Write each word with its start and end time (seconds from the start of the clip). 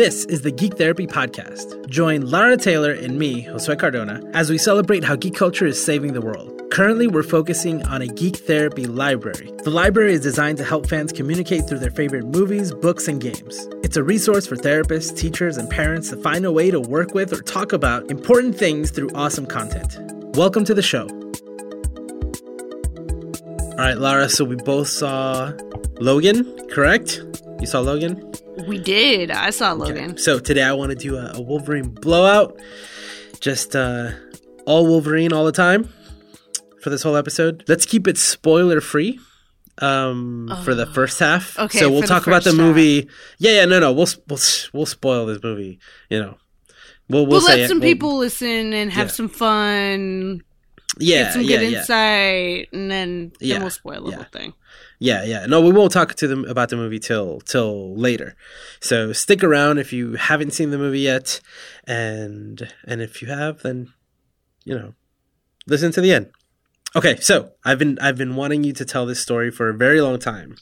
This 0.00 0.24
is 0.24 0.40
the 0.40 0.50
Geek 0.50 0.78
Therapy 0.78 1.06
Podcast. 1.06 1.86
Join 1.86 2.22
Lara 2.22 2.56
Taylor 2.56 2.92
and 2.92 3.18
me, 3.18 3.44
Josue 3.44 3.78
Cardona, 3.78 4.22
as 4.32 4.48
we 4.48 4.56
celebrate 4.56 5.04
how 5.04 5.14
geek 5.14 5.34
culture 5.34 5.66
is 5.66 5.84
saving 5.84 6.14
the 6.14 6.22
world. 6.22 6.58
Currently, 6.72 7.06
we're 7.06 7.22
focusing 7.22 7.82
on 7.82 8.00
a 8.00 8.06
geek 8.06 8.36
therapy 8.36 8.86
library. 8.86 9.52
The 9.62 9.68
library 9.68 10.14
is 10.14 10.22
designed 10.22 10.56
to 10.56 10.64
help 10.64 10.88
fans 10.88 11.12
communicate 11.12 11.68
through 11.68 11.80
their 11.80 11.90
favorite 11.90 12.24
movies, 12.24 12.72
books, 12.72 13.08
and 13.08 13.20
games. 13.20 13.68
It's 13.82 13.98
a 13.98 14.02
resource 14.02 14.46
for 14.46 14.56
therapists, 14.56 15.14
teachers, 15.14 15.58
and 15.58 15.68
parents 15.68 16.08
to 16.08 16.16
find 16.16 16.46
a 16.46 16.50
way 16.50 16.70
to 16.70 16.80
work 16.80 17.12
with 17.12 17.30
or 17.34 17.42
talk 17.42 17.74
about 17.74 18.10
important 18.10 18.56
things 18.56 18.90
through 18.90 19.10
awesome 19.14 19.44
content. 19.44 19.98
Welcome 20.34 20.64
to 20.64 20.72
the 20.72 20.80
show. 20.80 21.08
All 23.72 23.84
right, 23.84 23.98
Lara, 23.98 24.30
so 24.30 24.46
we 24.46 24.56
both 24.56 24.88
saw 24.88 25.52
Logan, 26.00 26.68
correct? 26.70 27.22
You 27.60 27.66
saw 27.66 27.80
Logan? 27.80 28.30
We 28.66 28.78
did. 28.78 29.30
I 29.30 29.50
saw 29.50 29.72
Logan. 29.72 30.12
Okay. 30.12 30.16
So 30.16 30.38
today 30.38 30.62
I 30.62 30.72
want 30.72 30.90
to 30.90 30.96
do 30.96 31.16
a, 31.16 31.32
a 31.34 31.40
Wolverine 31.40 31.88
blowout. 31.88 32.58
Just 33.40 33.74
uh, 33.74 34.10
all 34.66 34.86
Wolverine 34.86 35.32
all 35.32 35.44
the 35.44 35.52
time 35.52 35.88
for 36.82 36.90
this 36.90 37.02
whole 37.02 37.16
episode. 37.16 37.64
Let's 37.68 37.86
keep 37.86 38.06
it 38.06 38.18
spoiler 38.18 38.80
free 38.80 39.18
um 39.80 40.48
oh. 40.50 40.62
for 40.62 40.74
the 40.74 40.86
first 40.86 41.18
half. 41.18 41.58
Okay. 41.58 41.78
So 41.78 41.90
we'll 41.90 42.02
talk 42.02 42.24
the 42.24 42.30
about 42.30 42.44
the 42.44 42.52
movie. 42.52 43.02
Half. 43.02 43.10
Yeah, 43.38 43.52
yeah, 43.52 43.64
no, 43.64 43.80
no. 43.80 43.92
We'll 43.92 44.08
we'll 44.28 44.38
we'll 44.72 44.86
spoil 44.86 45.26
this 45.26 45.42
movie. 45.42 45.78
You 46.08 46.20
know, 46.20 46.36
we'll 47.08 47.26
we'll, 47.26 47.40
we'll 47.40 47.44
let 47.44 47.68
some 47.68 47.80
we'll, 47.80 47.88
people 47.88 48.16
listen 48.18 48.72
and 48.72 48.92
have 48.92 49.08
yeah. 49.08 49.12
some 49.12 49.28
fun. 49.28 50.42
Yeah, 50.98 51.22
get 51.24 51.32
some 51.32 51.42
yeah, 51.42 51.48
good 51.48 51.70
yeah. 51.70 51.78
insight, 51.78 52.68
and 52.72 52.90
then 52.90 53.32
then 53.40 53.60
we'll 53.60 53.70
spoil 53.70 54.04
the 54.04 54.16
whole 54.16 54.24
thing. 54.24 54.54
Yeah, 55.02 55.24
yeah. 55.24 55.46
No, 55.46 55.62
we 55.62 55.72
won't 55.72 55.92
talk 55.92 56.14
to 56.16 56.28
them 56.28 56.44
about 56.44 56.68
the 56.68 56.76
movie 56.76 56.98
till 56.98 57.40
till 57.40 57.96
later. 57.96 58.36
So 58.80 59.14
stick 59.14 59.42
around 59.42 59.78
if 59.78 59.94
you 59.94 60.12
haven't 60.12 60.52
seen 60.52 60.70
the 60.70 60.78
movie 60.78 61.00
yet, 61.00 61.40
and 61.84 62.70
and 62.84 63.00
if 63.00 63.22
you 63.22 63.28
have, 63.28 63.62
then 63.62 63.92
you 64.64 64.78
know, 64.78 64.94
listen 65.66 65.90
to 65.92 66.02
the 66.02 66.12
end. 66.12 66.30
Okay, 66.94 67.16
so 67.16 67.52
I've 67.64 67.78
been 67.78 67.98
I've 67.98 68.18
been 68.18 68.36
wanting 68.36 68.62
you 68.62 68.74
to 68.74 68.84
tell 68.84 69.06
this 69.06 69.20
story 69.20 69.50
for 69.50 69.70
a 69.70 69.74
very 69.74 70.02
long 70.02 70.18
time. 70.18 70.56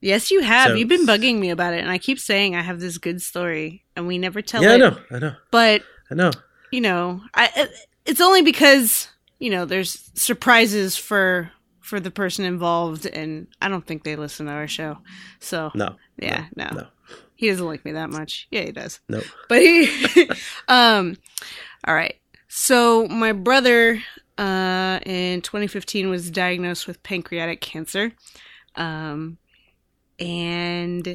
Yes, 0.00 0.32
you 0.32 0.42
have. 0.42 0.70
So, 0.70 0.74
You've 0.74 0.88
been 0.88 1.06
bugging 1.06 1.38
me 1.38 1.50
about 1.50 1.74
it, 1.74 1.80
and 1.80 1.90
I 1.90 1.98
keep 1.98 2.18
saying 2.18 2.56
I 2.56 2.60
have 2.60 2.80
this 2.80 2.98
good 2.98 3.22
story, 3.22 3.84
and 3.94 4.08
we 4.08 4.18
never 4.18 4.42
tell 4.42 4.62
yeah, 4.62 4.74
it. 4.74 4.78
Yeah, 4.80 4.86
I 4.86 4.90
know, 4.90 4.98
I 5.12 5.18
know. 5.20 5.36
But 5.52 5.82
I 6.10 6.14
know. 6.14 6.30
You 6.72 6.80
know, 6.80 7.20
I 7.34 7.50
uh, 7.56 7.66
it's 8.04 8.20
only 8.20 8.42
because 8.42 9.08
you 9.38 9.50
know 9.50 9.64
there's 9.64 10.10
surprises 10.14 10.96
for 10.96 11.52
for 11.84 12.00
the 12.00 12.10
person 12.10 12.46
involved, 12.46 13.04
and 13.04 13.46
I 13.60 13.68
don't 13.68 13.86
think 13.86 14.04
they 14.04 14.16
listen 14.16 14.46
to 14.46 14.52
our 14.52 14.66
show. 14.66 14.98
So 15.38 15.70
no, 15.74 15.96
yeah, 16.16 16.46
no, 16.56 16.64
no. 16.64 16.80
no. 16.80 16.86
He 17.36 17.48
doesn't 17.50 17.66
like 17.66 17.84
me 17.84 17.92
that 17.92 18.08
much. 18.08 18.48
Yeah, 18.50 18.62
he 18.62 18.72
does. 18.72 19.00
No, 19.08 19.20
but 19.48 19.60
he. 19.60 20.30
um, 20.68 21.16
all 21.86 21.94
right. 21.94 22.16
So 22.48 23.06
my 23.08 23.32
brother 23.32 24.00
uh, 24.38 25.00
in 25.04 25.42
2015 25.42 26.08
was 26.08 26.30
diagnosed 26.30 26.86
with 26.86 27.02
pancreatic 27.02 27.60
cancer. 27.60 28.12
Um, 28.76 29.36
and 30.18 31.06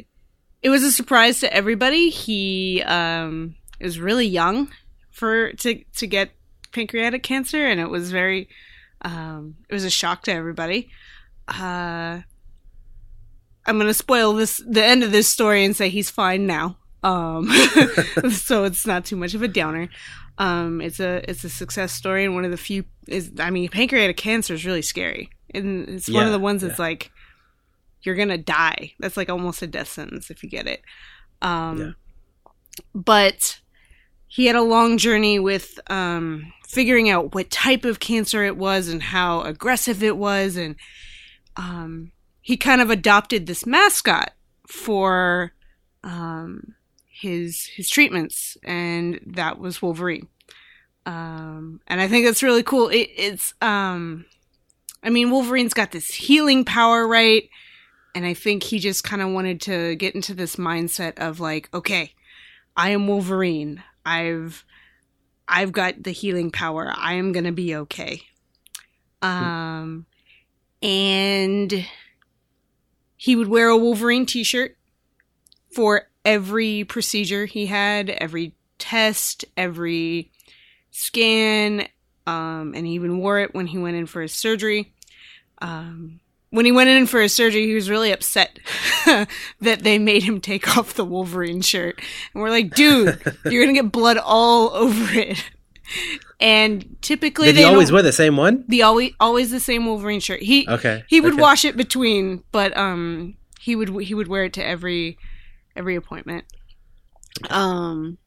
it 0.61 0.69
was 0.69 0.83
a 0.83 0.91
surprise 0.91 1.39
to 1.39 1.51
everybody. 1.51 2.09
He 2.09 2.83
um, 2.83 3.55
was 3.81 3.99
really 3.99 4.27
young 4.27 4.69
for 5.09 5.53
to 5.53 5.83
to 5.95 6.05
get 6.05 6.29
pancreatic 6.71 7.23
cancer, 7.23 7.65
and 7.65 7.79
it 7.79 7.89
was 7.89 8.11
very 8.11 8.49
um, 9.01 9.55
it 9.69 9.73
was 9.73 9.85
a 9.85 9.89
shock 9.89 10.23
to 10.23 10.31
everybody. 10.31 10.89
Uh, 11.47 12.21
I'm 13.65 13.77
gonna 13.77 13.93
spoil 13.93 14.33
this 14.33 14.61
the 14.67 14.83
end 14.83 15.03
of 15.03 15.11
this 15.11 15.27
story 15.27 15.63
and 15.63 15.75
say 15.75 15.89
he's 15.89 16.09
fine 16.09 16.47
now. 16.47 16.77
Um, 17.03 17.49
so 18.31 18.65
it's 18.65 18.85
not 18.85 19.05
too 19.05 19.15
much 19.15 19.33
of 19.33 19.41
a 19.41 19.47
downer. 19.47 19.89
Um, 20.37 20.81
it's 20.81 20.99
a 20.99 21.29
it's 21.29 21.43
a 21.43 21.49
success 21.49 21.91
story 21.91 22.25
and 22.25 22.33
one 22.33 22.45
of 22.45 22.51
the 22.51 22.57
few 22.57 22.85
is 23.07 23.31
I 23.39 23.49
mean 23.49 23.69
pancreatic 23.69 24.17
cancer 24.17 24.53
is 24.53 24.65
really 24.65 24.81
scary 24.81 25.29
and 25.53 25.87
it's 25.89 26.07
yeah, 26.07 26.15
one 26.15 26.25
of 26.25 26.31
the 26.31 26.39
ones 26.39 26.61
that's 26.61 26.79
yeah. 26.79 26.85
like 26.85 27.11
you're 28.01 28.15
gonna 28.15 28.37
die. 28.37 28.93
That's 28.99 29.17
like 29.17 29.29
almost 29.29 29.61
a 29.61 29.67
death 29.67 29.89
sentence 29.89 30.29
if 30.29 30.43
you 30.43 30.49
get 30.49 30.67
it. 30.67 30.81
Um, 31.41 31.79
yeah. 31.79 32.51
but 32.93 33.59
he 34.29 34.45
had 34.45 34.55
a 34.55 34.61
long 34.61 34.97
journey 34.97 35.39
with 35.39 35.79
um, 35.91 36.53
figuring 36.65 37.09
out 37.09 37.35
what 37.35 37.49
type 37.49 37.83
of 37.83 37.99
cancer 37.99 38.43
it 38.45 38.55
was 38.55 38.87
and 38.87 39.03
how 39.03 39.41
aggressive 39.41 40.01
it 40.01 40.15
was 40.15 40.55
and 40.55 40.77
um, 41.57 42.11
he 42.41 42.55
kind 42.57 42.81
of 42.81 42.89
adopted 42.89 43.45
this 43.45 43.65
mascot 43.65 44.31
for 44.67 45.51
um, 46.03 46.75
his 47.19 47.65
his 47.65 47.89
treatments, 47.89 48.57
and 48.63 49.19
that 49.25 49.59
was 49.59 49.81
Wolverine. 49.81 50.27
Um, 51.05 51.81
and 51.87 51.99
I 51.99 52.07
think 52.07 52.25
that's 52.25 52.43
really 52.43 52.63
cool. 52.63 52.89
It, 52.89 53.09
it's 53.15 53.53
um, 53.61 54.25
I 55.03 55.09
mean, 55.09 55.31
Wolverine's 55.31 55.73
got 55.73 55.91
this 55.91 56.13
healing 56.13 56.63
power, 56.65 57.07
right? 57.07 57.49
And 58.15 58.25
I 58.25 58.33
think 58.33 58.63
he 58.63 58.79
just 58.79 59.03
kind 59.03 59.21
of 59.21 59.29
wanted 59.29 59.61
to 59.61 59.95
get 59.95 60.15
into 60.15 60.33
this 60.33 60.55
mindset 60.55 61.19
of 61.19 61.39
like, 61.39 61.69
okay, 61.73 62.13
I 62.75 62.89
am 62.89 63.07
Wolverine. 63.07 63.83
I've 64.05 64.65
I've 65.47 65.71
got 65.71 66.03
the 66.03 66.11
healing 66.11 66.51
power. 66.51 66.93
I 66.95 67.13
am 67.15 67.31
gonna 67.31 67.51
be 67.51 67.75
okay. 67.75 68.21
Um, 69.21 70.05
and 70.81 71.85
he 73.17 73.35
would 73.35 73.49
wear 73.49 73.67
a 73.67 73.77
Wolverine 73.77 74.25
T-shirt 74.25 74.77
for 75.73 76.07
every 76.23 76.83
procedure 76.85 77.45
he 77.45 77.65
had, 77.65 78.09
every 78.09 78.55
test, 78.77 79.43
every 79.57 80.31
scan, 80.91 81.87
um, 82.25 82.73
and 82.75 82.85
he 82.85 82.93
even 82.93 83.19
wore 83.19 83.39
it 83.39 83.53
when 83.53 83.67
he 83.67 83.77
went 83.77 83.97
in 83.97 84.05
for 84.05 84.21
his 84.21 84.33
surgery. 84.33 84.93
Um, 85.61 86.21
when 86.51 86.65
he 86.65 86.71
went 86.71 86.89
in 86.89 87.05
for 87.05 87.21
his 87.21 87.33
surgery, 87.33 87.67
he 87.67 87.75
was 87.75 87.89
really 87.89 88.11
upset 88.11 88.59
that 89.05 89.83
they 89.83 89.99
made 89.99 90.23
him 90.23 90.41
take 90.41 90.77
off 90.77 90.93
the 90.93 91.05
Wolverine 91.05 91.61
shirt. 91.61 92.01
And 92.33 92.41
we're 92.41 92.49
like, 92.49 92.73
dude, 92.73 93.21
you're 93.45 93.63
gonna 93.63 93.73
get 93.73 93.91
blood 93.91 94.17
all 94.17 94.69
over 94.73 95.13
it. 95.13 95.43
And 96.39 96.97
typically, 97.01 97.47
did 97.47 97.57
he 97.57 97.63
always 97.63 97.91
wear 97.91 98.01
the 98.01 98.11
same 98.11 98.37
one? 98.37 98.63
The 98.67 98.83
always 98.83 99.13
always 99.19 99.51
the 99.51 99.59
same 99.59 99.85
Wolverine 99.85 100.19
shirt. 100.19 100.41
He 100.41 100.67
okay. 100.67 101.03
He 101.07 101.19
would 101.19 101.33
okay. 101.33 101.41
wash 101.41 101.65
it 101.65 101.75
between, 101.75 102.43
but 102.51 102.75
um, 102.77 103.35
he 103.59 103.75
would 103.75 103.89
he 104.03 104.13
would 104.13 104.27
wear 104.27 104.45
it 104.45 104.53
to 104.53 104.65
every 104.65 105.17
every 105.75 105.95
appointment. 105.95 106.45
Um, 107.49 108.17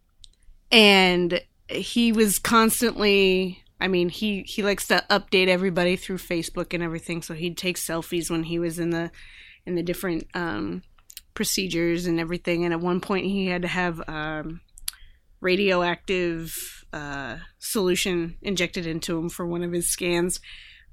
and 0.70 1.40
he 1.68 2.12
was 2.12 2.38
constantly. 2.38 3.62
I 3.82 3.88
mean, 3.88 4.10
he 4.10 4.42
he 4.42 4.62
likes 4.62 4.86
to 4.88 5.04
update 5.10 5.48
everybody 5.48 5.96
through 5.96 6.18
Facebook 6.18 6.72
and 6.72 6.84
everything. 6.84 7.20
So 7.20 7.34
he'd 7.34 7.56
take 7.56 7.76
selfies 7.76 8.30
when 8.30 8.44
he 8.44 8.60
was 8.60 8.78
in 8.78 8.90
the 8.90 9.10
in 9.66 9.74
the 9.74 9.82
different 9.82 10.28
um, 10.34 10.82
procedures 11.34 12.06
and 12.06 12.20
everything. 12.20 12.64
And 12.64 12.72
at 12.72 12.80
one 12.80 13.00
point, 13.00 13.26
he 13.26 13.48
had 13.48 13.62
to 13.62 13.68
have 13.68 14.00
um, 14.08 14.60
radioactive 15.40 16.84
uh, 16.92 17.38
solution 17.58 18.36
injected 18.40 18.86
into 18.86 19.18
him 19.18 19.28
for 19.28 19.44
one 19.46 19.64
of 19.64 19.72
his 19.72 19.88
scans 19.88 20.40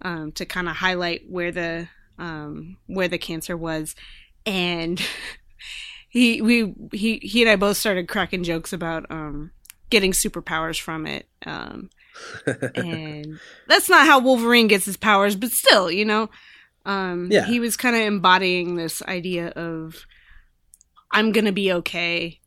um, 0.01 0.31
to 0.31 0.45
kind 0.45 0.67
of 0.67 0.77
highlight 0.77 1.29
where 1.29 1.51
the 1.51 1.87
um, 2.17 2.77
where 2.87 3.07
the 3.07 3.19
cancer 3.19 3.55
was. 3.55 3.95
And 4.47 4.99
he 6.09 6.41
we 6.41 6.73
he 6.91 7.19
he 7.19 7.43
and 7.43 7.51
I 7.51 7.55
both 7.55 7.77
started 7.77 8.07
cracking 8.07 8.43
jokes 8.43 8.73
about 8.73 9.05
um 9.11 9.51
getting 9.91 10.11
superpowers 10.11 10.81
from 10.81 11.05
it. 11.05 11.27
Um 11.45 11.91
and 12.75 13.39
that's 13.67 13.89
not 13.89 14.05
how 14.05 14.19
Wolverine 14.19 14.67
gets 14.67 14.85
his 14.85 14.97
powers, 14.97 15.35
but 15.35 15.51
still, 15.51 15.91
you 15.91 16.05
know. 16.05 16.29
Um 16.85 17.29
yeah. 17.31 17.45
he 17.45 17.59
was 17.59 17.77
kind 17.77 17.95
of 17.95 18.01
embodying 18.01 18.75
this 18.75 19.01
idea 19.03 19.49
of 19.49 20.05
I'm 21.11 21.31
going 21.31 21.45
to 21.45 21.51
be 21.51 21.73
okay. 21.73 22.39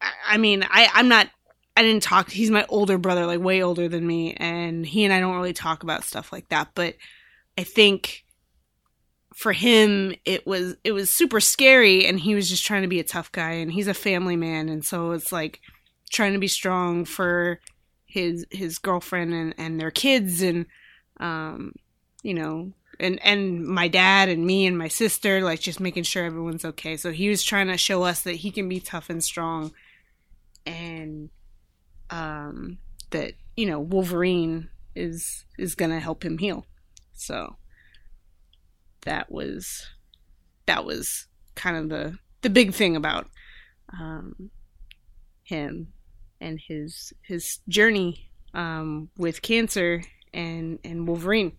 I, 0.00 0.12
I 0.30 0.36
mean, 0.38 0.64
I 0.68 0.88
I'm 0.94 1.08
not 1.08 1.28
I 1.76 1.82
didn't 1.82 2.02
talk 2.02 2.30
he's 2.30 2.50
my 2.50 2.66
older 2.68 2.98
brother, 2.98 3.26
like 3.26 3.40
way 3.40 3.62
older 3.62 3.88
than 3.88 4.06
me, 4.06 4.34
and 4.34 4.84
he 4.84 5.04
and 5.04 5.12
I 5.12 5.20
don't 5.20 5.36
really 5.36 5.52
talk 5.52 5.82
about 5.82 6.04
stuff 6.04 6.32
like 6.32 6.48
that, 6.48 6.70
but 6.74 6.94
I 7.58 7.64
think 7.64 8.24
for 9.34 9.52
him 9.52 10.14
it 10.24 10.46
was 10.46 10.76
it 10.84 10.92
was 10.92 11.08
super 11.08 11.40
scary 11.40 12.04
and 12.04 12.18
he 12.18 12.34
was 12.34 12.48
just 12.48 12.66
trying 12.66 12.82
to 12.82 12.88
be 12.88 13.00
a 13.00 13.04
tough 13.04 13.30
guy 13.32 13.52
and 13.52 13.72
he's 13.72 13.86
a 13.86 13.94
family 13.94 14.36
man 14.36 14.68
and 14.68 14.84
so 14.84 15.12
it's 15.12 15.30
like 15.30 15.60
trying 16.10 16.32
to 16.32 16.38
be 16.38 16.48
strong 16.48 17.04
for 17.04 17.60
his 18.10 18.46
his 18.50 18.78
girlfriend 18.78 19.32
and 19.32 19.54
and 19.56 19.80
their 19.80 19.90
kids 19.90 20.42
and 20.42 20.66
um 21.18 21.72
you 22.22 22.34
know 22.34 22.72
and 22.98 23.18
and 23.24 23.64
my 23.66 23.88
dad 23.88 24.28
and 24.28 24.44
me 24.44 24.66
and 24.66 24.76
my 24.76 24.88
sister 24.88 25.40
like 25.40 25.60
just 25.60 25.80
making 25.80 26.02
sure 26.02 26.24
everyone's 26.24 26.64
okay. 26.64 26.96
So 26.96 27.12
he 27.12 27.28
was 27.28 27.42
trying 27.42 27.68
to 27.68 27.76
show 27.76 28.02
us 28.02 28.22
that 28.22 28.36
he 28.36 28.50
can 28.50 28.68
be 28.68 28.80
tough 28.80 29.08
and 29.10 29.22
strong 29.22 29.72
and 30.66 31.30
um 32.10 32.78
that 33.10 33.34
you 33.56 33.66
know 33.66 33.80
Wolverine 33.80 34.68
is 34.94 35.44
is 35.58 35.74
to 35.90 36.00
help 36.00 36.24
him 36.24 36.38
heal. 36.38 36.66
So 37.12 37.56
that 39.02 39.30
was 39.30 39.86
that 40.66 40.84
was 40.84 41.26
kind 41.54 41.76
of 41.76 41.88
the 41.88 42.18
the 42.42 42.50
big 42.50 42.72
thing 42.74 42.96
about 42.96 43.28
um, 43.92 44.50
him 45.42 45.92
and 46.40 46.60
his 46.60 47.12
his 47.22 47.58
journey 47.68 48.30
um, 48.54 49.10
with 49.16 49.42
cancer 49.42 50.02
and 50.32 50.78
and 50.84 51.06
Wolverine. 51.06 51.52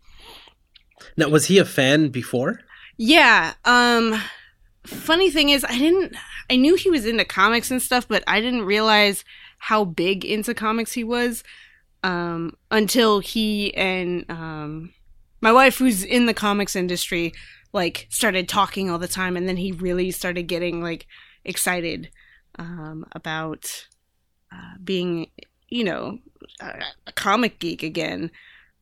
Now, 1.18 1.30
was 1.30 1.46
he 1.46 1.58
a 1.58 1.66
fan 1.66 2.10
before? 2.10 2.62
Yeah. 2.98 3.54
Um 3.66 4.22
funny 4.84 5.30
thing 5.30 5.50
is 5.50 5.64
I 5.64 5.78
didn't 5.78 6.16
I 6.50 6.56
knew 6.56 6.76
he 6.76 6.90
was 6.90 7.06
into 7.06 7.26
comics 7.26 7.72
and 7.72 7.82
stuff, 7.82 8.08
but 8.08 8.24
I 8.28 8.42
didn't 8.42 8.64
realize 8.64 9.24
how 9.58 9.86
big 9.86 10.26
into 10.26 10.54
comics 10.54 10.94
he 10.94 11.04
was 11.04 11.44
um 12.04 12.56
until 12.72 13.20
he 13.20 13.74
and 13.76 14.26
um 14.30 14.94
my 15.40 15.52
wife 15.52 15.78
who's 15.78 16.04
in 16.04 16.26
the 16.26 16.34
comics 16.34 16.76
industry 16.76 17.32
like 17.74 18.08
started 18.10 18.50
talking 18.50 18.90
all 18.90 18.98
the 19.00 19.08
time 19.08 19.38
and 19.38 19.48
then 19.48 19.58
he 19.58 19.72
really 19.72 20.12
started 20.12 20.44
getting 20.44 20.82
like 20.82 21.06
excited 21.46 22.10
um 22.58 23.06
about 23.12 23.88
uh, 24.52 24.74
being 24.84 25.30
you 25.70 25.84
know 25.84 26.20
a, 26.60 26.84
a 27.08 27.12
comic 27.14 27.60
geek 27.60 27.84
again 27.84 28.32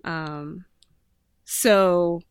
um 0.03 0.65
so 1.45 2.21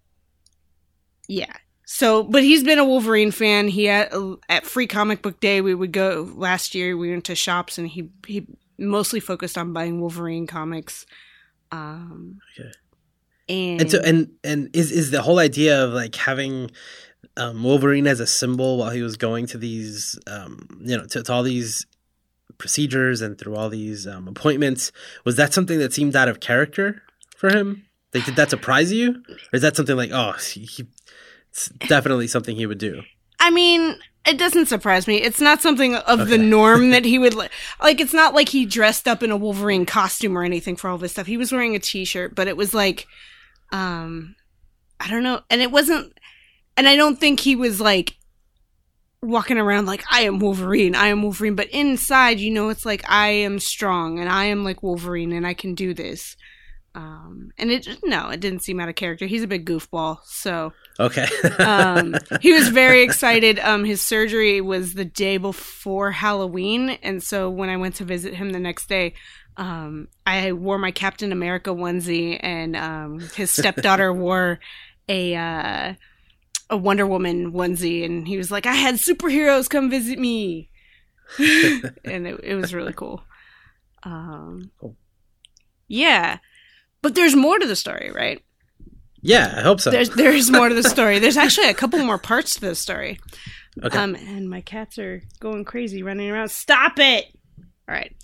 yeah 1.29 1.55
so, 1.90 2.23
but 2.23 2.43
he's 2.43 2.64
been 2.64 2.79
a 2.79 2.85
Wolverine 2.85 3.31
fan. 3.31 3.67
He 3.67 3.87
had, 3.87 4.12
at 4.50 4.67
Free 4.67 4.87
Comic 4.87 5.23
Book 5.23 5.40
Day, 5.40 5.62
we 5.62 5.75
would 5.75 5.90
go 5.90 6.31
last 6.37 6.75
year. 6.75 6.99
We 6.99 7.11
went 7.11 7.25
to 7.25 7.35
shops, 7.35 7.79
and 7.79 7.88
he 7.88 8.11
he 8.26 8.46
mostly 8.76 9.20
focused 9.20 9.56
on 9.56 9.73
buying 9.73 9.99
Wolverine 9.99 10.46
comics. 10.46 11.06
Um, 11.73 12.41
Okay. 12.61 12.70
and, 13.49 13.81
And 13.81 13.91
so, 13.91 14.00
and 14.05 14.32
and 14.44 14.69
is 14.75 14.93
is 14.93 15.12
the 15.12 15.23
whole 15.23 15.38
idea 15.38 15.82
of 15.82 15.94
like 15.94 16.14
having 16.14 16.70
um, 17.38 17.64
Wolverine 17.64 18.06
as 18.06 18.20
a 18.20 18.26
symbol 18.26 18.76
while 18.76 18.91
he 18.91 19.00
was 19.00 19.17
going 19.17 19.46
to 19.46 19.56
these, 19.56 20.19
um, 20.26 20.69
you 20.82 20.94
know, 20.94 21.06
to, 21.06 21.23
to 21.23 21.32
all 21.32 21.43
these 21.43 21.87
procedures 22.56 23.20
and 23.20 23.38
through 23.38 23.56
all 23.56 23.68
these 23.68 24.06
um, 24.06 24.28
appointments, 24.28 24.92
was 25.24 25.36
that 25.36 25.52
something 25.52 25.78
that 25.78 25.92
seemed 25.92 26.16
out 26.16 26.28
of 26.28 26.40
character 26.40 27.02
for 27.36 27.50
him? 27.50 27.84
Like, 28.14 28.24
did 28.24 28.36
that 28.36 28.50
surprise 28.50 28.90
you, 28.90 29.22
or 29.28 29.56
is 29.56 29.62
that 29.62 29.76
something 29.76 29.96
like, 29.96 30.10
oh, 30.12 30.32
he, 30.32 30.62
he 30.62 30.86
it's 31.50 31.68
definitely 31.88 32.26
something 32.26 32.56
he 32.56 32.66
would 32.66 32.78
do? 32.78 33.02
I 33.40 33.50
mean, 33.50 33.96
it 34.26 34.38
doesn't 34.38 34.66
surprise 34.66 35.06
me. 35.06 35.16
It's 35.16 35.40
not 35.40 35.62
something 35.62 35.94
of 35.94 36.28
the 36.28 36.38
norm 36.38 36.90
that 36.90 37.04
he 37.04 37.18
would 37.18 37.34
li- 37.34 37.48
like. 37.80 38.00
It's 38.00 38.14
not 38.14 38.34
like 38.34 38.48
he 38.48 38.66
dressed 38.66 39.08
up 39.08 39.22
in 39.22 39.30
a 39.30 39.36
Wolverine 39.36 39.86
costume 39.86 40.36
or 40.36 40.44
anything 40.44 40.76
for 40.76 40.88
all 40.88 40.98
this 40.98 41.12
stuff. 41.12 41.26
He 41.26 41.36
was 41.36 41.52
wearing 41.52 41.74
a 41.74 41.78
t-shirt, 41.78 42.34
but 42.34 42.48
it 42.48 42.56
was 42.56 42.74
like, 42.74 43.06
um, 43.72 44.34
I 45.00 45.08
don't 45.10 45.22
know, 45.22 45.40
and 45.50 45.60
it 45.60 45.70
wasn't, 45.70 46.18
and 46.76 46.88
I 46.88 46.96
don't 46.96 47.18
think 47.18 47.40
he 47.40 47.56
was 47.56 47.80
like 47.80 48.18
walking 49.23 49.59
around 49.59 49.87
like 49.87 50.05
I 50.11 50.23
am 50.23 50.38
Wolverine, 50.38 50.94
I 50.94 51.09
am 51.09 51.23
Wolverine. 51.23 51.55
But 51.55 51.69
inside, 51.70 52.38
you 52.41 52.50
know, 52.50 52.69
it's 52.69 52.87
like 52.87 53.09
I 53.11 53.29
am 53.29 53.59
strong 53.59 54.19
and 54.19 54.29
I 54.29 54.44
am 54.47 54.65
like 54.65 54.82
Wolverine 54.82 55.32
and 55.32 55.47
I 55.47 55.55
can 55.55 55.75
do 55.75 55.94
this. 55.94 56.37
Um, 56.94 57.50
and 57.59 57.70
it 57.70 57.87
no, 58.03 58.31
it 58.31 58.41
didn't 58.41 58.62
seem 58.65 58.81
out 58.81 58.88
of 58.88 58.94
character. 58.97 59.26
He's 59.26 59.43
a 59.43 59.47
big 59.47 59.65
goofball, 59.67 60.19
so 60.25 60.73
Okay. 60.99 61.26
um, 61.61 62.17
he 62.41 62.53
was 62.53 62.70
very 62.70 63.03
excited. 63.03 63.59
Um, 63.61 63.85
his 63.85 64.00
surgery 64.00 64.61
was 64.61 64.94
the 64.94 65.05
day 65.05 65.37
before 65.37 66.11
Halloween, 66.11 66.91
and 67.03 67.23
so 67.23 67.50
when 67.50 67.69
I 67.69 67.76
went 67.76 67.97
to 67.97 68.05
visit 68.05 68.35
him 68.35 68.50
the 68.50 68.59
next 68.59 68.88
day, 68.88 69.15
um, 69.56 70.09
I 70.26 70.53
wore 70.53 70.79
my 70.79 70.91
Captain 70.91 71.31
America 71.31 71.70
onesie, 71.70 72.38
and 72.43 72.75
um, 72.75 73.20
his 73.37 73.50
stepdaughter 73.53 74.12
wore 74.12 74.59
a 75.09 75.37
uh, 75.37 75.94
a 76.70 76.76
Wonder 76.76 77.06
Woman 77.06 77.53
onesie, 77.53 78.05
and 78.05 78.26
he 78.26 78.37
was 78.37 78.50
like, 78.50 78.67
"I 78.67 78.75
had 78.75 78.97
superheroes 78.97 79.69
come 79.70 79.91
visit 79.91 80.19
me," 80.19 80.70
and 81.38 82.26
it, 82.26 82.41
it 82.43 82.55
was 82.55 82.75
really 82.75 82.93
cool. 82.93 83.23
Um, 84.03 84.70
Cool. 84.81 84.97
Yeah, 85.88 86.38
but 87.03 87.15
there's 87.15 87.35
more 87.35 87.59
to 87.59 87.67
the 87.67 87.76
story, 87.76 88.11
right? 88.15 88.43
yeah, 89.20 89.55
I 89.56 89.62
hope 89.62 89.81
so. 89.81 89.91
There's 89.91 90.11
there's 90.11 90.50
more 90.53 90.69
to 90.69 90.75
the 90.75 90.82
story. 90.82 91.19
There's 91.19 91.37
actually 91.37 91.69
a 91.70 91.75
couple 91.75 91.99
more 92.05 92.19
parts 92.19 92.55
to 92.55 92.61
the 92.61 92.75
story. 92.75 93.19
Okay. 93.82 93.97
Um, 93.99 94.15
and 94.15 94.50
my 94.50 94.61
cats 94.61 94.99
are 94.99 95.23
going 95.41 95.65
crazy, 95.65 96.03
running 96.03 96.31
around. 96.31 96.50
Stop 96.50 96.99
it! 96.99 97.26
All 97.88 97.94
right. 97.94 98.15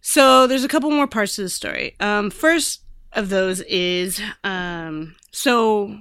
So 0.00 0.46
there's 0.46 0.64
a 0.64 0.68
couple 0.68 0.90
more 0.90 1.06
parts 1.06 1.36
to 1.36 1.42
the 1.42 1.48
story. 1.48 1.94
Um, 2.00 2.30
first 2.30 2.82
of 3.12 3.28
those 3.28 3.60
is 3.62 4.20
um, 4.44 5.14
so 5.32 5.98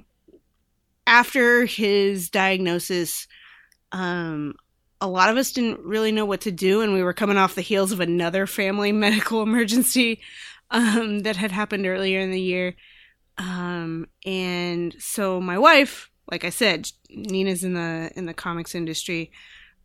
after 1.08 1.66
his 1.66 2.30
diagnosis, 2.30 3.28
um, 3.92 4.54
a 5.00 5.08
lot 5.08 5.30
of 5.30 5.38
us 5.38 5.52
didn't 5.52 5.80
really 5.80 6.12
know 6.12 6.26
what 6.26 6.42
to 6.42 6.52
do, 6.52 6.82
and 6.82 6.94
we 6.94 7.02
were 7.02 7.14
coming 7.14 7.38
off 7.38 7.56
the 7.56 7.62
heels 7.62 7.92
of 7.92 8.02
another 8.02 8.46
family 8.46 8.92
medical 8.92 9.42
emergency 9.42 10.20
um, 10.70 11.20
that 11.20 11.38
had 11.38 11.52
happened 11.52 11.88
earlier 11.88 12.20
in 12.20 12.32
the 12.32 12.42
year. 12.42 12.76
Um, 13.38 14.08
and 14.26 14.96
so 15.00 15.40
my 15.40 15.58
wife, 15.58 16.12
like 16.30 16.44
I 16.44 16.50
said, 16.50 16.90
Nina's 17.10 17.64
in 17.64 17.74
the 17.74 18.12
in 18.16 18.26
the 18.26 18.34
comics 18.34 18.76
industry. 18.76 19.32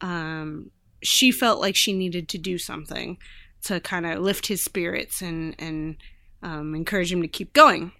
Um, 0.00 0.70
she 1.02 1.30
felt 1.30 1.60
like 1.60 1.76
she 1.76 1.92
needed 1.92 2.28
to 2.30 2.38
do 2.38 2.58
something 2.58 3.18
to 3.64 3.78
kind 3.80 4.06
of 4.06 4.20
lift 4.20 4.46
his 4.46 4.62
spirits 4.62 5.22
and 5.22 5.54
and 5.58 5.96
um, 6.42 6.74
encourage 6.74 7.12
him 7.12 7.22
to 7.22 7.28
keep 7.28 7.52
going. 7.52 7.92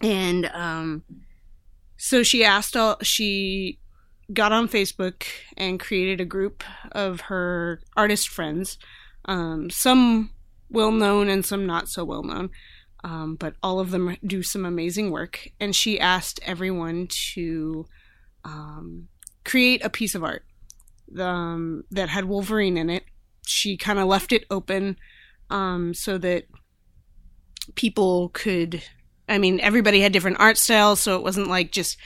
And 0.00 0.46
um, 0.46 1.02
so 2.04 2.22
she 2.22 2.44
asked 2.44 2.76
all 2.76 2.96
she 3.02 3.78
got 4.32 4.52
on 4.52 4.68
Facebook 4.68 5.24
and 5.56 5.78
created 5.78 6.20
a 6.20 6.24
group 6.24 6.64
of 6.92 7.22
her 7.22 7.80
artist 7.96 8.28
friends, 8.28 8.78
um, 9.26 9.70
some 9.70 10.30
well 10.70 10.92
known 10.92 11.28
and 11.28 11.44
some 11.44 11.66
not 11.66 11.88
so 11.88 12.04
well 12.04 12.22
known 12.22 12.50
um, 13.04 13.36
but 13.36 13.54
all 13.62 13.78
of 13.78 13.90
them 13.90 14.16
do 14.26 14.42
some 14.42 14.64
amazing 14.64 15.10
work. 15.10 15.50
And 15.60 15.76
she 15.76 16.00
asked 16.00 16.40
everyone 16.42 17.06
to 17.34 17.86
um, 18.44 19.08
create 19.44 19.84
a 19.84 19.90
piece 19.90 20.14
of 20.14 20.24
art 20.24 20.44
um, 21.18 21.84
that 21.90 22.08
had 22.08 22.24
Wolverine 22.24 22.78
in 22.78 22.88
it. 22.88 23.04
She 23.46 23.76
kind 23.76 23.98
of 23.98 24.06
left 24.06 24.32
it 24.32 24.46
open 24.50 24.96
um, 25.50 25.92
so 25.92 26.16
that 26.18 26.44
people 27.74 28.30
could. 28.30 28.82
I 29.28 29.38
mean, 29.38 29.60
everybody 29.60 30.00
had 30.00 30.12
different 30.12 30.40
art 30.40 30.58
styles, 30.58 31.00
so 31.00 31.16
it 31.16 31.22
wasn't 31.22 31.48
like 31.48 31.72
just 31.72 31.96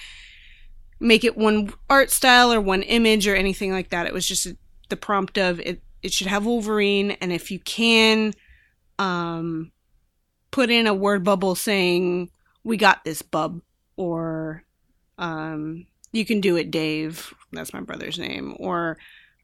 make 1.00 1.24
it 1.24 1.36
one 1.36 1.72
art 1.88 2.10
style 2.10 2.52
or 2.52 2.60
one 2.60 2.82
image 2.82 3.26
or 3.26 3.34
anything 3.34 3.72
like 3.72 3.90
that. 3.90 4.06
It 4.06 4.12
was 4.12 4.26
just 4.26 4.48
the 4.88 4.96
prompt 4.96 5.38
of 5.38 5.60
it. 5.60 5.82
It 6.02 6.12
should 6.12 6.28
have 6.28 6.46
Wolverine, 6.46 7.12
and 7.12 7.32
if 7.32 7.50
you 7.50 7.58
can, 7.58 8.34
um, 8.98 9.72
put 10.50 10.70
in 10.70 10.86
a 10.86 10.94
word 10.94 11.24
bubble 11.24 11.54
saying 11.54 12.30
"We 12.62 12.76
got 12.76 13.04
this, 13.04 13.22
bub," 13.22 13.60
or 13.96 14.64
um, 15.18 15.86
"You 16.12 16.24
can 16.24 16.40
do 16.40 16.56
it, 16.56 16.70
Dave." 16.70 17.34
That's 17.52 17.72
my 17.72 17.80
brother's 17.80 18.18
name, 18.18 18.54
or 18.58 18.98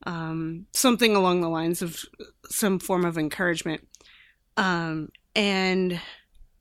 um, 0.07 0.67
something 0.73 1.17
along 1.17 1.41
the 1.41 1.49
lines 1.49 1.83
of 1.83 2.05
some 2.49 2.79
form 2.79 3.05
of 3.05 3.19
encouragement. 3.19 3.87
Um, 4.57 5.09
and 5.35 6.01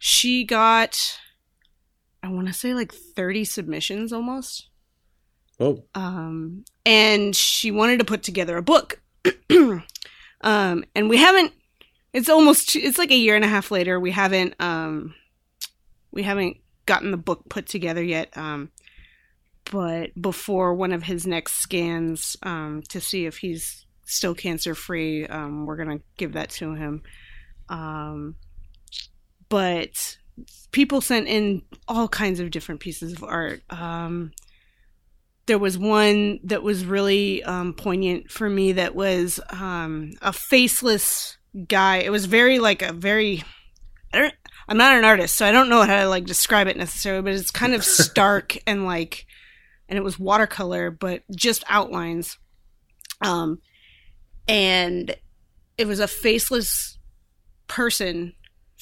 she 0.05 0.43
got, 0.43 1.17
I 2.21 2.27
want 2.27 2.47
to 2.47 2.53
say, 2.53 2.73
like 2.73 2.91
thirty 2.91 3.45
submissions 3.45 4.11
almost. 4.11 4.67
Oh. 5.61 5.85
Um, 5.95 6.65
and 6.85 7.33
she 7.33 7.71
wanted 7.71 7.99
to 7.99 8.05
put 8.05 8.21
together 8.21 8.57
a 8.57 8.61
book. 8.61 8.99
um, 10.41 10.83
and 10.93 11.07
we 11.07 11.15
haven't 11.15 11.53
it's 12.11 12.27
almost 12.27 12.75
it's 12.75 12.97
like 12.97 13.11
a 13.11 13.15
year 13.15 13.33
and 13.33 13.45
a 13.45 13.47
half 13.47 13.71
later 13.71 13.97
we 13.97 14.11
haven't 14.11 14.55
um 14.59 15.15
we 16.11 16.21
haven't 16.21 16.57
gotten 16.85 17.11
the 17.11 17.17
book 17.17 17.47
put 17.49 17.65
together 17.65 18.03
yet 18.03 18.35
um 18.37 18.69
but 19.71 20.09
before 20.21 20.75
one 20.75 20.91
of 20.91 21.03
his 21.03 21.25
next 21.25 21.53
scans 21.53 22.35
um 22.43 22.83
to 22.89 22.99
see 22.99 23.25
if 23.25 23.37
he's 23.37 23.85
still 24.05 24.35
cancer 24.35 24.75
free 24.75 25.25
um 25.27 25.65
we're 25.65 25.77
gonna 25.77 26.01
give 26.17 26.33
that 26.33 26.49
to 26.49 26.75
him 26.75 27.01
um 27.69 28.35
but 29.53 30.17
people 30.71 30.99
sent 30.99 31.27
in 31.27 31.61
all 31.87 32.07
kinds 32.07 32.39
of 32.39 32.49
different 32.49 32.81
pieces 32.81 33.13
of 33.13 33.23
art 33.23 33.61
um 33.69 34.31
there 35.45 35.59
was 35.59 35.77
one 35.77 36.39
that 36.43 36.63
was 36.63 36.85
really 36.85 37.43
um, 37.43 37.73
poignant 37.73 38.31
for 38.31 38.49
me 38.49 38.71
that 38.73 38.95
was 38.95 39.39
um, 39.49 40.13
a 40.21 40.31
faceless 40.31 41.37
guy. 41.67 41.97
It 41.97 42.11
was 42.11 42.25
very 42.25 42.59
like 42.59 42.81
a 42.81 42.93
very. 42.93 43.43
I 44.13 44.19
don't. 44.19 44.33
I'm 44.69 44.77
not 44.77 44.97
an 44.97 45.03
artist, 45.03 45.35
so 45.35 45.45
I 45.45 45.51
don't 45.51 45.67
know 45.67 45.83
how 45.83 45.99
to 45.99 46.07
like 46.07 46.25
describe 46.25 46.67
it 46.67 46.77
necessarily, 46.77 47.21
but 47.21 47.33
it's 47.33 47.51
kind 47.51 47.73
of 47.73 47.83
stark 47.83 48.57
and 48.65 48.85
like, 48.85 49.25
and 49.89 49.97
it 49.97 50.03
was 50.03 50.17
watercolor, 50.17 50.91
but 50.91 51.23
just 51.35 51.65
outlines. 51.67 52.37
Um, 53.21 53.59
and 54.47 55.13
it 55.77 55.87
was 55.87 55.99
a 55.99 56.07
faceless 56.07 56.97
person 57.67 58.33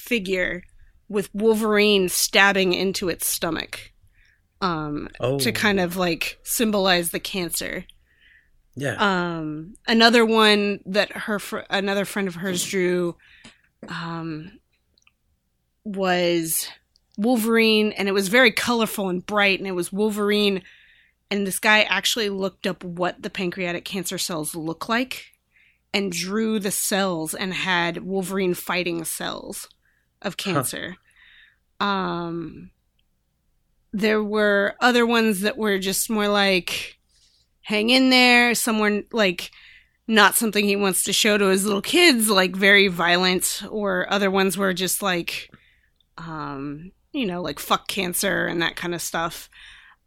figure 0.02 0.64
with 1.08 1.30
Wolverine 1.34 2.10
stabbing 2.10 2.74
into 2.74 3.10
its 3.10 3.28
stomach 3.28 3.92
um, 4.62 5.10
Oh. 5.20 5.40
to 5.40 5.52
kind 5.52 5.80
of 5.80 5.98
like 5.98 6.40
symbolize 6.44 7.12
the 7.12 7.20
cancer. 7.20 7.86
Yeah. 8.76 8.96
Um, 9.00 9.74
another 9.88 10.26
one 10.26 10.80
that 10.86 11.12
her 11.12 11.40
fr- 11.40 11.60
another 11.70 12.06
friend 12.06 12.28
of 12.28 12.36
hers 12.36 12.64
drew, 12.64 13.18
um, 13.90 14.60
was 15.84 16.68
Wolverine, 17.18 17.92
and 17.94 18.08
it 18.08 18.14
was 18.14 18.28
very 18.30 18.52
colorful 18.52 19.10
and 19.10 19.26
bright, 19.26 19.60
and 19.60 19.68
it 19.68 19.74
was 19.74 19.92
Wolverine. 19.92 20.64
And 21.30 21.46
this 21.48 21.60
guy 21.60 21.82
actually 21.84 22.30
looked 22.30 22.68
up 22.68 22.84
what 22.84 23.22
the 23.22 23.30
pancreatic 23.30 23.86
cancer 23.86 24.18
cells 24.18 24.56
look 24.56 24.88
like, 24.88 25.26
and 25.94 26.12
drew 26.12 26.60
the 26.60 26.72
cells, 26.72 27.34
and 27.34 27.54
had 27.54 28.04
Wolverine 28.06 28.54
fighting 28.54 29.04
cells 29.04 29.68
of 30.22 30.38
cancer. 30.38 30.96
Um, 31.80 32.72
there 33.94 34.24
were 34.24 34.76
other 34.80 35.06
ones 35.06 35.42
that 35.42 35.58
were 35.58 35.78
just 35.80 36.10
more 36.10 36.28
like 36.28 36.98
hang 37.64 37.90
in 37.90 38.10
there 38.10 38.56
someone 38.56 39.04
like 39.12 39.52
not 40.08 40.36
something 40.36 40.66
he 40.66 40.76
wants 40.76 41.04
to 41.04 41.14
show 41.14 41.38
to 41.38 41.46
his 41.46 41.66
little 41.66 41.82
kids 41.82 42.30
like 42.30 42.56
very 42.56 42.88
violent 42.88 43.62
or 43.70 44.12
other 44.12 44.32
ones 44.32 44.58
were 44.58 44.74
just 44.74 45.02
like 45.02 45.50
um 46.18 46.92
you 47.14 47.26
know 47.26 47.42
like 47.42 47.60
fuck 47.60 47.88
cancer 47.88 48.48
and 48.48 48.62
that 48.62 48.76
kind 48.76 48.96
of 48.96 49.02
stuff 49.02 49.50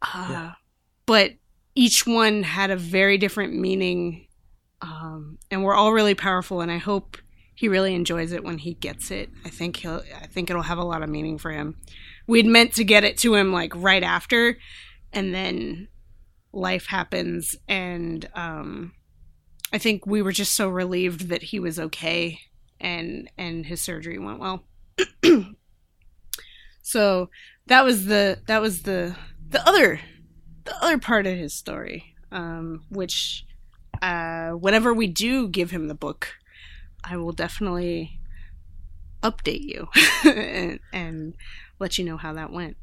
uh, 0.01 0.27
Yeah. 0.29 0.51
but 1.05 1.31
each 1.75 2.05
one 2.05 2.43
had 2.43 2.71
a 2.71 2.75
very 2.77 3.17
different 3.17 3.53
meaning 3.55 4.27
um 4.81 5.37
and 5.49 5.63
we're 5.63 5.75
all 5.75 5.93
really 5.93 6.15
powerful 6.15 6.59
and 6.61 6.71
i 6.71 6.77
hope 6.77 7.17
he 7.55 7.67
really 7.67 7.95
enjoys 7.95 8.31
it 8.31 8.43
when 8.43 8.57
he 8.57 8.73
gets 8.73 9.11
it. 9.11 9.29
I 9.43 9.49
think 9.49 9.77
he'll 9.77 10.03
i 10.21 10.27
think 10.27 10.49
it'll 10.49 10.61
have 10.63 10.77
a 10.77 10.83
lot 10.83 11.01
of 11.01 11.09
meaning 11.09 11.37
for 11.37 11.51
him. 11.51 11.77
We'd 12.27 12.45
meant 12.45 12.73
to 12.75 12.83
get 12.83 13.03
it 13.03 13.17
to 13.19 13.35
him 13.35 13.51
like 13.51 13.73
right 13.75 14.03
after 14.03 14.57
and 15.13 15.33
then 15.33 15.87
life 16.51 16.85
happens 16.87 17.55
and 17.67 18.29
um 18.33 18.93
i 19.73 19.77
think 19.77 20.05
we 20.05 20.21
were 20.21 20.31
just 20.31 20.53
so 20.53 20.69
relieved 20.69 21.27
that 21.27 21.43
he 21.43 21.59
was 21.59 21.77
okay 21.77 22.39
and 22.79 23.29
and 23.37 23.65
his 23.65 23.81
surgery 23.81 24.19
went 24.19 24.39
well. 24.39 24.63
So 26.85 27.31
that 27.65 27.83
was 27.83 28.05
the 28.05 28.39
that 28.45 28.61
was 28.61 28.83
the 28.83 29.15
the 29.49 29.67
other 29.67 29.99
the 30.65 30.83
other 30.83 30.99
part 30.99 31.25
of 31.25 31.35
his 31.35 31.51
story 31.51 32.13
um 32.31 32.83
which 32.89 33.43
uh 34.03 34.51
whenever 34.51 34.93
we 34.93 35.07
do 35.07 35.47
give 35.47 35.71
him 35.71 35.87
the 35.87 35.95
book 35.95 36.35
i 37.05 37.15
will 37.15 37.31
definitely 37.31 38.19
update 39.25 39.63
you 39.63 39.87
and, 40.31 40.79
and 40.93 41.33
let 41.79 41.97
you 41.97 42.05
know 42.05 42.17
how 42.17 42.33
that 42.33 42.51
went. 42.51 42.77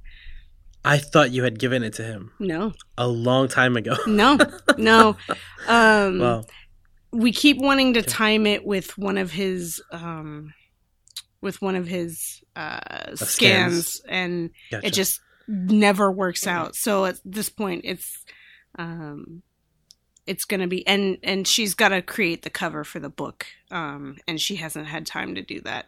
I 0.85 0.99
thought 0.99 1.31
you 1.31 1.45
had 1.45 1.61
given 1.61 1.85
it 1.85 1.95
to 1.95 2.03
him. 2.03 2.33
No. 2.41 2.73
A 2.99 3.07
long 3.07 3.47
time 3.47 3.77
ago. 3.77 3.95
no 4.07 4.37
no. 4.77 5.17
Um 5.69 6.19
well, 6.19 6.47
we 7.13 7.33
keep 7.33 7.59
wanting 7.59 7.95
to 7.95 8.03
time 8.03 8.47
it 8.47 8.67
with 8.67 8.99
one 8.99 9.17
of 9.17 9.31
his 9.31 9.81
um 9.93 10.53
with 11.41 11.63
one 11.63 11.77
of 11.77 11.87
his 11.87 12.43
uh 12.57 13.15
scans, 13.15 13.87
scans. 13.87 14.03
and 14.09 14.51
gotcha. 14.73 14.87
it 14.89 14.93
just 14.93 15.21
never 15.47 16.11
works 16.11 16.47
out. 16.49 16.75
So 16.75 17.05
at 17.05 17.17
this 17.25 17.49
point 17.49 17.83
it's 17.85 18.25
um 18.77 19.43
it's 20.27 20.45
gonna 20.45 20.67
be 20.69 20.87
and 20.87 21.19
and 21.23 21.47
she's 21.49 21.75
got 21.75 21.89
to 21.89 22.01
create 22.03 22.43
the 22.43 22.51
cover 22.51 22.85
for 22.85 23.01
the 23.01 23.09
book 23.09 23.47
um 23.71 24.17
and 24.29 24.41
she 24.41 24.57
hasn't 24.57 24.87
had 24.87 25.05
time 25.07 25.35
to 25.35 25.43
do 25.43 25.61
that 25.61 25.87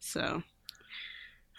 so 0.00 0.42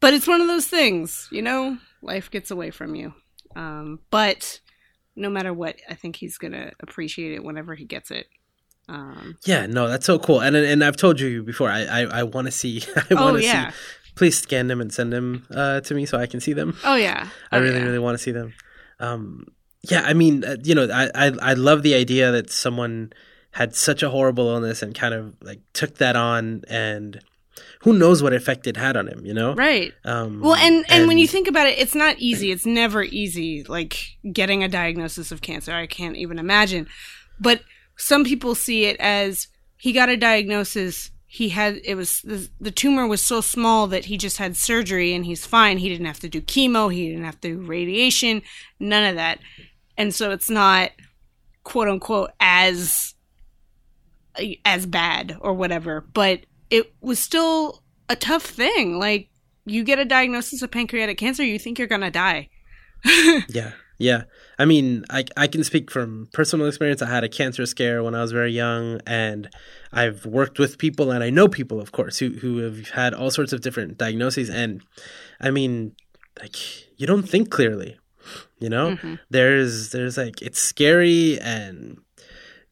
but 0.00 0.14
it's 0.14 0.26
one 0.26 0.40
of 0.40 0.46
those 0.48 0.66
things 0.66 1.28
you 1.30 1.42
know 1.42 1.78
life 2.02 2.30
gets 2.30 2.50
away 2.50 2.70
from 2.70 2.94
you 2.94 3.12
um 3.56 3.98
but 4.10 4.60
no 5.16 5.28
matter 5.28 5.52
what 5.52 5.76
i 5.88 5.94
think 5.94 6.16
he's 6.16 6.38
gonna 6.38 6.72
appreciate 6.80 7.32
it 7.32 7.44
whenever 7.44 7.74
he 7.74 7.84
gets 7.84 8.10
it 8.10 8.26
um 8.88 9.38
yeah, 9.46 9.66
no, 9.66 9.86
that's 9.86 10.04
so 10.04 10.18
cool. 10.18 10.40
And 10.40 10.56
and 10.56 10.82
I've 10.82 10.96
told 10.96 11.20
you 11.20 11.44
before, 11.44 11.70
I 11.70 11.84
I, 11.84 12.00
I 12.02 12.22
want 12.24 12.46
to 12.46 12.50
see. 12.50 12.82
I 12.96 13.04
oh 13.12 13.24
want 13.26 13.36
to 13.36 13.42
yeah 13.44 13.70
see. 13.70 13.76
Please 14.16 14.36
scan 14.36 14.66
them 14.66 14.80
and 14.80 14.92
send 14.92 15.12
them 15.12 15.46
uh, 15.54 15.80
to 15.82 15.94
me 15.94 16.04
so 16.04 16.18
I 16.18 16.26
can 16.26 16.40
see 16.40 16.52
them. 16.52 16.76
oh 16.84 16.96
yeah 16.96 17.28
I 17.52 17.58
Oh, 17.58 17.60
really, 17.60 17.76
yeah. 17.78 17.84
really 17.84 18.00
want 18.00 18.18
to 18.18 18.22
see 18.22 18.32
them. 18.32 18.52
Um, 18.98 19.46
yeah, 19.82 20.02
I 20.04 20.12
mean, 20.14 20.44
uh, 20.44 20.56
you 20.62 20.74
know, 20.74 20.88
I, 20.92 21.10
I 21.14 21.32
I 21.40 21.54
love 21.54 21.82
the 21.82 21.94
idea 21.94 22.30
that 22.32 22.50
someone 22.50 23.12
had 23.52 23.74
such 23.74 24.02
a 24.02 24.10
horrible 24.10 24.48
illness 24.48 24.82
and 24.82 24.94
kind 24.94 25.14
of 25.14 25.34
like 25.42 25.60
took 25.72 25.98
that 25.98 26.16
on, 26.16 26.62
and 26.68 27.20
who 27.80 27.92
knows 27.92 28.22
what 28.22 28.32
effect 28.32 28.66
it 28.66 28.76
had 28.76 28.96
on 28.96 29.08
him, 29.08 29.26
you 29.26 29.34
know? 29.34 29.54
right 29.54 29.92
Um, 30.04 30.40
Well, 30.40 30.54
and, 30.54 30.84
and 30.88 31.08
when 31.08 31.18
you 31.18 31.26
think 31.26 31.48
about 31.48 31.66
it, 31.66 31.78
it's 31.78 31.94
not 31.94 32.18
easy. 32.18 32.50
It's 32.50 32.64
never 32.64 33.02
easy, 33.02 33.64
like 33.64 34.16
getting 34.32 34.62
a 34.62 34.68
diagnosis 34.68 35.32
of 35.32 35.42
cancer. 35.42 35.72
I 35.72 35.86
can't 35.86 36.16
even 36.16 36.38
imagine. 36.38 36.86
But 37.40 37.62
some 37.96 38.24
people 38.24 38.54
see 38.54 38.84
it 38.84 38.96
as 39.00 39.48
he 39.76 39.92
got 39.92 40.08
a 40.08 40.16
diagnosis. 40.16 41.10
He 41.26 41.48
had 41.48 41.80
it 41.84 41.94
was 41.94 42.20
the, 42.22 42.48
the 42.60 42.70
tumor 42.70 43.06
was 43.06 43.22
so 43.22 43.40
small 43.40 43.86
that 43.88 44.04
he 44.04 44.16
just 44.16 44.38
had 44.38 44.56
surgery 44.56 45.14
and 45.14 45.26
he's 45.26 45.44
fine. 45.44 45.78
He 45.78 45.88
didn't 45.88 46.06
have 46.06 46.20
to 46.20 46.28
do 46.28 46.40
chemo. 46.40 46.92
He 46.92 47.08
didn't 47.08 47.24
have 47.24 47.40
to 47.40 47.48
do 47.48 47.66
radiation. 47.66 48.42
None 48.78 49.04
of 49.04 49.16
that. 49.16 49.40
And 49.96 50.14
so 50.14 50.30
it's 50.30 50.50
not 50.50 50.90
quote 51.64 51.88
unquote 51.88 52.30
as 52.40 53.14
as 54.64 54.86
bad 54.86 55.36
or 55.40 55.52
whatever. 55.52 56.00
But 56.00 56.46
it 56.70 56.94
was 57.00 57.18
still 57.18 57.82
a 58.08 58.16
tough 58.16 58.44
thing. 58.44 58.98
Like 58.98 59.28
you 59.64 59.84
get 59.84 59.98
a 59.98 60.04
diagnosis 60.04 60.62
of 60.62 60.70
pancreatic 60.70 61.18
cancer, 61.18 61.44
you 61.44 61.58
think 61.58 61.78
you're 61.78 61.88
gonna 61.88 62.10
die. 62.10 62.48
Yeah, 63.48 63.72
yeah. 63.98 64.24
I 64.58 64.64
mean, 64.64 65.04
I 65.10 65.24
I 65.36 65.46
can 65.46 65.64
speak 65.64 65.90
from 65.90 66.28
personal 66.32 66.66
experience. 66.66 67.02
I 67.02 67.08
had 67.08 67.24
a 67.24 67.28
cancer 67.28 67.66
scare 67.66 68.02
when 68.02 68.14
I 68.14 68.22
was 68.22 68.32
very 68.32 68.52
young, 68.52 69.00
and 69.06 69.48
I've 69.92 70.24
worked 70.24 70.58
with 70.58 70.78
people, 70.78 71.10
and 71.10 71.22
I 71.22 71.30
know 71.30 71.48
people, 71.48 71.80
of 71.80 71.92
course, 71.92 72.18
who 72.18 72.30
who 72.30 72.58
have 72.58 72.90
had 72.90 73.12
all 73.12 73.30
sorts 73.30 73.52
of 73.52 73.60
different 73.60 73.98
diagnoses. 73.98 74.50
And 74.50 74.82
I 75.40 75.50
mean, 75.50 75.94
like 76.40 76.56
you 76.98 77.06
don't 77.06 77.28
think 77.28 77.50
clearly, 77.50 77.96
you 78.62 78.68
know. 78.68 78.92
Mhm. 78.96 79.18
There's 79.30 79.90
there's 79.90 80.16
like 80.16 80.40
it's 80.42 80.60
scary, 80.60 81.38
and 81.40 81.98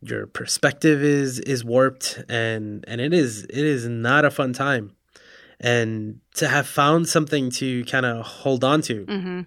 your 0.00 0.26
perspective 0.26 1.02
is 1.02 1.38
is 1.40 1.64
warped, 1.64 2.22
and 2.28 2.84
and 2.88 3.00
it 3.00 3.12
is 3.12 3.44
it 3.44 3.64
is 3.64 3.86
not 3.86 4.24
a 4.24 4.30
fun 4.30 4.52
time. 4.52 4.92
And 5.62 6.20
to 6.36 6.48
have 6.48 6.66
found 6.66 7.06
something 7.08 7.50
to 7.60 7.84
kind 7.84 8.06
of 8.06 8.24
hold 8.24 8.64
on 8.64 8.80
to, 8.82 9.04
hmm 9.04 9.40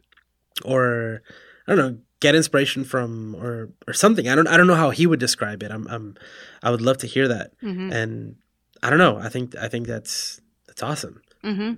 or 0.64 1.24
I 1.68 1.74
don't 1.76 1.78
know, 1.94 1.98
get 2.20 2.36
inspiration 2.36 2.84
from 2.84 3.36
or 3.36 3.70
or 3.88 3.94
something. 3.94 4.28
I 4.28 4.36
don't 4.36 4.48
I 4.48 4.58
don't 4.58 4.68
know 4.68 4.76
how 4.76 4.92
he 4.92 5.08
would 5.08 5.20
describe 5.20 5.64
it. 5.64 5.72
I'm 5.72 5.88
I'm 5.88 6.16
I 6.62 6.70
would 6.70 6.82
love 6.82 6.98
to 7.00 7.08
hear 7.08 7.28
that. 7.30 7.54
hmm 7.62 7.90
And 7.92 8.36
I 8.84 8.90
don't 8.90 9.00
know. 9.00 9.18
I 9.18 9.30
think 9.30 9.56
I 9.56 9.68
think 9.70 9.88
that's 9.88 10.40
that's 10.68 10.84
awesome. 10.84 11.22
hmm 11.42 11.74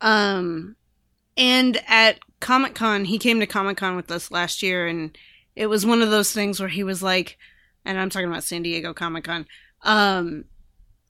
Um, 0.00 0.76
and 1.36 1.80
at 1.86 2.18
Comic 2.40 2.74
Con, 2.74 3.04
he 3.04 3.18
came 3.18 3.40
to 3.40 3.46
Comic 3.46 3.76
Con 3.76 3.96
with 3.96 4.10
us 4.10 4.30
last 4.30 4.62
year, 4.62 4.86
and 4.86 5.16
it 5.56 5.66
was 5.66 5.84
one 5.84 6.02
of 6.02 6.10
those 6.10 6.32
things 6.32 6.60
where 6.60 6.68
he 6.68 6.84
was 6.84 7.02
like, 7.02 7.36
and 7.84 7.98
I'm 7.98 8.10
talking 8.10 8.28
about 8.28 8.44
San 8.44 8.62
Diego 8.62 8.94
Comic 8.94 9.24
Con. 9.24 9.46
Um, 9.82 10.44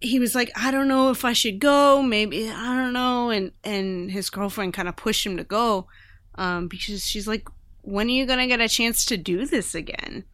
he 0.01 0.19
was 0.19 0.35
like, 0.35 0.51
I 0.57 0.71
don't 0.71 0.89
know 0.89 1.11
if 1.11 1.25
I 1.25 1.33
should 1.33 1.59
go. 1.59 2.03
Maybe 2.03 2.49
I 2.49 2.77
don't 2.77 2.93
know. 2.93 3.31
And 3.31 3.53
and 3.65 4.11
his 4.11 4.31
girlfriend 4.31 4.75
kind 4.75 4.89
of 4.89 4.97
pushed 4.97 5.27
him 5.27 5.37
to 5.37 5.45
go, 5.45 5.89
um, 6.37 6.69
because 6.69 7.05
she's 7.05 7.27
like, 7.29 7.49
when 7.83 8.07
are 8.07 8.11
you 8.11 8.27
gonna 8.27 8.47
get 8.47 8.61
a 8.61 8.69
chance 8.69 9.05
to 9.07 9.17
do 9.17 9.45
this 9.45 9.75
again? 9.75 10.25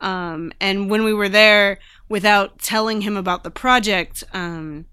Um, 0.00 0.52
and 0.60 0.90
when 0.90 1.04
we 1.04 1.12
were 1.12 1.28
there, 1.28 1.78
without 2.08 2.58
telling 2.58 3.02
him 3.02 3.16
about 3.16 3.44
the 3.44 3.50
project, 3.50 4.24
um, 4.32 4.86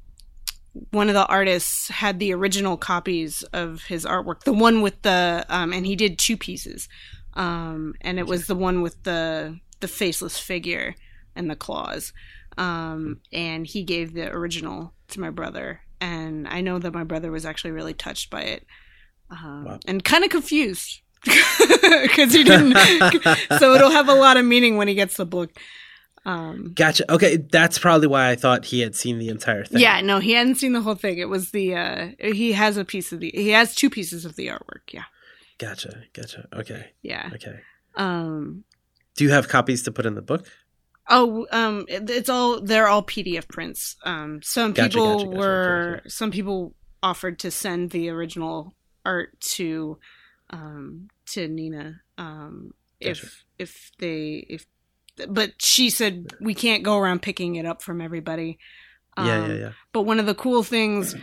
one 0.92 1.08
of 1.10 1.14
the 1.14 1.26
artists 1.28 1.88
had 1.90 2.20
the 2.20 2.34
original 2.34 2.78
copies 2.78 3.44
of 3.54 3.84
his 3.84 4.06
artwork, 4.06 4.44
the 4.44 4.54
one 4.54 4.82
with 4.82 5.02
the, 5.02 5.46
um, 5.50 5.74
and 5.74 5.86
he 5.86 5.96
did 5.96 6.18
two 6.20 6.38
pieces, 6.38 6.88
um, 7.34 7.94
and 8.02 8.20
it 8.20 8.28
was 8.28 8.48
the 8.48 8.56
one 8.56 8.82
with 8.82 9.02
the 9.04 9.60
the 9.80 9.88
faceless 9.88 10.38
figure 10.40 10.96
and 11.36 11.50
the 11.50 11.56
claws, 11.56 12.12
um, 12.58 13.20
and 13.32 13.68
he 13.68 13.84
gave 13.84 14.14
the 14.14 14.32
original 14.32 14.94
to 15.10 15.20
my 15.20 15.30
brother, 15.30 15.82
and 16.02 16.48
I 16.48 16.62
know 16.62 16.80
that 16.80 16.94
my 16.94 17.04
brother 17.04 17.32
was 17.32 17.46
actually 17.46 17.72
really 17.72 17.94
touched 17.94 18.30
by 18.30 18.42
it, 18.42 18.66
um, 19.30 19.66
Wow. 19.66 19.80
and 19.88 20.04
kind 20.04 20.24
of 20.24 20.30
confused 20.32 21.02
because 21.24 22.34
he 22.34 22.44
didn't. 22.44 22.76
so 23.60 23.74
it'll 23.76 23.92
have 23.92 24.10
a 24.10 24.14
lot 24.16 24.38
of 24.38 24.46
meaning 24.46 24.78
when 24.78 24.88
he 24.88 24.94
gets 24.96 25.18
the 25.18 25.26
book. 25.26 25.52
Um, 26.28 26.74
Gotcha. 26.76 27.10
Okay, 27.14 27.38
that's 27.38 27.80
probably 27.80 28.08
why 28.08 28.30
I 28.30 28.36
thought 28.36 28.66
he 28.66 28.82
had 28.82 28.96
seen 28.96 29.18
the 29.18 29.30
entire 29.30 29.64
thing. 29.64 29.80
yeah, 29.80 30.02
no, 30.02 30.20
he 30.20 30.34
hadn't 30.34 30.56
seen 30.56 30.74
the 30.74 30.82
whole 30.82 30.96
thing. 30.96 31.18
It 31.20 31.30
was 31.30 31.52
the 31.52 31.74
uh 31.76 32.08
he 32.20 32.52
has 32.52 32.76
a 32.76 32.84
piece 32.84 33.14
of 33.14 33.22
the 33.22 33.32
he 33.34 33.50
has 33.50 33.74
two 33.74 33.90
pieces 33.90 34.26
of 34.26 34.36
the 34.36 34.48
artwork. 34.48 34.92
Yeah. 34.92 35.04
Gotcha. 35.58 36.04
Gotcha. 36.14 36.48
Okay. 36.54 36.88
Yeah. 37.02 37.30
Okay. 37.34 37.60
Um 37.96 38.66
Do 39.16 39.24
you 39.24 39.32
have 39.32 39.48
copies 39.48 39.84
to 39.84 39.92
put 39.92 40.06
in 40.06 40.16
the 40.16 40.22
book? 40.22 40.46
oh 41.10 41.48
um 41.54 41.86
it- 41.88 42.10
it's 42.10 42.28
all 42.30 42.60
they're 42.62 42.88
all 42.90 43.04
PDF 43.04 43.48
prints. 43.48 43.96
Um 44.04 44.42
some 44.44 44.74
Gotcha, 44.74 44.90
people 44.90 45.16
gotcha, 45.16 45.26
gotcha, 45.28 45.38
were 45.38 46.02
some 46.08 46.32
people 46.32 46.76
offered 47.02 47.40
to 47.40 47.52
send 47.52 47.92
the 47.92 48.10
original 48.10 48.76
art 49.06 49.40
to 49.56 49.98
um 50.50 51.08
to 51.28 51.48
Nina 51.48 52.02
um 52.18 52.74
if 53.00 53.46
if 53.58 53.92
they 54.00 54.46
if 54.50 54.66
but 55.30 55.54
she 55.60 55.90
said 55.90 56.28
we 56.42 56.54
can't 56.54 56.84
go 56.84 56.98
around 56.98 57.22
picking 57.22 57.56
it 57.56 57.66
up 57.66 57.82
from 57.82 58.02
everybody. 58.02 58.60
yeah, 59.18 59.44
Um, 59.44 59.52
yeah, 59.52 59.58
yeah. 59.58 59.72
But 59.94 60.04
one 60.04 60.20
of 60.20 60.26
the 60.26 60.36
cool 60.36 60.64
things 60.64 61.16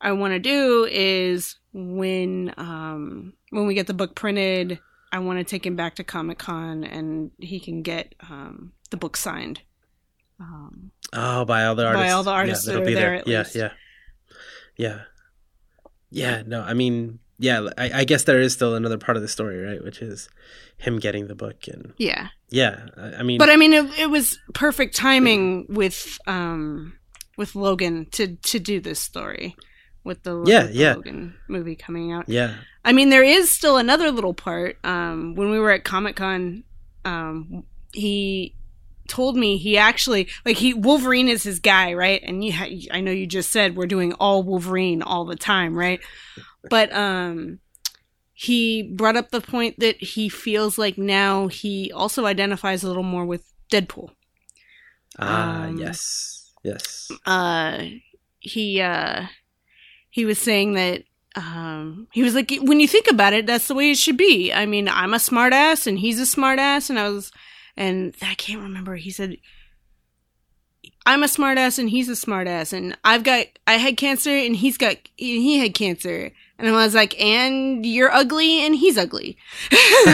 I 0.00 0.12
want 0.12 0.32
to 0.32 0.38
do 0.38 0.86
is 0.90 1.56
when 1.72 2.52
um 2.56 3.32
when 3.50 3.66
we 3.66 3.74
get 3.74 3.86
the 3.86 3.94
book 3.94 4.14
printed, 4.14 4.78
I 5.12 5.18
want 5.20 5.38
to 5.38 5.44
take 5.44 5.64
him 5.64 5.76
back 5.76 5.94
to 5.96 6.04
Comic 6.04 6.38
Con 6.38 6.84
and 6.84 7.30
he 7.38 7.60
can 7.60 7.82
get 7.82 8.14
um 8.28 8.72
the 8.90 8.96
book 8.96 9.16
signed. 9.16 9.60
Um, 10.40 10.90
Oh, 11.12 11.44
by 11.44 11.64
all 11.64 11.74
the 11.74 11.86
artists. 11.86 12.04
By 12.06 12.10
all 12.12 12.22
the 12.22 12.30
artists 12.30 12.64
that 12.66 12.72
that'll 12.72 12.82
are 12.82 12.86
be 12.86 12.94
there 12.94 13.14
at 13.14 13.26
yeah, 13.26 13.44
yeah, 13.54 13.70
yeah, 14.76 15.00
yeah. 16.10 16.42
No, 16.46 16.60
I 16.60 16.74
mean, 16.74 17.18
yeah. 17.38 17.68
I, 17.78 17.90
I 18.00 18.04
guess 18.04 18.24
there 18.24 18.40
is 18.40 18.52
still 18.52 18.74
another 18.74 18.98
part 18.98 19.16
of 19.16 19.22
the 19.22 19.28
story, 19.28 19.60
right? 19.60 19.82
Which 19.82 20.02
is 20.02 20.28
him 20.76 20.98
getting 20.98 21.26
the 21.26 21.34
book, 21.34 21.66
and 21.68 21.92
yeah, 21.98 22.28
yeah. 22.50 22.86
I, 22.96 23.16
I 23.16 23.22
mean, 23.22 23.38
but 23.38 23.50
I 23.50 23.56
mean, 23.56 23.72
it, 23.72 23.98
it 23.98 24.10
was 24.10 24.38
perfect 24.54 24.94
timing 24.96 25.66
with 25.68 26.18
um 26.26 26.98
with 27.36 27.54
Logan 27.54 28.06
to 28.12 28.36
to 28.36 28.58
do 28.58 28.80
this 28.80 29.00
story 29.00 29.56
with 30.04 30.22
the, 30.22 30.42
Yeah, 30.46 30.62
with 30.64 30.72
the 30.72 30.78
yeah. 30.78 30.94
Logan 30.94 31.34
movie 31.48 31.76
coming 31.76 32.12
out. 32.12 32.28
yeah, 32.28 32.54
I 32.84 32.92
mean, 32.92 33.10
there 33.10 33.24
is 33.24 33.50
still 33.50 33.76
another 33.76 34.10
little 34.10 34.34
part. 34.34 34.78
Um, 34.84 35.34
when 35.34 35.50
we 35.50 35.58
were 35.58 35.70
at 35.70 35.84
Comic 35.84 36.16
Con, 36.16 36.64
um, 37.04 37.64
he 37.92 38.54
told 39.08 39.36
me 39.36 39.56
he 39.58 39.76
actually 39.78 40.28
like 40.44 40.56
he 40.56 40.74
Wolverine 40.74 41.28
is 41.28 41.42
his 41.42 41.58
guy, 41.58 41.94
right? 41.94 42.22
And 42.22 42.44
you, 42.44 42.52
ha- 42.52 42.70
I 42.92 43.00
know 43.00 43.10
you 43.10 43.26
just 43.26 43.50
said 43.50 43.76
we're 43.76 43.86
doing 43.86 44.12
all 44.14 44.42
Wolverine 44.42 45.02
all 45.02 45.24
the 45.24 45.36
time, 45.36 45.74
right? 45.76 46.00
But 46.70 46.92
um, 46.92 47.60
he 48.32 48.82
brought 48.82 49.16
up 49.16 49.30
the 49.30 49.40
point 49.40 49.80
that 49.80 49.96
he 50.02 50.28
feels 50.28 50.78
like 50.78 50.98
now 50.98 51.48
he 51.48 51.90
also 51.92 52.26
identifies 52.26 52.82
a 52.84 52.88
little 52.88 53.02
more 53.02 53.24
with 53.24 53.52
Deadpool. 53.72 54.10
ah, 55.18 55.64
Um, 55.64 55.78
yes, 55.78 56.52
yes, 56.62 57.10
uh 57.26 57.82
he 58.40 58.80
uh 58.80 59.26
he 60.10 60.24
was 60.24 60.38
saying 60.38 60.74
that 60.74 61.02
um 61.36 62.06
he 62.12 62.22
was 62.22 62.34
like 62.34 62.52
when 62.62 62.80
you 62.80 62.88
think 62.88 63.10
about 63.10 63.32
it 63.32 63.46
that's 63.46 63.68
the 63.68 63.74
way 63.74 63.90
it 63.90 63.98
should 63.98 64.16
be 64.16 64.52
i 64.52 64.64
mean 64.66 64.88
i'm 64.88 65.12
a 65.12 65.18
smartass 65.18 65.86
and 65.86 65.98
he's 65.98 66.18
a 66.20 66.22
smartass 66.22 66.88
and 66.88 66.98
i 66.98 67.08
was 67.08 67.30
and 67.78 68.14
i 68.22 68.34
can't 68.34 68.60
remember 68.60 68.96
he 68.96 69.10
said 69.10 69.36
i'm 71.06 71.22
a 71.22 71.26
smartass 71.26 71.78
and 71.78 71.88
he's 71.88 72.08
a 72.08 72.12
smartass 72.12 72.72
and 72.72 72.96
i've 73.04 73.24
got 73.24 73.46
i 73.66 73.74
had 73.74 73.96
cancer 73.96 74.30
and 74.30 74.56
he's 74.56 74.76
got 74.76 74.96
he 75.16 75.58
had 75.58 75.72
cancer 75.72 76.30
and 76.58 76.68
i 76.68 76.72
was 76.72 76.94
like 76.94 77.18
and 77.18 77.86
you're 77.86 78.12
ugly 78.12 78.66
and 78.66 78.74
he's 78.74 78.98
ugly 78.98 79.38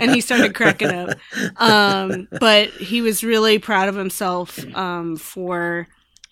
and 0.00 0.10
he 0.10 0.20
started 0.20 0.54
cracking 0.54 0.90
up 0.90 1.16
um, 1.60 2.28
but 2.38 2.68
he 2.70 3.00
was 3.00 3.24
really 3.24 3.58
proud 3.58 3.88
of 3.88 3.94
himself 3.94 4.58
um, 4.76 5.16
for 5.16 5.86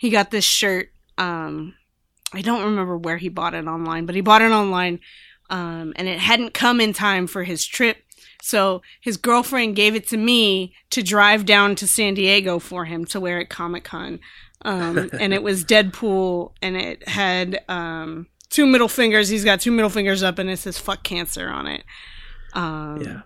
he 0.05 0.11
got 0.11 0.31
this 0.31 0.45
shirt. 0.45 0.91
Um, 1.17 1.75
I 2.35 2.43
don't 2.43 2.65
remember 2.65 2.99
where 2.99 3.17
he 3.17 3.31
bought 3.31 3.55
it 3.55 3.67
online, 3.67 4.05
but 4.05 4.15
he 4.15 4.21
bought 4.21 4.43
it 4.43 4.53
online, 4.53 5.01
um, 5.49 5.95
and 5.97 6.09
it 6.09 6.19
hadn't 6.19 6.53
come 6.53 6.79
in 6.79 6.93
time 6.93 7.27
for 7.27 7.43
his 7.43 7.65
trip. 7.65 7.97
So 8.45 8.83
his 9.01 9.17
girlfriend 9.17 9.75
gave 9.75 9.95
it 9.95 10.07
to 10.09 10.19
me 10.19 10.75
to 10.91 11.03
drive 11.03 11.47
down 11.47 11.77
to 11.77 11.89
San 11.89 12.13
Diego 12.13 12.59
for 12.59 12.85
him 12.85 13.07
to 13.07 13.19
wear 13.19 13.41
at 13.41 13.49
Comic 13.49 13.85
Con. 13.85 14.21
Um, 14.63 15.09
and 15.19 15.33
it 15.33 15.43
was 15.43 15.65
Deadpool, 15.65 16.53
and 16.61 16.77
it 16.77 17.09
had 17.09 17.65
um, 17.69 18.27
two 18.51 18.67
middle 18.67 18.89
fingers. 18.89 19.31
He's 19.31 19.47
got 19.47 19.61
two 19.61 19.73
middle 19.73 19.89
fingers 19.89 20.23
up, 20.23 20.39
and 20.39 20.51
it 20.51 20.59
says 20.59 20.79
"fuck 20.79 21.03
cancer" 21.03 21.49
on 21.49 21.67
it. 21.67 21.85
Um, 22.53 23.01
yeah. 23.01 23.21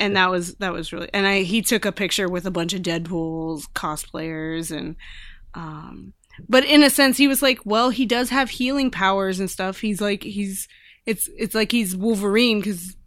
and 0.00 0.16
that 0.16 0.28
was 0.28 0.56
that 0.56 0.72
was 0.72 0.92
really 0.92 1.08
and 1.14 1.26
i 1.26 1.40
he 1.40 1.62
took 1.62 1.86
a 1.86 1.92
picture 1.92 2.28
with 2.28 2.44
a 2.44 2.50
bunch 2.50 2.74
of 2.74 2.82
deadpool's 2.82 3.66
cosplayers 3.68 4.70
and 4.70 4.94
um 5.54 6.12
but 6.50 6.66
in 6.66 6.82
a 6.82 6.90
sense 6.90 7.16
he 7.16 7.26
was 7.26 7.40
like 7.40 7.60
well 7.64 7.88
he 7.88 8.04
does 8.04 8.28
have 8.28 8.50
healing 8.50 8.90
powers 8.90 9.40
and 9.40 9.50
stuff 9.50 9.80
he's 9.80 10.02
like 10.02 10.22
he's 10.22 10.68
it's 11.06 11.30
it's 11.38 11.54
like 11.54 11.72
he's 11.72 11.96
wolverine 11.96 12.60
because 12.60 12.97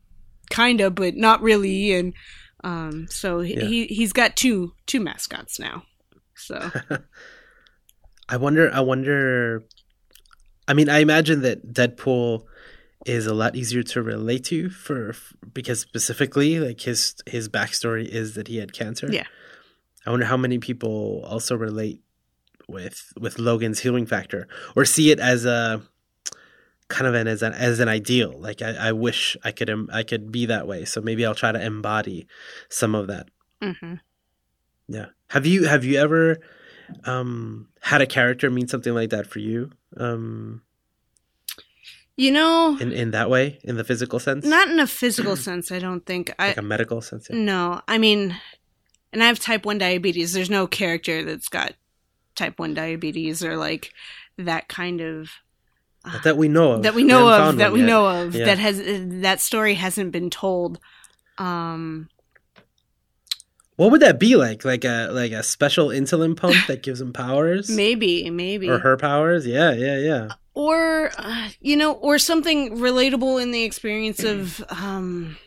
kind 0.51 0.81
of 0.81 0.95
but 0.95 1.15
not 1.15 1.41
really 1.41 1.93
and 1.93 2.13
um 2.63 3.07
so 3.09 3.39
he, 3.39 3.55
Yeah. 3.55 3.65
he 3.65 3.85
he's 3.87 4.13
got 4.13 4.35
two 4.35 4.73
two 4.85 4.99
mascots 4.99 5.59
now 5.59 5.83
so 6.35 6.69
I 8.29 8.37
wonder. 8.37 8.73
I 8.73 8.79
wonder. 8.79 9.65
I 10.67 10.73
mean, 10.73 10.87
I 10.89 10.99
imagine 10.99 11.41
that 11.41 11.73
Deadpool 11.73 12.45
is 13.05 13.25
a 13.25 13.33
lot 13.33 13.55
easier 13.57 13.83
to 13.83 14.01
relate 14.01 14.45
to 14.45 14.69
for 14.69 15.13
because 15.51 15.81
specifically, 15.81 16.57
like 16.59 16.79
his 16.79 17.15
his 17.25 17.49
backstory 17.49 18.07
is 18.07 18.35
that 18.35 18.47
he 18.47 18.57
had 18.57 18.71
cancer. 18.71 19.09
Yeah. 19.11 19.25
I 20.05 20.11
wonder 20.11 20.25
how 20.25 20.37
many 20.37 20.59
people 20.59 21.23
also 21.27 21.55
relate 21.57 21.99
with 22.69 23.11
with 23.19 23.37
Logan's 23.37 23.79
healing 23.79 24.05
factor 24.05 24.47
or 24.77 24.85
see 24.85 25.11
it 25.11 25.19
as 25.19 25.43
a 25.43 25.81
kind 26.91 27.07
of 27.07 27.15
an 27.15 27.27
as 27.27 27.41
an 27.41 27.53
as 27.53 27.79
an 27.79 27.87
ideal. 27.87 28.33
Like 28.37 28.61
I, 28.61 28.89
I 28.89 28.91
wish 28.91 29.35
I 29.43 29.51
could 29.51 29.69
I 29.91 30.03
could 30.03 30.31
be 30.31 30.45
that 30.45 30.67
way. 30.67 30.85
So 30.85 31.01
maybe 31.01 31.25
I'll 31.25 31.33
try 31.43 31.51
to 31.51 31.61
embody 31.61 32.27
some 32.69 32.93
of 32.93 33.07
that. 33.07 33.29
mhm. 33.61 33.99
Yeah. 34.87 35.07
Have 35.29 35.45
you 35.45 35.65
have 35.65 35.83
you 35.85 35.97
ever 35.99 36.37
um 37.05 37.69
had 37.81 38.01
a 38.01 38.05
character 38.05 38.49
mean 38.51 38.67
something 38.67 38.93
like 38.93 39.09
that 39.11 39.25
for 39.25 39.39
you? 39.39 39.71
Um 39.97 40.61
you 42.17 42.31
know 42.31 42.77
in 42.79 42.91
in 42.91 43.11
that 43.11 43.29
way, 43.29 43.59
in 43.63 43.77
the 43.77 43.83
physical 43.83 44.19
sense? 44.19 44.45
not 44.45 44.67
in 44.69 44.79
a 44.79 44.87
physical 44.87 45.35
sense 45.47 45.71
i 45.71 45.79
don't 45.79 46.05
think 46.05 46.33
i 46.37 46.47
like 46.47 46.57
a 46.57 46.61
medical 46.61 47.01
sense. 47.01 47.27
yeah. 47.29 47.37
No, 47.37 47.81
I 47.87 47.97
mean, 47.97 48.35
and 49.13 49.23
I 49.23 49.27
have 49.27 49.39
type 49.39 49.65
1 49.65 49.77
diabetes. 49.77 50.33
There's 50.33 50.49
no 50.49 50.67
character 50.67 51.23
that's 51.23 51.49
got 51.49 51.73
type 52.35 52.59
1 52.59 52.73
diabetes 52.73 53.43
or 53.43 53.55
like 53.57 53.93
that 54.37 54.67
kind 54.67 55.01
of. 55.01 55.29
Not 56.05 56.23
that 56.23 56.37
we 56.37 56.47
know 56.47 56.71
of. 56.73 56.83
that 56.83 56.95
we 56.95 57.03
know 57.03 57.27
haven't 57.27 57.47
of, 57.49 57.57
that 57.57 57.71
we 57.73 57.79
yet. 57.81 57.85
know 57.85 58.07
of, 58.07 58.35
Yeah. 58.35 58.45
that 58.45 58.57
has 58.59 58.81
that 59.21 59.39
story 59.39 59.75
hasn't 59.75 60.11
been 60.11 60.29
told. 60.29 60.79
Um, 61.37 62.09
What 63.75 63.91
would 63.91 64.01
that 64.01 64.19
be 64.19 64.35
like? 64.35 64.65
Like 64.65 64.83
a 64.83 65.09
like 65.11 65.31
a 65.31 65.43
special 65.43 65.87
insulin 65.89 66.35
pump 66.35 66.55
that 66.67 66.83
gives 66.83 67.01
him 67.01 67.13
powers? 67.13 67.69
maybe, 67.75 68.29
maybe, 68.29 68.69
Or 68.69 68.79
her 68.79 68.97
powers? 68.97 69.45
Yeah, 69.47 69.71
yeah, 69.73 69.97
yeah. 69.97 70.27
or 70.53 71.11
uh, 71.17 71.49
you 71.59 71.77
know, 71.77 71.93
or 71.93 72.17
something 72.19 72.77
relatable 72.77 73.41
in 73.41 73.51
the 73.51 73.63
experience 73.63 74.23
of 74.23 74.63
um, 74.69 75.37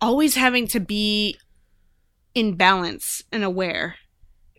always 0.00 0.34
having 0.36 0.66
to 0.68 0.80
be 0.80 1.36
in 2.34 2.54
balance 2.54 3.22
and 3.32 3.44
aware. 3.44 3.96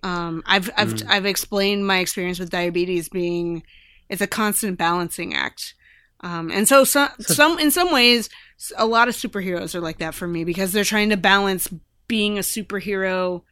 Um, 0.04 0.44
I've 0.46 0.70
I've 0.78 0.94
Mm. 0.94 1.10
I've 1.10 1.26
explained 1.26 1.86
my 1.88 2.00
experience 2.00 2.40
with 2.40 2.50
diabetes 2.50 3.10
being 3.10 3.64
it's 4.10 4.22
a 4.22 4.28
constant 4.28 4.78
balancing 4.78 5.34
act. 5.34 5.74
Um, 6.22 6.50
and 6.52 6.68
so 6.68 6.84
some 6.84 7.10
some 7.20 7.60
in 7.60 7.70
some 7.72 7.92
ways 7.92 8.30
a 8.76 8.86
lot 8.88 9.08
of 9.08 9.16
superheroes 9.16 9.76
are 9.76 9.80
like 9.80 10.00
that 10.00 10.16
for 10.16 10.28
me 10.28 10.44
because 10.44 10.72
they're 10.72 10.84
trying 10.84 11.10
to 11.10 11.18
balance 11.18 11.68
being 12.08 12.38
a 12.38 12.42
superhero 12.42 13.44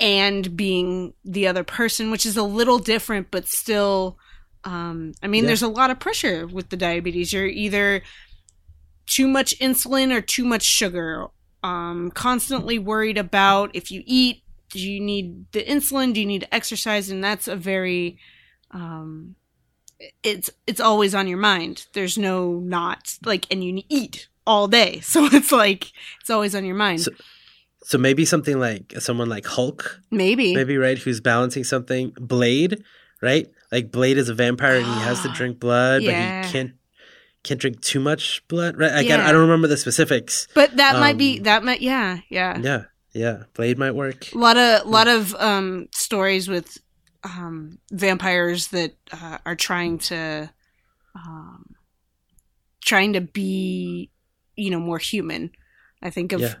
and 0.00 0.56
being 0.56 1.12
the 1.24 1.46
other 1.46 1.62
person, 1.64 2.10
which 2.10 2.24
is 2.26 2.36
a 2.36 2.42
little 2.42 2.78
different, 2.78 3.30
but 3.30 3.46
still. 3.46 4.18
Um, 4.66 5.12
I 5.22 5.26
mean, 5.26 5.44
Yeah. 5.44 5.48
there's 5.48 5.62
a 5.62 5.68
lot 5.68 5.90
of 5.90 6.00
pressure 6.00 6.46
with 6.46 6.70
the 6.70 6.76
diabetes. 6.78 7.34
You're 7.34 7.44
either 7.46 8.02
too 9.06 9.28
much 9.28 9.58
insulin 9.58 10.10
or 10.10 10.22
too 10.22 10.44
much 10.44 10.62
sugar. 10.62 11.26
Um, 11.62 12.10
constantly 12.10 12.78
worried 12.78 13.18
about 13.18 13.70
if 13.74 13.90
you 13.90 14.02
eat, 14.06 14.42
do 14.70 14.78
you 14.80 15.00
need 15.00 15.52
the 15.52 15.62
insulin? 15.62 16.14
Do 16.14 16.20
you 16.20 16.26
need 16.26 16.40
to 16.42 16.54
exercise? 16.54 17.10
And 17.10 17.22
that's 17.22 17.46
a 17.46 17.56
very, 17.56 18.18
um, 18.70 19.36
it's 20.22 20.50
it's 20.66 20.80
always 20.80 21.14
on 21.14 21.26
your 21.28 21.38
mind. 21.38 21.86
There's 21.92 22.16
no 22.18 22.52
not 22.60 23.16
like, 23.24 23.46
and 23.50 23.62
you 23.64 23.82
eat 23.88 24.28
all 24.46 24.68
day, 24.68 25.00
so 25.12 25.26
it's 25.32 25.52
like 25.52 25.92
it's 26.20 26.30
always 26.30 26.54
on 26.54 26.64
your 26.64 26.76
mind. 26.76 27.00
So- 27.02 27.12
So 27.86 27.98
maybe 27.98 28.24
something 28.24 28.58
like 28.58 28.94
someone 28.98 29.28
like 29.28 29.44
Hulk, 29.44 30.00
maybe, 30.10 30.54
maybe 30.54 30.78
right, 30.78 30.96
who's 30.96 31.20
balancing 31.20 31.64
something. 31.64 32.12
Blade, 32.18 32.82
right? 33.20 33.46
Like 33.70 33.92
Blade 33.92 34.16
is 34.16 34.30
a 34.30 34.34
vampire 34.34 34.76
and 34.76 34.86
he 34.86 35.00
has 35.04 35.20
to 35.20 35.28
drink 35.36 35.60
blood, 35.60 36.00
Yeah. 36.02 36.40
but 36.40 36.46
he 36.46 36.52
can't 36.52 36.72
can't 37.42 37.60
drink 37.60 37.82
too 37.82 38.00
much 38.00 38.40
blood, 38.48 38.78
right? 38.78 38.90
I, 38.90 39.00
Yeah. 39.00 39.28
I 39.28 39.32
don't 39.32 39.42
remember 39.42 39.68
the 39.68 39.76
specifics. 39.76 40.48
but 40.54 40.74
that 40.78 40.96
might 40.98 41.18
be 41.18 41.36
um, 41.38 41.42
that 41.44 41.62
might 41.62 41.82
yeah 41.82 42.20
yeah. 42.30 42.56
Yeah, 42.58 42.84
yeah. 43.12 43.42
Blade 43.52 43.76
might 43.76 43.92
work. 43.94 44.32
a 44.32 44.38
lot 44.38 44.56
of 44.56 44.86
lot 44.88 45.06
of 45.06 45.34
um 45.36 45.88
stories 45.92 46.48
with 46.48 46.78
um 47.24 47.78
vampires 47.90 48.68
that 48.68 48.94
uh, 49.12 49.38
are 49.46 49.56
trying 49.56 49.98
to 49.98 50.50
um 51.14 51.74
trying 52.84 53.12
to 53.14 53.20
be 53.20 54.10
you 54.56 54.70
know 54.70 54.78
more 54.80 54.98
human 54.98 55.50
i 56.02 56.10
think 56.10 56.32
of 56.32 56.40
Yeah. 56.40 56.54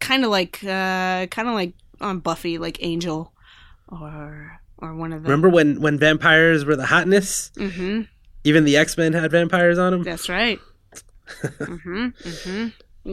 kind 0.00 0.24
of 0.24 0.30
like 0.30 0.62
uh 0.64 1.26
kind 1.26 1.48
of 1.48 1.54
like 1.54 1.74
on 2.00 2.18
buffy 2.20 2.58
like 2.58 2.78
angel 2.82 3.32
or 3.88 4.60
or 4.78 4.94
one 4.94 5.12
of 5.12 5.22
the 5.22 5.28
Remember 5.28 5.48
when 5.48 5.80
when 5.80 5.98
vampires 5.98 6.64
were 6.64 6.74
the 6.76 6.86
hotness? 6.86 7.52
hmm 7.56 8.02
Even 8.44 8.64
the 8.64 8.76
X 8.76 8.96
Men 8.98 9.12
had 9.12 9.30
vampires 9.30 9.78
on 9.78 9.92
them. 9.92 10.02
that's 10.02 10.28
right 10.28 10.58
hmm 11.64 12.08
hmm 12.24 12.66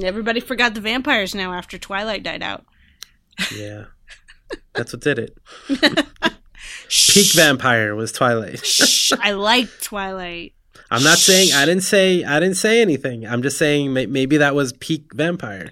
everybody 0.03 0.39
forgot 0.39 0.73
the 0.73 0.81
vampires 0.81 1.33
now 1.35 1.53
after 1.53 1.77
twilight 1.77 2.23
died 2.23 2.41
out 2.43 2.65
Yeah. 3.55 3.85
That's 4.73 4.93
what 4.93 5.01
did 5.01 5.19
it. 5.19 5.37
Peak 6.89 7.33
vampire 7.33 7.95
was 7.95 8.11
Twilight. 8.11 8.59
Shh, 8.65 9.13
I 9.19 9.31
like 9.31 9.69
Twilight. 9.81 10.53
I'm 10.91 11.03
not 11.03 11.17
saying 11.19 11.53
I 11.53 11.65
didn't 11.65 11.83
say 11.83 12.23
I 12.23 12.39
didn't 12.39 12.57
say 12.57 12.81
anything. 12.81 13.25
I'm 13.27 13.41
just 13.43 13.57
saying 13.57 13.93
may, 13.93 14.05
maybe 14.07 14.37
that 14.37 14.55
was 14.55 14.73
peak 14.73 15.13
vampire. 15.13 15.69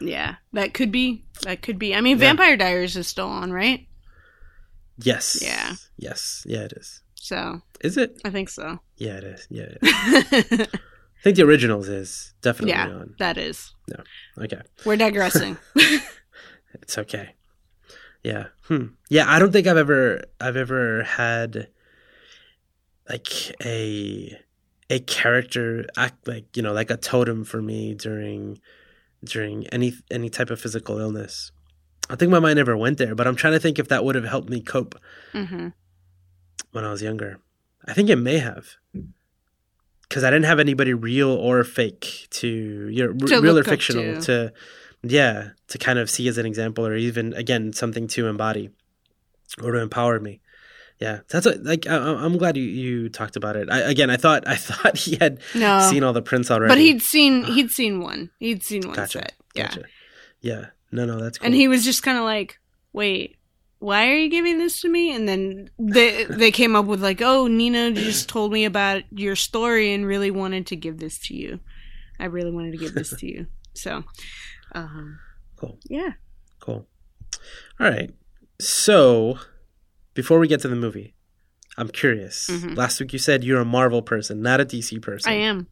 Yeah, 0.00 0.36
that 0.52 0.74
could 0.74 0.92
be. 0.92 1.24
That 1.42 1.62
could 1.62 1.78
be. 1.78 1.94
I 1.94 2.00
mean, 2.00 2.18
Yeah. 2.18 2.26
Vampire 2.28 2.56
Diaries 2.56 2.96
is 2.96 3.08
still 3.08 3.28
on, 3.28 3.52
right? 3.52 3.86
Yes. 4.98 5.40
Yeah. 5.42 5.74
Yes. 5.96 6.44
Yeah, 6.46 6.60
it 6.60 6.72
is. 6.72 7.00
So 7.14 7.62
Is 7.80 7.96
it? 7.96 8.20
I 8.24 8.30
think 8.30 8.48
so. 8.48 8.78
Yeah, 8.96 9.16
it 9.18 9.24
is. 9.24 9.46
Yeah. 9.50 9.74
It 9.80 10.52
is. 10.52 10.68
I 11.18 11.22
think 11.22 11.36
the 11.36 11.42
originals 11.44 11.88
is 11.88 12.34
definitely 12.42 12.74
on. 12.74 13.14
that 13.18 13.38
is. 13.38 13.72
Yeah. 13.88 14.02
Okay. 14.44 14.60
We're 14.84 14.96
digressing. 14.96 15.56
It's 16.82 16.98
okay. 16.98 17.34
Yeah. 18.24 18.46
Hmm. 18.64 18.86
Yeah, 19.08 19.24
I 19.28 19.38
don't 19.38 19.52
think 19.52 19.66
I've 19.66 19.76
ever 19.76 20.24
I've 20.40 20.56
ever 20.56 21.02
had 21.04 21.68
like 23.08 23.28
a 23.64 24.38
a 24.90 24.98
character 25.00 25.84
act 25.96 26.26
like, 26.26 26.56
you 26.56 26.62
know, 26.62 26.72
like 26.72 26.90
a 26.90 26.96
totem 26.96 27.44
for 27.44 27.60
me 27.62 27.94
during 27.94 28.60
during 29.24 29.66
any 29.68 29.94
any 30.10 30.28
type 30.30 30.50
of 30.50 30.60
physical 30.60 30.98
illness. 30.98 31.52
I 32.10 32.16
think 32.16 32.30
my 32.32 32.38
mind 32.38 32.56
never 32.56 32.76
went 32.76 32.98
there, 32.98 33.14
but 33.14 33.26
I'm 33.26 33.36
trying 33.36 33.52
to 33.52 33.60
think 33.60 33.78
if 33.78 33.88
that 33.88 34.04
would 34.04 34.14
have 34.14 34.24
helped 34.24 34.48
me 34.48 34.60
cope 34.60 34.94
hmm 35.32 35.68
when 36.72 36.84
I 36.84 36.90
was 36.90 37.02
younger. 37.02 37.38
I 37.86 37.94
think 37.94 38.10
it 38.10 38.16
may 38.16 38.38
have. 38.38 38.76
Cuz 40.10 40.24
I 40.24 40.30
didn't 40.30 40.46
have 40.46 40.58
anybody 40.58 40.92
real 40.94 41.28
or 41.30 41.62
fake 41.64 42.26
to 42.30 42.48
you 42.48 43.06
know, 43.06 43.26
To 43.26 43.40
real 43.40 43.58
or 43.58 43.64
fictional 43.64 44.14
to. 44.14 44.20
to 44.22 44.52
yeah, 45.02 45.50
to 45.68 45.78
kind 45.78 45.98
of 45.98 46.10
see 46.10 46.28
as 46.28 46.38
an 46.38 46.46
example 46.46 46.86
or 46.86 46.96
even 46.96 47.32
again 47.34 47.72
something 47.72 48.06
to 48.08 48.26
embody 48.26 48.70
or 49.62 49.72
to 49.72 49.78
empower 49.78 50.20
me. 50.20 50.40
Yeah, 51.00 51.20
that's 51.28 51.46
what, 51.46 51.62
like 51.62 51.86
I, 51.86 51.94
I'm 51.96 52.36
glad 52.38 52.56
you, 52.56 52.64
you 52.64 53.08
talked 53.08 53.36
about 53.36 53.54
it. 53.54 53.70
I, 53.70 53.78
again, 53.82 54.10
I 54.10 54.16
thought 54.16 54.48
I 54.48 54.56
thought 54.68 54.98
he 54.98 55.16
had 55.16 55.38
No, 55.54 55.78
seen 55.90 56.02
all 56.02 56.12
the 56.12 56.22
prints 56.22 56.50
already. 56.50 56.70
but 56.72 56.78
he'd 56.78 57.02
seen 57.02 57.44
he'd 57.54 57.70
seen 57.70 58.00
one. 58.00 58.30
He'd 58.40 58.64
seen 58.64 58.82
one 58.82 58.96
gotcha, 58.96 59.18
set. 59.20 59.32
Yeah, 59.54 59.68
gotcha. 59.68 59.84
Yeah, 60.40 60.66
no, 60.90 61.04
no, 61.06 61.18
that's 61.20 61.38
cool. 61.38 61.46
and 61.46 61.54
he 61.54 61.68
was 61.68 61.84
just 61.84 62.02
kind 62.02 62.18
of 62.18 62.24
like, 62.24 62.58
"Wait, 62.92 63.36
why 63.78 64.08
are 64.08 64.16
you 64.16 64.28
giving 64.28 64.58
this 64.58 64.80
to 64.80 64.88
me?" 64.88 65.14
And 65.14 65.28
then 65.28 65.70
they 65.78 66.24
they 66.24 66.50
came 66.50 66.74
up 66.74 66.86
with 66.86 67.00
like, 67.02 67.22
"Oh, 67.22 67.46
Nina 67.46 67.92
just 67.92 68.28
told 68.28 68.52
me 68.52 68.64
about 68.64 69.02
your 69.12 69.36
story 69.36 69.92
and 69.94 70.04
really 70.04 70.32
wanted 70.32 70.66
to 70.68 70.76
give 70.76 70.98
this 70.98 71.18
to 71.28 71.34
you. 71.34 71.60
I 72.18 72.24
really 72.24 72.50
wanted 72.50 72.72
to 72.72 72.78
give 72.78 72.94
this 72.94 73.10
to 73.18 73.26
you." 73.26 73.46
So, 73.74 74.02
um, 74.72 75.18
cool, 75.56 75.78
yeah. 75.88 76.12
cool. 76.60 76.86
All 77.80 77.88
right, 77.88 78.10
so 78.60 79.38
before 80.14 80.38
we 80.38 80.48
get 80.48 80.60
to 80.60 80.68
the 80.68 80.76
movie, 80.76 81.14
I'm 81.76 81.88
curious. 81.88 82.48
Mhm. 82.50 82.76
Last 82.76 82.98
week 83.00 83.12
you 83.12 83.18
said 83.18 83.44
you're 83.44 83.60
a 83.60 83.64
Marvel 83.64 84.02
person, 84.02 84.42
not 84.42 84.60
a 84.60 84.64
DC 84.64 85.00
person. 85.00 85.30
I 85.32 85.36
am. 85.36 85.68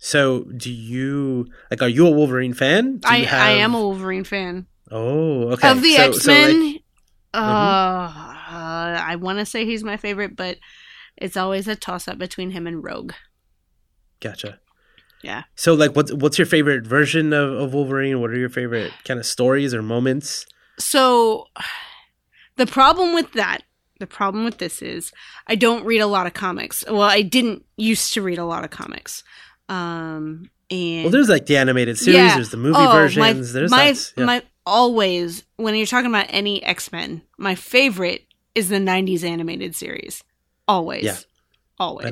So, 0.00 0.44
do 0.44 0.72
you 0.72 1.46
like? 1.70 1.82
Are 1.82 1.88
you 1.88 2.06
a 2.06 2.10
Wolverine 2.10 2.54
fan? 2.54 2.98
Do 2.98 3.08
I 3.08 3.16
you 3.18 3.26
I 3.30 3.50
am 3.50 3.74
a 3.74 3.80
Wolverine 3.80 4.22
fan 4.24 4.66
Oh, 4.92 5.50
okay. 5.52 5.70
of 5.70 5.82
the 5.82 5.94
So- 5.94 6.02
X 6.02 6.22
so, 6.22 6.32
like- 6.32 6.46
Men. 6.56 6.78
uh, 7.34 7.40
I 9.00 9.16
want 9.20 9.38
to 9.40 9.46
say 9.46 9.64
he's 9.64 9.82
my 9.84 9.96
favorite, 9.96 10.36
but 10.36 10.58
it's 11.16 11.36
always 11.36 11.66
a 11.68 11.74
toss 11.76 12.06
up 12.08 12.16
between 12.18 12.52
him 12.52 12.66
and 12.66 12.82
Rogue. 12.82 13.12
Gotcha. 14.20 14.60
Yeah. 15.22 15.42
So 15.56 15.74
like 15.74 15.96
what's 15.96 16.12
what's 16.12 16.38
your 16.38 16.46
favorite 16.46 16.86
version 16.86 17.32
of, 17.32 17.50
of 17.52 17.74
Wolverine? 17.74 18.20
What 18.20 18.30
are 18.30 18.36
your 18.38 18.48
favorite 18.48 18.92
kind 19.04 19.18
of 19.18 19.26
stories 19.26 19.74
or 19.74 19.82
moments? 19.82 20.46
So 20.78 21.46
the 22.56 22.66
problem 22.66 23.14
with 23.14 23.32
that, 23.32 23.62
the 23.98 24.06
problem 24.06 24.44
with 24.44 24.58
this 24.58 24.80
is 24.82 25.12
I 25.46 25.54
don't 25.56 25.84
read 25.84 26.00
a 26.00 26.06
lot 26.06 26.26
of 26.26 26.34
comics. 26.34 26.84
Well, 26.86 27.02
I 27.02 27.22
didn't 27.22 27.64
used 27.76 28.12
to 28.14 28.22
read 28.22 28.38
a 28.38 28.44
lot 28.44 28.64
of 28.64 28.70
comics. 28.70 29.24
Um 29.68 30.50
and 30.70 31.04
Well, 31.04 31.10
there's 31.10 31.28
like 31.28 31.46
the 31.46 31.56
animated 31.56 31.98
series, 31.98 32.16
Yeah. 32.16 32.34
there's 32.34 32.50
the 32.50 32.56
movie 32.56 32.76
Oh, 32.78 32.92
versions, 32.92 33.52
there's 33.52 33.70
my 33.70 33.88
lots. 33.88 34.12
Yeah. 34.16 34.24
my 34.24 34.42
always 34.66 35.44
when 35.56 35.74
you're 35.74 35.86
talking 35.86 36.10
about 36.10 36.26
any 36.28 36.62
X-Men, 36.62 37.22
my 37.38 37.54
favorite 37.54 38.24
is 38.54 38.68
the 38.68 38.76
90s 38.78 39.24
animated 39.24 39.74
series. 39.74 40.22
Always. 40.66 41.04
Yeah. 41.04 41.16
Always. 41.80 42.06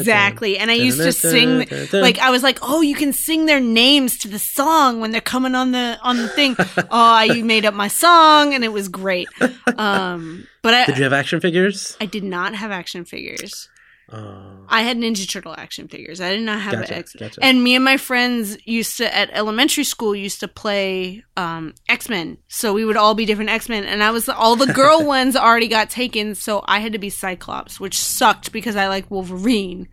Exactly. 0.00 0.56
And 0.56 0.70
I 0.70 0.74
used 0.74 0.98
to 0.98 1.12
sing 1.12 1.58
like 1.92 2.18
I 2.20 2.30
was 2.30 2.42
like, 2.44 2.58
"Oh, 2.62 2.80
you 2.82 2.94
can 2.94 3.12
sing 3.12 3.46
their 3.46 3.58
names 3.60 4.16
to 4.18 4.28
the 4.28 4.38
song 4.38 5.00
when 5.00 5.10
they're 5.10 5.20
coming 5.20 5.56
on 5.56 5.72
the 5.72 5.98
on 6.02 6.18
the 6.18 6.28
thing." 6.28 6.54
oh, 6.78 6.86
I 6.90 7.42
made 7.42 7.64
up 7.64 7.74
my 7.74 7.88
song 7.88 8.54
and 8.54 8.62
it 8.62 8.72
was 8.72 8.88
great. 8.88 9.28
Um, 9.76 10.46
but 10.62 10.74
I 10.74 10.86
Did 10.86 10.98
you 10.98 11.04
have 11.04 11.12
action 11.12 11.40
figures? 11.40 11.96
I 12.00 12.06
did 12.06 12.22
not 12.22 12.54
have 12.54 12.70
action 12.70 13.04
figures. 13.04 13.68
Oh, 14.12 14.66
I 14.68 14.82
had 14.82 14.96
Ninja 14.96 15.28
Turtle 15.28 15.54
action 15.56 15.86
figures. 15.86 16.20
I 16.20 16.30
did 16.30 16.42
not 16.42 16.60
have 16.60 16.72
gotcha, 16.74 16.96
X. 16.96 17.14
gotcha. 17.14 17.40
And 17.42 17.62
me 17.62 17.76
and 17.76 17.84
my 17.84 17.96
friends 17.96 18.58
used 18.66 18.96
to 18.96 19.14
at 19.14 19.30
elementary 19.32 19.84
school 19.84 20.14
used 20.16 20.40
to 20.40 20.48
play 20.48 21.22
um, 21.36 21.74
X 21.88 22.08
Men. 22.08 22.38
So 22.48 22.72
we 22.72 22.84
would 22.84 22.96
all 22.96 23.14
be 23.14 23.24
different 23.24 23.50
X 23.50 23.68
Men, 23.68 23.84
and 23.84 24.02
I 24.02 24.10
was 24.10 24.28
all 24.28 24.56
the 24.56 24.72
girl 24.72 25.04
ones 25.06 25.36
already 25.36 25.68
got 25.68 25.90
taken, 25.90 26.34
so 26.34 26.64
I 26.66 26.80
had 26.80 26.92
to 26.92 26.98
be 26.98 27.10
Cyclops, 27.10 27.78
which 27.78 27.98
sucked 27.98 28.50
because 28.50 28.74
I 28.74 28.88
like 28.88 29.10
Wolverine, 29.10 29.88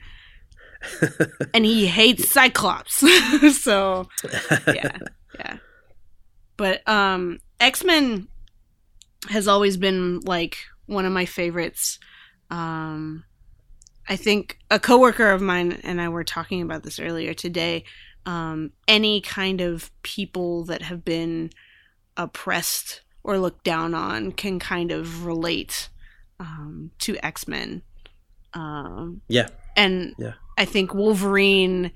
and 1.53 1.63
he 1.63 1.85
hates 1.85 2.31
Cyclops. 2.31 2.95
so 3.61 4.07
yeah, 4.67 4.97
yeah. 5.37 5.57
But 6.55 6.87
um, 6.87 7.37
X 7.59 7.83
Men 7.83 8.27
has 9.29 9.47
always 9.47 9.77
been 9.77 10.21
like 10.21 10.57
one 10.87 11.05
of 11.05 11.11
my 11.11 11.25
favorites. 11.25 11.99
Um, 12.49 13.23
I 14.07 14.15
think 14.15 14.57
a 14.71 14.79
coworker 14.79 15.31
of 15.31 15.41
mine 15.41 15.79
and 15.83 15.99
I 15.99 16.09
were 16.09 16.23
talking 16.23 16.61
about 16.61 16.83
this 16.83 16.99
earlier 16.99 17.33
today. 17.33 17.83
Um, 18.25 18.71
any 18.87 19.21
kind 19.21 19.61
of 19.61 19.91
people 20.03 20.65
that 20.65 20.81
have 20.81 21.03
been 21.05 21.49
oppressed 22.15 23.01
or 23.23 23.37
looked 23.37 23.63
down 23.63 23.93
on 23.93 24.31
can 24.31 24.59
kind 24.59 24.91
of 24.91 25.25
relate 25.25 25.89
um, 26.39 26.91
to 26.99 27.17
X 27.23 27.47
Men. 27.47 27.81
Um, 28.53 29.21
Yeah. 29.27 29.47
and 29.75 30.13
Yeah. 30.17 30.33
I 30.57 30.65
think 30.65 30.93
Wolverine 30.93 31.91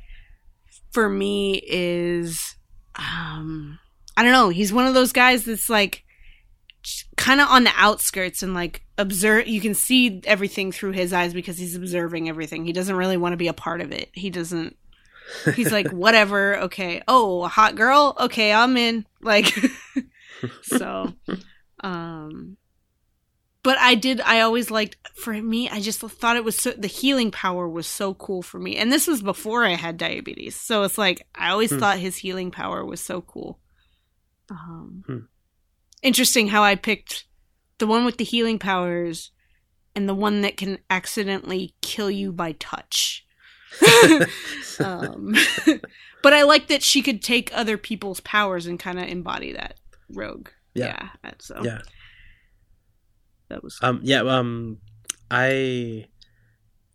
for 0.92 1.10
me 1.10 1.62
is 1.66 2.56
um, 2.96 3.80
I 4.18 4.24
don't 4.24 4.34
know. 4.34 4.50
He's 4.50 4.74
one 4.74 4.86
of 4.86 4.94
those 4.94 5.14
guys 5.14 5.46
that's 5.46 5.70
like 5.70 6.04
kind 7.16 7.40
of 7.42 7.48
on 7.50 7.64
the 7.64 7.72
outskirts 7.76 8.42
and 8.44 8.54
like 8.54 8.84
observe 8.98 9.48
you 9.48 9.62
can 9.62 9.74
see 9.76 10.22
everything 10.26 10.72
through 10.72 10.92
his 10.92 11.14
eyes 11.14 11.34
because 11.34 11.58
he's 11.58 11.76
observing 11.76 12.28
everything. 12.30 12.66
He 12.66 12.74
doesn't 12.74 12.96
really 12.96 13.18
want 13.18 13.34
to 13.34 13.38
be 13.38 13.48
a 13.48 13.54
part 13.54 13.82
of 13.82 13.92
it. 13.92 14.10
He 14.14 14.30
doesn't 14.30 14.76
he's 15.56 15.72
like 15.72 15.90
whatever 15.92 16.58
okay. 16.62 17.02
Oh 17.08 17.44
a 17.44 17.48
hot 17.48 17.76
girl? 17.76 18.16
Okay 18.20 18.52
i'm 18.52 18.78
in. 18.78 19.06
Like 19.22 19.54
so 20.64 21.14
um 21.84 22.58
but 23.64 23.78
i 23.78 23.94
did 23.94 24.20
i 24.22 24.42
always 24.42 24.72
liked 24.72 24.98
for 25.16 25.34
me 25.34 25.70
i 25.70 25.80
just 25.80 26.00
thought 26.00 26.36
it 26.36 26.44
was 26.44 26.58
so 26.58 26.72
the 26.72 26.88
healing 26.88 27.30
power 27.30 27.68
was 27.70 27.86
so 27.86 28.14
cool 28.16 28.42
for 28.42 28.58
me. 28.60 28.76
And 28.78 28.92
this 28.92 29.06
was 29.08 29.22
before 29.22 29.64
i 29.66 29.76
had 29.76 29.98
diabetes. 29.98 30.56
So 30.56 30.82
it's 30.84 30.98
like 30.98 31.28
i 31.36 31.50
always 31.52 31.70
Hmm. 31.70 31.78
thought 31.80 32.00
his 32.00 32.18
healing 32.18 32.50
power 32.50 32.84
was 32.84 33.02
so 33.02 33.22
cool. 33.22 33.60
Um 34.50 35.04
Hmm. 35.06 35.18
Interesting 36.02 36.48
how 36.50 36.64
i 36.64 36.76
picked 36.76 37.26
the 37.78 37.88
one 37.88 38.06
with 38.06 38.18
the 38.18 38.24
healing 38.24 38.60
powers 38.60 39.32
and 39.96 40.08
the 40.08 40.16
one 40.16 40.42
that 40.42 40.58
can 40.58 40.78
accidentally 40.90 41.74
kill 41.82 42.10
you 42.10 42.32
by 42.32 42.54
touch 42.54 43.26
um, 44.80 45.36
but 46.24 46.34
I 46.34 46.44
like 46.44 46.68
that 46.68 46.84
she 46.84 47.02
could 47.02 47.22
take 47.22 47.50
other 47.54 47.78
people's 47.78 48.20
powers 48.20 48.66
and 48.66 48.80
kind 48.80 49.00
of 49.00 49.08
embody 49.08 49.54
that 49.54 49.76
rogue. 50.10 50.50
Yeah. 50.74 51.10
Yeah. 51.24 51.32
so 51.40 51.62
yeah. 51.64 51.82
that 53.50 53.64
was 53.64 53.78
Um 53.82 54.02
yeah, 54.04 54.22
um 54.22 54.78
I 55.30 56.06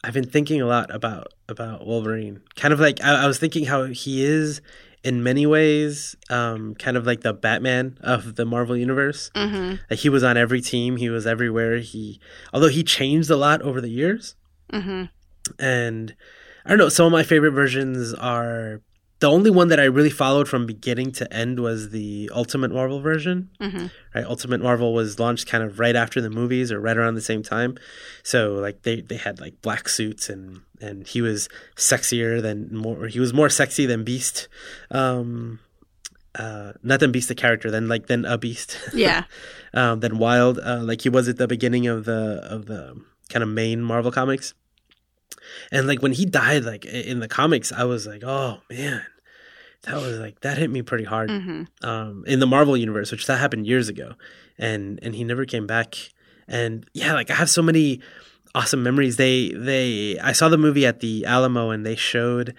I've 0.04 0.14
been 0.14 0.28
thinking 0.28 0.60
a 0.60 0.66
lot 0.66 0.94
about 0.94 1.28
about 1.48 1.86
Wolverine. 1.86 2.42
Kind 2.56 2.72
of 2.72 2.80
like 2.80 3.02
I, 3.02 3.24
I 3.24 3.26
was 3.26 3.38
thinking 3.38 3.64
how 3.64 3.84
he 3.84 4.24
is 4.24 4.60
in 5.06 5.22
many 5.22 5.46
ways 5.46 6.16
um 6.30 6.74
kind 6.74 6.96
of 6.96 7.06
like 7.06 7.20
the 7.20 7.32
Batman 7.32 7.96
of 8.00 8.34
the 8.34 8.44
Marvel 8.44 8.76
universe. 8.76 9.30
hmm 9.34 9.74
Like 9.88 10.00
he 10.00 10.08
was 10.08 10.24
on 10.24 10.36
every 10.36 10.60
team, 10.60 10.96
he 10.96 11.08
was 11.16 11.26
everywhere. 11.26 11.78
He 11.78 12.20
although 12.52 12.68
he 12.78 12.82
changed 12.82 13.30
a 13.30 13.36
lot 13.36 13.62
over 13.62 13.80
the 13.80 13.90
years. 14.02 14.34
hmm 14.70 15.04
and 15.60 16.14
I 16.64 16.70
don't 16.70 16.78
know. 16.78 16.88
Some 16.88 17.06
of 17.06 17.12
my 17.12 17.22
favorite 17.22 17.52
versions 17.52 18.12
are 18.14 18.82
the 19.20 19.31
only 19.31 19.50
one 19.50 19.68
that 19.68 19.81
I 19.81 19.85
really 19.85 20.11
followed 20.11 20.46
from 20.48 20.66
beginning 20.66 21.11
to 21.12 21.33
end 21.33 21.61
was 21.61 21.90
the 21.90 22.31
Ultimate 22.35 22.70
Marvel 22.70 23.00
version. 23.00 23.50
hmm 23.61 23.87
Right, 24.14 24.24
Ultimate 24.24 24.61
Marvel 24.61 24.92
was 24.94 25.18
launched 25.18 25.46
kind 25.46 25.62
of 25.64 25.79
right 25.79 25.96
after 25.96 26.20
the 26.20 26.31
movies 26.31 26.70
or 26.72 26.81
right 26.81 26.96
around 26.96 27.14
the 27.14 27.20
same 27.22 27.42
time. 27.42 27.76
So 28.22 28.55
like 28.55 28.83
they 28.83 29.00
they 29.00 29.16
had 29.16 29.40
like 29.40 29.61
black 29.62 29.88
suits 29.88 30.29
and 30.29 30.61
and 30.81 31.07
he 31.07 31.22
was 31.22 31.48
sexier 31.76 32.40
than 32.42 32.74
more. 32.76 33.07
He 33.07 33.20
was 33.20 33.33
more 33.33 33.48
sexy 33.48 33.87
than 33.87 34.05
Beast. 34.05 34.48
Um, 34.90 35.61
uh, 36.35 36.72
not 36.83 37.00
then 37.00 37.12
Beast 37.12 37.29
the 37.29 37.35
character, 37.35 37.70
then 37.70 37.88
like 37.88 38.07
then 38.09 38.24
a 38.26 38.37
Beast. 38.37 38.79
Yeah. 38.94 39.24
um, 39.72 40.00
then 40.00 40.18
Wild, 40.18 40.59
uh, 40.59 40.81
like 40.83 41.00
he 41.02 41.09
was 41.09 41.29
at 41.29 41.38
the 41.38 41.46
beginning 41.48 41.87
of 41.87 42.05
the 42.05 42.40
of 42.44 42.66
the 42.66 43.00
kind 43.31 43.42
of 43.42 43.48
main 43.48 43.81
Marvel 43.83 44.12
comics. 44.12 44.52
And 45.72 45.86
like 45.86 46.02
when 46.02 46.12
he 46.12 46.24
died, 46.26 46.64
like 46.64 46.84
in 46.84 47.20
the 47.20 47.28
comics, 47.28 47.72
I 47.72 47.84
was 47.84 48.06
like, 48.06 48.22
oh 48.24 48.60
man, 48.70 49.02
that 49.82 49.96
was 49.96 50.18
like 50.18 50.40
that 50.40 50.58
hit 50.58 50.70
me 50.70 50.82
pretty 50.82 51.04
hard. 51.04 51.30
hmm 51.30 51.62
Um, 51.82 52.24
in 52.26 52.40
the 52.40 52.46
Marvel 52.46 52.76
universe, 52.76 53.10
which 53.12 53.26
that 53.26 53.38
happened 53.38 53.66
years 53.66 53.88
ago, 53.88 54.14
and 54.58 54.98
and 55.02 55.14
he 55.14 55.24
never 55.24 55.44
came 55.44 55.66
back. 55.66 55.94
And 56.48 56.86
yeah, 56.94 57.12
like 57.14 57.30
I 57.30 57.34
have 57.34 57.50
so 57.50 57.62
many 57.62 58.00
awesome 58.54 58.82
memories. 58.82 59.16
They 59.16 59.50
they 59.52 60.18
I 60.18 60.32
saw 60.32 60.48
the 60.48 60.58
movie 60.58 60.86
at 60.86 61.00
the 61.00 61.24
Alamo, 61.26 61.70
and 61.70 61.84
they 61.86 61.96
showed 61.96 62.54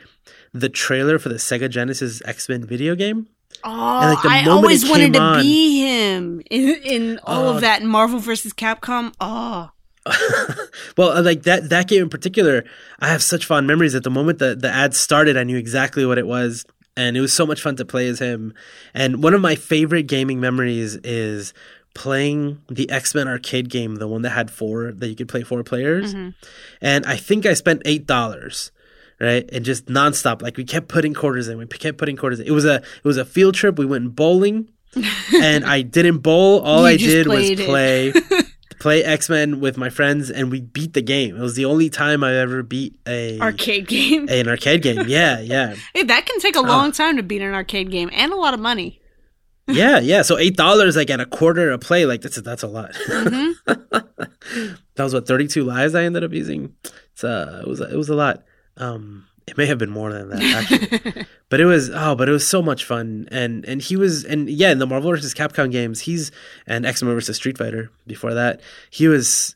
the 0.54 0.70
trailer 0.70 1.20
for 1.20 1.30
the 1.30 1.36
Sega 1.36 1.70
Genesis 1.70 2.22
X 2.26 2.48
Men 2.50 2.66
video 2.66 2.96
game. 2.96 3.28
Oh, 3.64 3.70
like, 4.14 4.22
the 4.22 4.30
I 4.30 4.46
always 4.50 4.88
wanted 4.88 5.14
to 5.14 5.20
on- 5.20 5.42
be 5.42 5.80
him 5.82 6.42
in, 6.52 6.70
in 6.84 7.20
all 7.24 7.46
Oh. 7.50 7.56
of 7.56 7.62
that 7.62 7.82
Marvel 7.84 8.20
versus 8.20 8.54
Capcom. 8.54 9.14
Oh, 9.20 9.72
well, 10.98 11.10
uh, 11.12 11.22
like 11.22 11.44
that 11.44 11.70
that 11.70 11.88
game 11.88 12.04
in 12.04 12.10
particular, 12.10 12.64
I 13.00 13.08
have 13.10 13.22
such 13.24 13.46
fond 13.46 13.68
memories. 13.68 13.96
At 13.96 14.04
the 14.04 14.10
moment 14.10 14.40
that 14.40 14.62
the 14.62 14.70
ad 14.70 14.94
started, 14.96 15.38
I 15.38 15.44
knew 15.44 15.58
exactly 15.58 16.06
what 16.06 16.18
it 16.18 16.28
was, 16.28 16.66
and 16.96 17.16
it 17.18 17.22
was 17.22 17.34
so 17.34 17.46
much 17.46 17.62
fun 17.62 17.76
to 17.78 17.86
play 17.86 18.08
as 18.08 18.20
him. 18.20 18.54
And 18.94 19.22
one 19.24 19.34
of 19.34 19.42
my 19.42 19.56
favorite 19.56 20.04
gaming 20.08 20.40
memories 20.40 20.96
is 21.04 21.54
playing 21.94 22.62
the 22.70 22.90
X 22.90 23.16
Men 23.16 23.28
arcade 23.28 23.70
game, 23.70 23.96
the 23.96 24.08
one 24.08 24.22
that 24.22 24.30
had 24.32 24.52
four 24.52 24.92
that 24.92 25.08
you 25.08 25.16
could 25.16 25.28
play 25.30 25.44
four 25.44 25.64
players. 25.64 26.14
Mhm. 26.14 26.34
And 26.82 27.06
I 27.06 27.16
think 27.18 27.46
I 27.46 27.54
spent 27.54 27.82
eight 27.86 28.06
dollars. 28.06 28.72
Right 29.20 29.50
and 29.52 29.66
just 29.66 29.88
nonstop, 29.88 30.44
like 30.44 30.58
we 30.58 30.64
kept 30.64 30.90
putting 30.90 31.16
quarters 31.16 31.48
in. 31.48 31.58
We 31.58 31.66
kept 31.66 31.98
putting 31.98 32.16
quarters 32.18 32.40
in. 32.40 32.46
It 32.46 32.52
was 32.52 32.66
a 32.66 32.76
it 32.76 33.04
was 33.04 33.18
a 33.18 33.26
field 33.26 33.56
trip. 33.56 33.80
We 33.80 33.86
went 33.88 34.16
bowling, 34.16 34.68
and 35.42 35.66
I 35.66 35.82
didn't 35.82 36.20
bowl. 36.20 36.60
All 36.60 36.82
You 36.82 36.86
I 36.88 36.98
did 36.98 37.26
was 37.26 37.50
play 37.66 38.10
it. 38.14 38.46
play 38.80 39.04
X 39.04 39.30
Men 39.30 39.60
with 39.60 39.78
my 39.78 39.90
friends, 39.90 40.30
and 40.30 40.52
we 40.52 40.62
beat 40.62 40.94
the 40.94 41.02
game. 41.02 41.36
It 41.36 41.42
was 41.42 41.56
the 41.56 41.66
only 41.66 41.90
time 41.90 42.24
I 42.24 42.36
ever 42.36 42.64
beat 42.64 43.00
a 43.08 43.40
arcade 43.40 43.88
game. 43.88 44.28
an 44.30 44.48
arcade 44.48 44.82
game. 44.82 45.06
Yeah, 45.08 45.40
yeah, 45.40 45.76
Hey, 45.94 46.04
that 46.04 46.26
can 46.26 46.40
take 46.40 46.56
a 46.56 46.60
Oh. 46.60 46.64
long 46.64 46.92
time 46.92 47.18
to 47.18 47.24
beat 47.24 47.42
an 47.42 47.54
arcade 47.54 47.92
game 47.92 48.10
and 48.14 48.32
a 48.32 48.36
lot 48.36 48.54
of 48.54 48.60
money. 48.60 49.02
yeah, 49.68 50.00
yeah. 50.00 50.22
So 50.22 50.38
eight 50.38 50.56
dollars, 50.56 50.96
like 50.96 51.10
at 51.10 51.20
a 51.20 51.26
quarter 51.26 51.72
a 51.72 51.78
play, 51.78 52.06
like 52.06 52.22
that's 52.22 52.40
that's 52.42 52.64
a 52.64 52.68
lot. 52.68 52.96
hmm 52.96 53.52
that 53.66 55.04
was 55.04 55.14
what 55.14 55.28
thirty 55.28 55.48
two 55.48 55.64
lives 55.64 55.94
I 55.96 56.04
ended 56.04 56.24
up 56.24 56.32
using. 56.34 56.74
It's 57.14 57.24
uh, 57.24 57.64
it 57.66 57.68
was 57.68 57.80
it 57.82 57.96
was 57.98 58.10
a 58.10 58.16
lot. 58.16 58.44
Um, 58.78 59.26
it 59.48 59.58
may 59.58 59.66
have 59.66 59.78
been 59.78 59.90
more 59.90 60.12
than 60.12 60.30
that 60.30 60.42
actually. 60.42 61.26
but 61.50 61.60
it 61.60 61.66
was 61.66 61.90
oh 61.94 62.16
but 62.16 62.28
it 62.28 62.32
was 62.34 62.46
so 62.46 62.62
much 62.62 62.84
fun. 62.84 63.28
And 63.32 63.66
and 63.66 63.82
he 63.82 63.96
was 63.96 64.26
and 64.26 64.50
yeah 64.50 64.72
in 64.72 64.80
the 64.80 64.86
marvel 64.86 65.10
vs 65.10 65.34
capcom 65.34 65.72
games 65.72 66.02
he's 66.02 66.32
and 66.68 66.86
x-men 66.86 67.14
versus 67.14 67.38
street 67.38 67.58
fighter 67.58 67.90
before 68.06 68.34
that. 68.34 68.62
He 68.90 69.08
was 69.08 69.56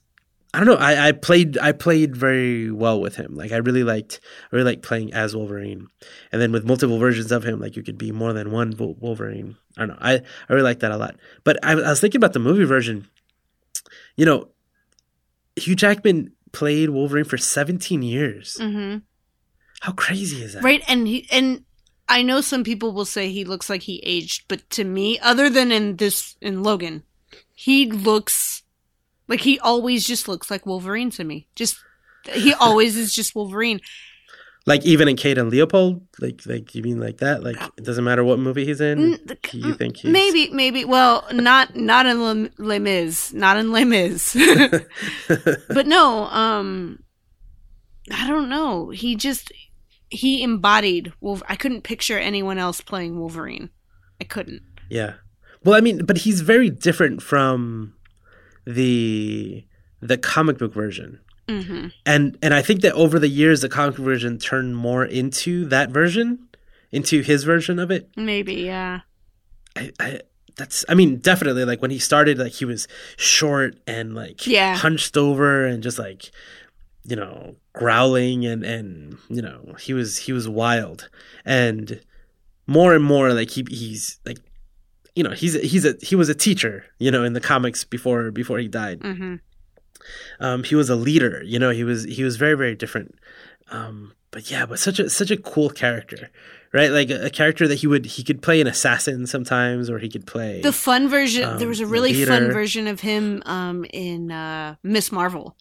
i 0.54 0.58
don't 0.60 0.68
know 0.68 0.76
i 0.76 1.08
i 1.08 1.12
played 1.12 1.58
i 1.58 1.72
played 1.74 2.16
very 2.16 2.72
well 2.72 3.02
with 3.02 3.18
him. 3.18 3.36
Like 3.36 3.52
i 3.52 3.58
really 3.58 3.84
liked 3.84 4.22
i 4.52 4.56
really 4.56 4.72
liked 4.72 4.84
playing 4.84 5.14
as 5.14 5.36
wolverine. 5.36 5.88
And 6.32 6.42
then 6.42 6.54
with 6.54 6.66
multiple 6.66 6.98
versions 6.98 7.32
of 7.32 7.44
him 7.44 7.60
like 7.60 7.76
you 7.76 7.84
could 7.84 7.98
be 7.98 8.14
more 8.14 8.32
than 8.32 8.52
one 8.52 8.74
wolverine. 8.78 9.58
I 9.78 9.82
don't 9.82 9.90
know 9.90 9.98
i 10.00 10.14
i 10.14 10.22
really 10.54 10.64
like 10.64 10.80
that 10.80 10.92
a 10.92 10.98
lot. 10.98 11.18
But 11.44 11.60
I, 11.64 11.74
I 11.74 11.90
was 11.90 12.00
thinking 12.00 12.20
about 12.20 12.34
the 12.34 12.40
movie 12.40 12.64
version. 12.64 13.08
You 14.16 14.26
know 14.26 14.48
hugh 15.58 15.76
jackman 15.76 16.32
played 16.54 16.92
wolverine 16.92 17.26
for 17.26 17.38
17 17.38 18.02
years. 18.04 18.58
Hmm 18.58 19.00
how 19.82 19.92
crazy 19.94 20.44
is 20.44 20.54
that 20.54 20.64
Right, 20.64 20.84
and 20.88 21.08
he 21.08 21.28
and 21.32 21.66
I 22.08 22.22
know 22.22 22.42
some 22.42 22.64
people 22.64 22.94
will 22.94 23.06
say 23.06 23.30
he 23.30 23.46
looks 23.46 23.70
like 23.70 23.82
he 23.82 24.00
aged, 24.06 24.46
but 24.48 24.70
to 24.72 24.84
me, 24.84 25.18
other 25.20 25.50
than 25.50 25.72
in 25.72 25.96
this 25.96 26.36
in 26.40 26.62
Logan, 26.62 27.04
he 27.54 27.88
looks 27.92 28.64
like 29.28 29.42
he 29.42 29.60
always 29.60 30.06
just 30.06 30.28
looks 30.28 30.52
like 30.52 30.66
Wolverine 30.66 31.10
to 31.12 31.24
me. 31.24 31.48
Just 31.56 31.78
he 32.32 32.54
always 32.60 32.96
is 32.96 33.14
just 33.14 33.34
Wolverine. 33.34 33.82
Like 34.68 34.86
even 34.86 35.08
in 35.08 35.16
Kate 35.16 35.40
and 35.40 35.50
Leopold, 35.50 36.06
like 36.20 36.42
like 36.46 36.76
you 36.76 36.84
mean 36.84 37.00
like 37.00 37.18
that? 37.18 37.44
Like 37.44 37.56
it 37.78 37.84
doesn't 37.84 38.04
matter 38.04 38.24
what 38.24 38.38
movie 38.38 38.66
he's 38.66 38.82
in. 38.82 39.18
You 39.54 39.74
think 39.74 39.98
he's 39.98 40.12
Maybe, 40.12 40.52
maybe. 40.52 40.86
Well, 40.86 41.26
not 41.32 41.76
not 41.76 42.06
in 42.06 42.52
Les 42.60 42.78
Mis, 42.78 43.34
not 43.34 43.58
in 43.58 43.72
Les 43.72 43.86
Mis. 43.86 44.36
but 45.70 45.88
no, 45.88 46.26
um, 46.26 47.02
I 48.12 48.28
don't 48.28 48.50
know. 48.50 48.90
He 48.90 49.16
just 49.16 49.52
he 50.12 50.44
embodied 50.44 51.14
Wolf. 51.22 51.42
I 51.50 51.56
couldn't 51.56 51.82
picture 51.84 52.20
anyone 52.20 52.58
else 52.60 52.82
playing 52.82 53.18
Wolverine. 53.18 53.70
I 54.20 54.26
couldn't. 54.26 54.62
yeah. 54.90 55.14
Well, 55.64 55.76
I 55.76 55.82
mean, 55.82 56.06
but 56.06 56.18
he's 56.20 56.42
very 56.42 56.70
different 56.70 57.22
from 57.22 57.94
the 58.66 59.64
the 60.02 60.18
comic 60.18 60.58
book 60.58 60.74
version. 60.74 61.20
hmm 61.48 61.88
And 62.06 62.38
and 62.42 62.54
I 62.54 62.62
think 62.62 62.82
that 62.82 62.94
over 62.94 63.20
the 63.20 63.28
years 63.28 63.62
the 63.62 63.70
comic 63.70 63.96
book 63.96 64.06
version 64.06 64.38
turned 64.38 64.76
more 64.76 65.06
into 65.06 65.66
that 65.66 65.90
version, 65.92 66.48
into 66.92 67.22
his 67.22 67.44
version 67.44 67.80
of 67.80 67.92
it. 67.92 68.10
Maybe, 68.16 68.56
yeah. 68.56 69.02
I, 69.76 69.92
I 70.00 70.22
that's 70.58 70.84
I 70.90 70.96
mean 70.96 71.18
definitely 71.18 71.64
like 71.66 71.82
when 71.82 71.92
he 71.92 72.00
started 72.00 72.38
like 72.38 72.54
he 72.54 72.66
was 72.66 72.88
short 73.18 73.80
and 73.88 74.14
like 74.16 74.46
Yeah. 74.48 74.76
hunched 74.78 75.16
over 75.18 75.66
and 75.66 75.82
just 75.84 75.98
like 76.00 76.32
you 77.04 77.16
know 77.16 77.56
growling 77.74 78.46
and 78.46 78.64
and 78.64 79.18
you 79.30 79.42
know 79.42 79.76
he 79.80 79.94
was 79.94 80.18
he 80.18 80.34
was 80.34 80.48
wild. 80.48 81.10
And 81.46 82.02
more 82.68 82.94
and 82.94 83.04
more 83.04 83.34
like 83.34 83.52
he 83.52 83.66
he's 83.70 84.20
like 84.26 84.40
you 85.16 85.24
know 85.24 85.32
he's 85.32 85.54
he's 85.62 85.86
a 85.86 85.96
he 86.02 86.16
was 86.16 86.30
a 86.30 86.36
teacher 86.36 86.86
you 87.00 87.12
know 87.12 87.24
in 87.24 87.34
the 87.34 87.42
comics 87.42 87.84
before 87.84 88.32
before 88.32 88.60
he 88.60 88.68
died. 88.68 89.02
Hmm 89.02 89.36
um 90.40 90.64
he 90.64 90.74
was 90.74 90.90
a 90.90 90.96
leader 90.96 91.44
you 91.46 91.60
know 91.60 91.70
he 91.70 91.84
was 91.84 92.06
he 92.06 92.24
was 92.24 92.36
very 92.36 92.56
very 92.56 92.76
different. 92.76 93.16
Um 93.70 94.14
but 94.32 94.50
yeah 94.50 94.66
but 94.66 94.80
such 94.80 95.00
a 95.00 95.10
such 95.10 95.30
a 95.30 95.38
cool 95.38 95.70
character 95.70 96.32
right? 96.74 96.92
Like 96.92 97.10
a, 97.10 97.26
a 97.26 97.30
character 97.30 97.68
that 97.68 97.76
he 97.76 97.88
would 97.88 98.06
he 98.06 98.24
could 98.24 98.42
play 98.42 98.62
an 98.62 98.68
assassin 98.68 99.28
sometimes 99.28 99.90
or 99.90 100.00
he 100.00 100.10
could 100.10 100.26
play 100.26 100.62
The 100.62 100.72
fun 100.72 101.08
version. 101.10 101.44
Um, 101.44 101.60
there 101.60 101.68
was 101.68 101.80
a 101.80 101.86
really 101.86 102.26
fun 102.26 102.52
version 102.52 102.88
of 102.88 103.02
him 103.02 103.44
um, 103.46 103.86
in 103.92 104.32
uh, 104.32 104.76
Miss 104.84 105.12
Marvel 105.12 105.56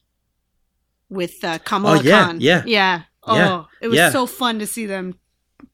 with 1.11 1.43
uh, 1.45 1.59
Kamala 1.59 1.99
Oh, 1.99 2.01
yeah, 2.03 2.25
Khan. 2.25 2.41
yeah. 2.41 2.63
yeah. 2.67 3.03
Oh, 3.25 3.37
Yeah, 3.37 3.65
it 3.83 3.89
was 3.89 3.97
yeah. 3.99 4.11
so 4.11 4.27
fun 4.27 4.59
to 4.61 4.67
see 4.67 4.87
them 4.87 5.15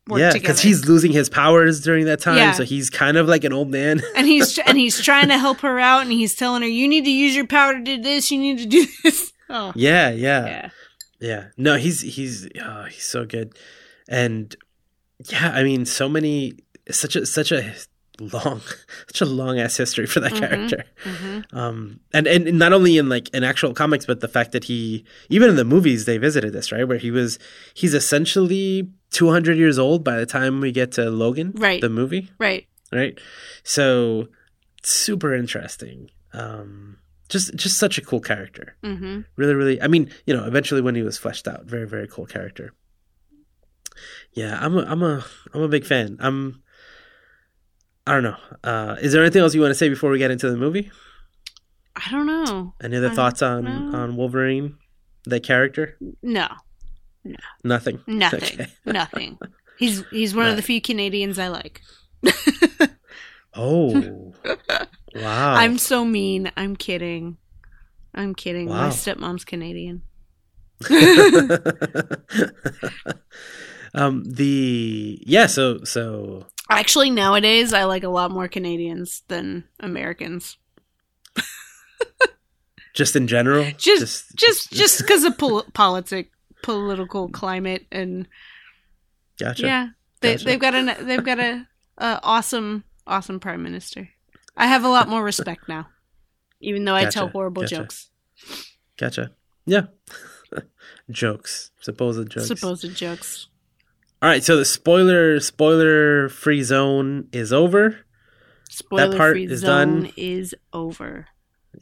work 0.09 0.18
yeah 0.20 0.31
together. 0.31 0.40
because 0.42 0.61
he's 0.61 0.88
losing 0.88 1.12
his 1.12 1.29
powers 1.29 1.81
during 1.81 2.07
that 2.07 2.20
time 2.20 2.37
Yeah. 2.38 2.53
so 2.53 2.64
he's 2.64 2.90
kind 2.90 3.16
of 3.16 3.29
like 3.29 3.44
an 3.44 3.53
old 3.53 3.70
man 3.70 4.03
and 4.16 4.27
he's 4.27 4.59
and 4.66 4.77
he's 4.79 5.01
trying 5.01 5.29
to 5.29 5.38
help 5.38 5.61
her 5.61 5.79
out, 5.79 6.03
and 6.03 6.11
he's 6.12 6.35
telling 6.35 6.62
her, 6.62 6.68
"You 6.68 6.88
need 6.88 7.05
to 7.05 7.11
use 7.11 7.37
your 7.37 7.46
power 7.46 7.75
to 7.75 7.83
do 7.83 8.01
this. 8.03 8.31
You 8.33 8.38
need 8.40 8.59
to 8.59 8.66
do 8.66 8.87
this." 9.05 9.33
Oh, 9.49 9.72
yeah 9.77 10.11
yeah 10.11 10.46
yeah. 10.46 10.70
Yeah. 11.20 11.44
No, 11.57 11.77
he's 11.77 12.01
he's 12.03 12.49
oh, 12.62 12.85
he's 12.90 13.05
so 13.05 13.25
good. 13.25 13.57
And 14.09 14.55
yeah, 15.31 15.51
I 15.55 15.62
mean 15.62 15.85
so 15.87 16.09
many 16.09 16.55
such 16.90 17.14
a 17.16 17.25
such 17.27 17.53
a 17.53 17.72
long 18.20 18.61
such 19.09 19.20
a 19.20 19.26
long 19.26 19.59
ass 19.59 19.76
history 19.76 20.07
for 20.07 20.20
that 20.20 20.33
Mhm. 20.35 20.38
character. 20.40 20.85
hmm 21.05 21.40
Um 21.52 22.00
and 22.12 22.26
and 22.26 22.59
not 22.59 22.72
only 22.72 22.96
in 22.98 23.09
like 23.09 23.29
in 23.35 23.44
actual 23.44 23.74
comics 23.74 24.07
but 24.07 24.20
the 24.20 24.29
fact 24.29 24.52
that 24.52 24.64
he 24.64 25.05
even 25.29 25.50
in 25.50 25.57
the 25.57 25.64
movies 25.64 26.05
they 26.05 26.18
visited 26.18 26.52
this, 26.52 26.72
right? 26.72 26.87
Where 26.88 26.98
he 26.98 27.11
was 27.11 27.38
he's 27.74 27.94
essentially 27.94 28.88
200 29.11 29.57
years 29.57 29.79
old 29.79 30.02
by 30.05 30.16
the 30.16 30.26
time 30.26 30.61
we 30.61 30.72
get 30.72 30.92
to 30.92 31.11
Logan, 31.11 31.52
Right. 31.55 31.81
the 31.81 31.88
movie, 31.90 32.31
Right. 32.38 32.66
right? 32.92 33.18
So 33.64 34.29
super 34.83 35.35
interesting. 35.35 36.11
Um 36.33 36.98
just 37.29 37.55
just 37.57 37.76
such 37.79 37.98
a 37.98 38.02
cool 38.02 38.20
character 38.20 38.76
Mm-hmm. 38.85 39.20
really 39.35 39.55
really 39.55 39.83
i 39.83 39.88
mean 39.88 40.09
you 40.26 40.33
know 40.37 40.44
eventually 40.44 40.81
when 40.81 40.94
he 40.94 41.02
was 41.02 41.18
fleshed 41.18 41.48
out 41.48 41.64
very 41.64 41.85
very 41.88 42.07
cool 42.07 42.24
character 42.24 42.72
yeah 44.33 44.59
i'm 44.61 44.76
a 44.76 44.83
i'm 44.83 45.02
a 45.02 45.24
i'm 45.55 45.62
a 45.62 45.68
big 45.68 45.85
fan 45.85 46.16
i'm 46.20 46.62
i 48.06 48.12
don't 48.12 48.22
know 48.22 48.36
uh 48.64 48.96
is 49.00 49.12
there 49.12 49.22
anything 49.22 49.42
else 49.42 49.54
you 49.54 49.60
want 49.60 49.70
to 49.70 49.74
say 49.74 49.88
before 49.88 50.10
we 50.10 50.18
get 50.18 50.30
into 50.30 50.50
the 50.50 50.56
movie 50.56 50.90
I 51.96 52.10
don't 52.10 52.26
know. 52.26 52.74
any 52.82 52.96
other 52.98 53.08
I 53.10 53.14
thoughts 53.14 53.40
on 53.42 53.64
know. 53.64 53.98
on 53.98 54.16
wolverine 54.16 54.76
the 55.24 55.40
character 55.40 55.96
No, 56.22 56.46
no, 57.24 57.36
nothing 57.64 58.00
nothing. 58.06 58.42
Okay. 58.60 58.66
Nothing. 58.86 59.38
He's 59.78 60.04
he's 60.10 60.34
one 60.34 60.46
of 60.46 60.56
the 60.56 60.62
few 60.62 60.80
Canadians 60.80 61.38
I 61.38 61.48
like. 61.48 61.80
oh 63.54 64.32
wow 65.14 65.54
I'm 65.54 65.78
so 65.78 66.04
mean. 66.04 66.50
I'm 66.56 66.76
kidding. 66.76 67.38
I'm 68.14 68.34
kidding. 68.34 68.68
My 68.68 68.88
stepmom's 68.90 69.44
Canadian. 69.44 70.02
um 73.94 74.22
the 74.24 75.18
yeah 75.26 75.46
so 75.46 75.82
so 75.84 76.46
Actually, 76.68 77.11
nowadays 77.11 77.72
I 77.72 77.85
like 77.85 78.02
a 78.02 78.09
lot 78.09 78.31
more 78.31 78.48
Canadians 78.48 79.22
than 79.29 79.64
Americans. 79.81 80.57
just 82.94 83.14
in 83.14 83.26
general 83.26 83.64
Just 83.76 84.35
just 84.37 84.72
just 84.72 85.00
because 85.00 85.24
of 85.24 85.37
pol- 85.37 85.64
politic 85.74 86.31
political 86.62 87.29
climate 87.29 87.87
and 87.92 88.26
gotcha 89.38 89.66
yeah, 89.66 89.88
they 90.20 90.33
Gotcha. 90.33 90.44
they've 90.46 90.59
got 90.61 90.74
a 90.74 91.05
they've 91.05 91.24
got 91.24 91.38
a 91.38 91.66
uh, 91.98 92.20
awesome, 92.22 92.85
awesome 93.07 93.38
prime 93.40 93.62
minister. 93.62 94.09
I 94.57 94.66
have 94.66 94.85
a 94.85 94.88
lot 94.88 95.09
more 95.09 95.22
respect 95.22 95.68
now, 95.68 95.88
even 96.61 96.85
though 96.85 96.94
I 96.94 97.07
tell 97.07 97.29
horrible 97.29 97.62
gotcha. 97.62 97.76
jokes, 97.76 98.11
Gotcha. 98.98 99.31
Yeah. 99.66 99.83
jokes. 101.11 101.70
Supposed 101.81 102.31
jokes. 102.31 102.48
supposed 102.48 102.96
jokes. 102.96 103.48
All 104.26 104.32
right, 104.32 104.42
so 104.42 104.56
the 104.56 104.64
spoiler 104.64 105.38
spoiler 105.38 106.28
free 106.28 106.64
zone 106.64 107.28
is 107.30 107.52
over. 107.52 108.00
Spoiler 108.68 109.16
part 109.16 109.34
free 109.34 109.44
is 109.44 109.60
zone 109.60 110.00
done. 110.02 110.12
is 110.16 110.52
over. 110.72 111.26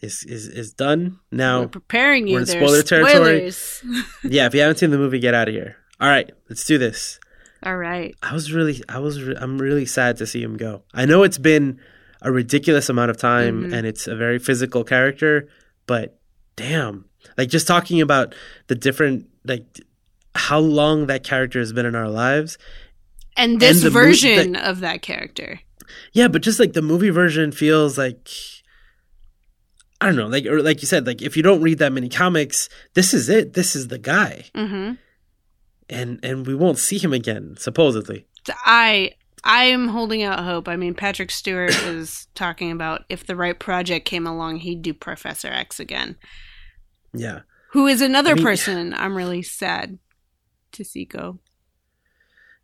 Is 0.02 0.24
is 0.24 0.46
is 0.48 0.74
done. 0.74 1.20
now? 1.33 1.61
We're 1.62 1.68
preparing 1.68 2.26
you. 2.26 2.35
we're 2.35 2.40
in 2.40 2.46
spoiler 2.46 2.83
territory. 2.83 3.50
yeah, 4.24 4.44
if 4.44 4.52
you 4.54 4.61
haven't 4.61 4.76
seen 4.76 4.90
the 4.90 4.98
movie, 4.98 5.20
get 5.20 5.33
out 5.33 5.48
of 5.48 5.54
here. 5.54 5.76
All 5.98 6.07
right, 6.11 6.30
let's 6.50 6.66
do 6.66 6.76
this. 6.76 7.18
All 7.62 7.78
right. 7.78 8.14
I 8.22 8.35
was 8.35 8.52
really 8.52 8.83
I 8.90 8.98
was 8.98 9.22
re- 9.22 9.37
I'm 9.40 9.57
really 9.57 9.87
sad 9.87 10.18
to 10.18 10.26
see 10.26 10.42
him 10.42 10.59
go. 10.59 10.83
I 10.92 11.07
know 11.07 11.22
it's 11.22 11.38
been 11.38 11.80
a 12.20 12.30
ridiculous 12.30 12.90
amount 12.90 13.11
of 13.11 13.16
time 13.16 13.70
Mhm. 13.70 13.72
and 13.74 13.87
it's 13.87 14.07
a 14.07 14.16
very 14.16 14.38
physical 14.38 14.85
character, 14.85 15.48
but 15.87 16.20
damn. 16.57 17.07
Like 17.38 17.48
just 17.48 17.66
talking 17.66 18.02
about 18.02 18.35
the 18.66 18.74
different 18.74 19.28
like 19.46 19.64
how 20.35 20.59
long 20.59 21.07
that 21.07 21.23
character 21.25 21.59
has 21.59 21.73
been 21.73 21.87
in 21.87 21.94
our 21.94 22.09
lives 22.09 22.59
And 23.37 23.61
this 23.61 23.85
mo- 23.85 23.90
version 23.90 24.57
of 24.57 24.81
that 24.81 25.03
character. 25.03 25.61
Yeah, 26.12 26.29
but 26.29 26.42
just 26.42 26.59
like 26.59 26.73
the 26.73 26.83
movie 26.83 27.11
version 27.11 27.53
feels 27.53 27.97
like 27.99 28.29
I 30.01 30.07
don't 30.07 30.16
know, 30.16 30.27
like 30.27 30.44
or 30.47 30.61
like 30.62 30.83
you 30.83 30.87
said, 30.88 31.07
like 31.07 31.23
if 31.23 31.37
you 31.37 31.42
don't 31.42 31.62
read 31.62 31.79
that 31.79 31.92
many 31.92 32.09
comics, 32.09 32.68
this 32.94 33.14
is 33.14 33.29
it. 33.29 33.55
This 33.55 33.75
is 33.77 33.88
the 33.88 33.99
guy, 33.99 34.44
hmm 34.55 34.92
and 35.90 36.18
and 36.23 36.47
we 36.47 36.55
won't 36.55 36.79
see 36.79 36.99
him 36.99 37.12
again, 37.12 37.55
supposedly. 37.59 38.27
I 38.66 39.12
I 39.44 39.64
am 39.64 39.88
holding 39.88 40.23
out 40.23 40.40
hope. 40.44 40.66
I 40.68 40.77
mean, 40.77 40.94
Patrick 40.94 41.31
Stewart 41.31 41.70
was 41.87 42.27
talking 42.35 42.70
about 42.70 43.03
if 43.09 43.27
the 43.27 43.37
right 43.37 43.59
project 43.59 44.05
came 44.07 44.27
along, 44.27 44.57
he'd 44.59 44.83
do 44.83 44.92
Professor 44.94 45.49
X 45.49 45.79
again. 45.79 46.16
Yeah, 47.12 47.40
Who 47.73 47.87
is 47.87 48.01
another 48.03 48.33
I 48.33 48.35
mean- 48.35 48.44
person 48.44 48.94
I'm 48.94 49.16
really 49.16 49.42
sad 49.42 49.99
to 50.74 50.84
see 50.84 51.04
go. 51.04 51.38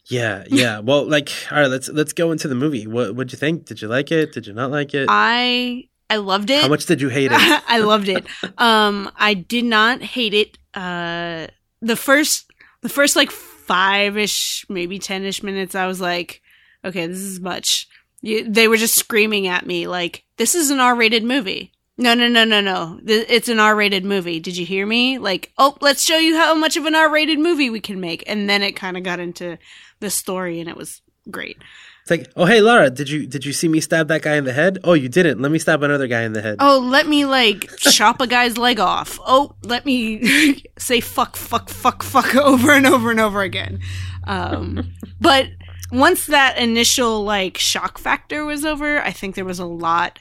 yeah, 0.07 0.45
yeah. 0.51 0.81
well, 0.81 1.05
like, 1.07 1.31
all 1.51 1.59
right, 1.61 1.71
let's 1.71 1.89
let's 1.89 2.13
go 2.13 2.33
into 2.33 2.49
the 2.49 2.55
movie. 2.55 2.87
What 2.87 3.15
what'd 3.15 3.33
you 3.33 3.39
think? 3.39 3.67
Did 3.67 3.81
you 3.83 3.89
like 3.89 4.11
it? 4.13 4.33
Did 4.33 4.47
you 4.47 4.53
not 4.53 4.71
like 4.71 4.95
it? 4.95 5.07
I 5.09 5.85
I 6.09 6.17
loved 6.17 6.51
it. 6.51 6.63
How 6.63 6.69
much 6.69 6.87
did 6.87 7.01
you 7.01 7.09
hate 7.09 7.31
it? 7.33 7.39
I 7.69 7.79
loved 7.79 8.09
it. 8.09 8.27
Um, 8.59 9.11
I 9.17 9.35
did 9.35 9.65
not 9.65 10.03
hate 10.03 10.35
it. 10.35 10.59
Uh, 10.75 11.47
the 11.81 11.97
first, 11.97 12.51
the 12.83 12.89
first 12.89 13.17
like 13.17 13.31
five 13.31 14.19
ish, 14.19 14.67
maybe 14.69 14.99
ten 14.99 15.25
ish 15.25 15.43
minutes, 15.43 15.75
I 15.75 15.87
was 15.87 16.01
like, 16.01 16.43
okay, 16.85 17.07
this 17.07 17.19
is 17.21 17.41
much. 17.41 17.89
You, 18.21 18.47
they 18.47 18.69
were 18.69 18.77
just 18.77 18.97
screaming 18.99 19.47
at 19.47 19.65
me 19.65 19.87
like, 19.87 20.25
this 20.37 20.55
is 20.55 20.71
an 20.71 20.79
R 20.81 20.95
rated 20.95 21.25
movie. 21.25 21.73
No, 22.01 22.15
no, 22.15 22.29
no, 22.29 22.45
no, 22.45 22.63
no. 22.63 22.99
It's 23.07 23.51
an 23.51 23.61
R 23.61 23.77
rated 23.77 24.07
movie. 24.07 24.41
Did 24.41 24.57
you 24.57 24.65
hear 24.65 24.87
me? 24.87 25.19
Like, 25.19 25.53
oh, 25.59 25.77
let's 25.83 26.03
show 26.03 26.17
you 26.17 26.35
how 26.35 26.55
much 26.55 26.79
of 26.79 26.87
an 26.87 26.95
R 26.95 27.13
rated 27.13 27.39
movie 27.39 27.69
we 27.69 27.79
can 27.79 28.01
make. 28.01 28.25
And 28.27 28.49
then 28.49 28.63
it 28.63 28.73
kind 28.73 28.97
of 28.97 29.03
got 29.03 29.21
into 29.21 29.59
the 30.01 30.09
story 30.09 30.61
and 30.61 30.69
it 30.69 30.79
was 30.79 31.03
great. 31.31 31.59
It's 32.01 32.11
like, 32.11 32.33
oh 32.37 32.47
hey, 32.47 32.63
Laura, 32.63 32.89
did 32.89 33.11
you 33.11 33.27
did 33.27 33.45
you 33.45 33.53
see 33.53 33.69
me 33.69 33.81
stab 33.81 34.09
that 34.09 34.23
guy 34.23 34.37
in 34.37 34.45
the 34.45 34.55
head? 34.55 34.79
Oh, 34.83 34.95
you 34.95 35.11
didn't. 35.11 35.43
Let 35.43 35.53
me 35.53 35.59
stab 35.59 35.83
another 35.83 36.07
guy 36.07 36.23
in 36.23 36.33
the 36.33 36.41
head. 36.41 36.57
Oh, 36.59 36.79
let 36.79 37.07
me 37.07 37.27
like 37.27 37.69
chop 37.77 38.23
a 38.23 38.27
guy's 38.27 38.57
leg 38.57 38.81
off. 38.81 39.19
Oh, 39.21 39.55
let 39.65 39.85
me 39.85 40.65
say 40.79 41.01
fuck, 41.01 41.37
fuck, 41.37 41.69
fuck, 41.69 42.03
fuck 42.03 42.35
over 42.35 42.73
and 42.73 42.87
over 42.87 43.11
and 43.11 43.21
over 43.21 43.43
again. 43.43 43.81
Um, 44.25 44.95
but 45.21 45.49
once 45.93 46.27
that 46.27 46.57
initial 46.57 47.25
like 47.25 47.59
shock 47.59 47.99
factor 47.99 48.47
was 48.47 48.65
over, 48.65 49.03
I 49.03 49.13
think 49.13 49.35
there 49.35 49.45
was 49.45 49.59
a 49.59 49.67
lot 49.67 50.19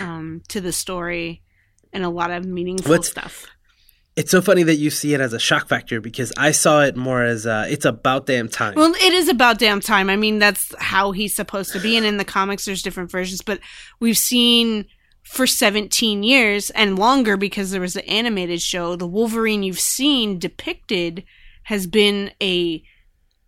um, 0.00 0.42
to 0.48 0.60
the 0.60 0.72
story 0.72 1.42
and 1.92 2.04
a 2.04 2.08
lot 2.08 2.30
of 2.30 2.44
meaningful 2.46 2.90
What's- 2.90 3.08
stuff. 3.08 3.46
It's 4.16 4.32
so 4.32 4.42
funny 4.42 4.64
that 4.64 4.74
you 4.74 4.90
see 4.90 5.14
it 5.14 5.20
as 5.20 5.32
a 5.32 5.38
shock 5.38 5.68
factor 5.68 6.00
because 6.00 6.32
I 6.36 6.50
saw 6.50 6.82
it 6.82 6.96
more 6.96 7.22
as 7.22 7.46
uh, 7.46 7.66
it's 7.70 7.84
about 7.84 8.26
damn 8.26 8.48
time. 8.48 8.74
Well, 8.74 8.92
it 8.92 9.12
is 9.14 9.28
about 9.28 9.58
damn 9.58 9.80
time. 9.80 10.10
I 10.10 10.16
mean, 10.16 10.40
that's 10.40 10.74
how 10.78 11.12
he's 11.12 11.34
supposed 11.34 11.72
to 11.72 11.78
be. 11.78 11.96
And 11.96 12.04
in 12.04 12.16
the 12.16 12.24
comics, 12.24 12.64
there's 12.64 12.82
different 12.82 13.10
versions, 13.10 13.40
but 13.40 13.60
we've 14.00 14.18
seen 14.18 14.84
for 15.22 15.46
17 15.46 16.22
years 16.24 16.70
and 16.70 16.98
longer 16.98 17.36
because 17.36 17.70
there 17.70 17.80
was 17.80 17.94
the 17.94 18.06
animated 18.10 18.60
show, 18.60 18.96
the 18.96 19.06
Wolverine 19.06 19.62
you've 19.62 19.80
seen 19.80 20.38
depicted 20.40 21.24
has 21.64 21.86
been 21.86 22.32
a 22.42 22.82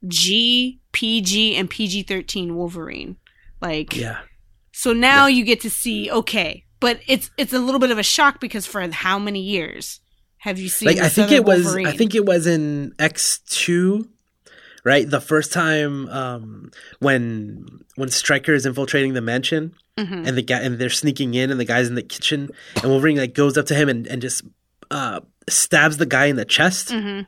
G, 0.06 0.80
PG, 0.92 1.56
and 1.56 1.68
PG 1.68 2.04
13 2.04 2.54
Wolverine. 2.54 3.16
Like, 3.60 3.96
yeah, 3.96 4.20
so 4.82 4.92
now 4.92 5.26
you 5.26 5.44
get 5.44 5.60
to 5.60 5.70
see, 5.70 6.10
okay, 6.10 6.64
but 6.80 6.98
it's 7.06 7.30
it's 7.38 7.52
a 7.52 7.58
little 7.58 7.78
bit 7.80 7.90
of 7.92 7.98
a 7.98 8.02
shock 8.02 8.40
because 8.40 8.66
for 8.66 8.80
how 8.90 9.18
many 9.18 9.40
years 9.40 10.00
have 10.38 10.58
you 10.58 10.68
seen 10.68 10.86
like 10.88 10.98
I 10.98 11.08
think 11.08 11.30
it 11.30 11.44
was 11.44 11.64
Wolverine? 11.64 11.86
I 11.86 11.92
think 11.92 12.14
it 12.14 12.24
was 12.26 12.46
in 12.46 12.92
X 12.98 13.38
two, 13.48 14.08
right? 14.84 15.08
The 15.08 15.20
first 15.20 15.52
time 15.52 16.08
um, 16.08 16.70
when 16.98 17.64
when 17.94 18.08
Stryker 18.08 18.54
is 18.54 18.66
infiltrating 18.66 19.12
the 19.14 19.20
mansion 19.22 19.74
Mhm. 19.98 20.26
and 20.26 20.36
the 20.38 20.42
guy 20.42 20.60
and 20.60 20.78
they're 20.78 20.88
sneaking 20.90 21.34
in 21.34 21.50
and 21.50 21.60
the 21.60 21.66
guy's 21.66 21.86
in 21.86 21.94
the 21.94 22.02
kitchen 22.02 22.48
and 22.82 22.84
Wolverine 22.90 23.18
like 23.18 23.34
goes 23.34 23.58
up 23.58 23.66
to 23.66 23.74
him 23.74 23.88
and, 23.90 24.06
and 24.06 24.22
just 24.22 24.42
uh, 24.90 25.20
stabs 25.50 25.98
the 25.98 26.06
guy 26.06 26.26
in 26.26 26.36
the 26.36 26.46
chest. 26.46 26.88
Mhm. 26.88 27.26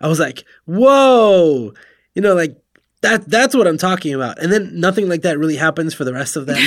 I 0.00 0.06
was 0.08 0.20
like, 0.20 0.44
whoa, 0.66 1.72
you 2.14 2.22
know, 2.22 2.34
like 2.34 2.56
that 3.02 3.28
that's 3.28 3.54
what 3.54 3.66
I'm 3.66 3.78
talking 3.78 4.14
about. 4.14 4.38
And 4.42 4.52
then 4.52 4.78
nothing 4.78 5.08
like 5.08 5.22
that 5.22 5.38
really 5.38 5.56
happens 5.56 5.94
for 5.94 6.04
the 6.04 6.12
rest 6.12 6.36
of 6.36 6.46
that 6.46 6.58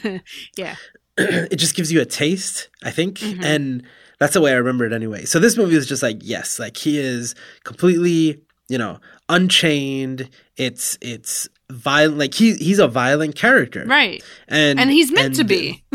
movie. 0.00 0.20
yeah. 0.56 0.76
it 1.18 1.56
just 1.56 1.74
gives 1.76 1.92
you 1.92 2.00
a 2.00 2.04
taste, 2.06 2.68
I 2.82 2.90
think. 2.90 3.18
Mhm. 3.18 3.44
And 3.44 3.82
that's 4.18 4.34
the 4.34 4.40
way 4.40 4.52
I 4.52 4.56
remember 4.56 4.84
it 4.86 4.92
anyway. 4.92 5.24
So 5.24 5.38
this 5.38 5.56
movie 5.56 5.76
is 5.76 5.86
just 5.86 6.02
like, 6.02 6.18
yes, 6.20 6.58
like 6.58 6.76
he 6.76 6.98
is 6.98 7.34
completely, 7.64 8.40
you 8.68 8.78
know, 8.78 8.98
unchained. 9.28 10.28
It's 10.56 10.96
it's 11.00 11.48
violent 11.70 12.18
like 12.18 12.34
he 12.34 12.54
he's 12.54 12.78
a 12.78 12.88
violent 12.88 13.36
character. 13.36 13.84
Right. 13.86 14.22
And 14.48 14.80
And 14.80 14.90
he's 14.90 15.12
meant 15.12 15.34
to 15.36 15.44
be. 15.44 15.84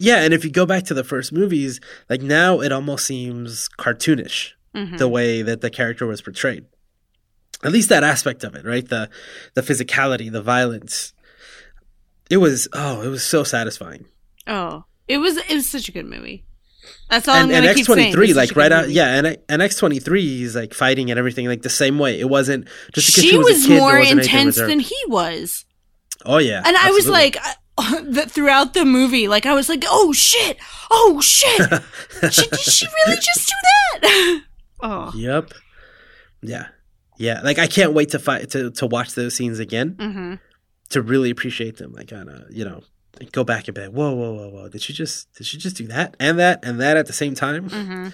Yeah, 0.00 0.18
and 0.22 0.32
if 0.32 0.44
you 0.44 0.50
go 0.52 0.64
back 0.64 0.84
to 0.84 0.94
the 0.94 1.02
first 1.02 1.32
movies, 1.32 1.80
like 2.08 2.22
now 2.22 2.60
it 2.60 2.70
almost 2.70 3.04
seems 3.04 3.68
cartoonish 3.80 4.52
Mhm. 4.76 4.96
the 4.96 5.08
way 5.08 5.42
that 5.42 5.60
the 5.60 5.70
character 5.70 6.06
was 6.06 6.22
portrayed. 6.22 6.66
At 7.64 7.72
least 7.72 7.88
that 7.88 8.04
aspect 8.04 8.44
of 8.44 8.54
it, 8.54 8.64
right? 8.64 8.88
The 8.88 9.10
the 9.54 9.62
physicality, 9.62 10.30
the 10.30 10.42
violence. 10.42 11.12
It 12.30 12.36
was 12.38 12.68
oh, 12.72 13.02
it 13.02 13.08
was 13.08 13.24
so 13.24 13.42
satisfying. 13.42 14.06
Oh, 14.46 14.84
it 15.08 15.18
was 15.18 15.36
it 15.36 15.54
was 15.54 15.68
such 15.68 15.88
a 15.88 15.92
good 15.92 16.06
movie. 16.06 16.44
That's 17.10 17.26
all 17.26 17.34
and, 17.34 17.44
I'm 17.44 17.50
and 17.50 17.62
gonna 17.64 17.68
X 17.68 17.76
keep 17.76 17.86
twenty 17.86 18.12
saying. 18.12 18.22
It's 18.22 18.36
like 18.36 18.56
right 18.56 18.70
out, 18.70 18.82
movie. 18.82 18.94
yeah, 18.94 19.14
and 19.14 19.38
and 19.48 19.62
X 19.62 19.76
twenty 19.76 19.98
three 19.98 20.42
is 20.42 20.54
like 20.54 20.72
fighting 20.72 21.10
and 21.10 21.18
everything 21.18 21.46
like 21.46 21.62
the 21.62 21.70
same 21.70 21.98
way. 21.98 22.20
It 22.20 22.28
wasn't 22.28 22.68
just 22.94 23.08
because 23.08 23.24
she, 23.24 23.30
she, 23.30 23.36
was, 23.38 23.46
was, 23.46 23.64
a 23.64 23.68
kid, 23.68 23.78
more 23.80 23.98
intense 23.98 24.56
than 24.56 24.78
he 24.78 24.96
was, 25.08 25.64
Oh 26.24 26.38
yeah, 26.38 26.62
and 26.64 26.76
I 26.76 26.90
was 26.90 27.08
like, 27.08 27.36
that 28.02 28.30
throughout 28.30 28.74
the 28.74 28.84
movie, 28.84 29.28
like 29.28 29.46
I 29.46 29.54
was 29.54 29.68
like, 29.68 29.84
oh 29.86 30.12
shit, 30.12 30.56
oh 30.90 31.20
shit, 31.20 31.60
she, 32.32 32.48
did 32.48 32.60
she 32.60 32.86
really 32.86 33.16
just 33.20 33.48
do 33.48 33.54
that? 34.02 34.42
oh, 34.82 35.12
yep, 35.14 35.52
yeah, 36.42 36.68
yeah. 37.18 37.40
Like 37.42 37.58
I 37.58 37.66
can't 37.66 37.92
wait 37.92 38.10
to 38.10 38.18
fight 38.18 38.50
to 38.50 38.70
to 38.70 38.86
watch 38.86 39.14
those 39.14 39.34
scenes 39.34 39.58
again 39.58 39.96
hmm 40.00 40.34
to 40.90 41.02
really 41.02 41.28
appreciate 41.28 41.76
them. 41.76 41.92
Like 41.92 42.12
on 42.12 42.28
a 42.30 42.46
you 42.50 42.64
know 42.64 42.82
go 43.32 43.42
back 43.44 43.68
and 43.68 43.74
be 43.74 43.80
like, 43.82 43.90
whoa, 43.90 44.14
whoa, 44.14 44.32
whoa, 44.32 44.48
whoa. 44.48 44.68
Did 44.68 44.80
she 44.80 44.92
just 44.92 45.32
did 45.34 45.46
she 45.46 45.58
just 45.58 45.76
do 45.76 45.86
that 45.88 46.16
and 46.18 46.38
that 46.38 46.64
and 46.64 46.80
that 46.80 46.96
at 46.96 47.06
the 47.06 47.12
same 47.12 47.34
time? 47.34 47.68
hmm 47.68 48.08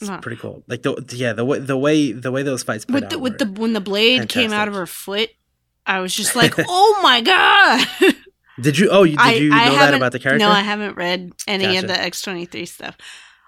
It's 0.00 0.08
Wow. 0.10 0.18
pretty 0.20 0.36
cool. 0.36 0.62
Like 0.68 0.82
the 0.82 0.94
yeah 1.16 1.32
the 1.32 1.44
way 1.44 1.58
the 1.58 1.76
way 1.76 2.12
the 2.12 2.30
way 2.30 2.42
those 2.42 2.62
fights 2.62 2.86
with 2.88 3.08
the 3.10 3.18
with 3.18 3.38
the 3.38 3.46
when 3.46 3.72
the 3.72 3.80
blade 3.80 4.28
came 4.28 4.52
out 4.52 4.68
of 4.68 4.74
her 4.74 4.86
foot, 4.86 5.30
I 5.86 6.00
was 6.00 6.14
just 6.14 6.36
like, 6.40 6.54
oh 6.58 7.00
my 7.02 7.20
god. 7.22 7.86
Did 8.60 8.78
you? 8.78 8.90
Oh, 8.90 9.02
you, 9.04 9.16
did 9.16 9.20
I- 9.20 9.32
you 9.32 9.50
I 9.50 9.64
know 9.66 9.78
that 9.78 9.94
about 9.94 10.12
the 10.12 10.18
character? 10.18 10.46
No, 10.46 10.52
I 10.52 10.60
haven't 10.60 10.96
read 10.96 11.32
any 11.48 11.78
of 11.78 11.86
the 11.86 11.98
X 11.98 12.20
twenty 12.20 12.44
three 12.44 12.66
stuff. 12.66 12.96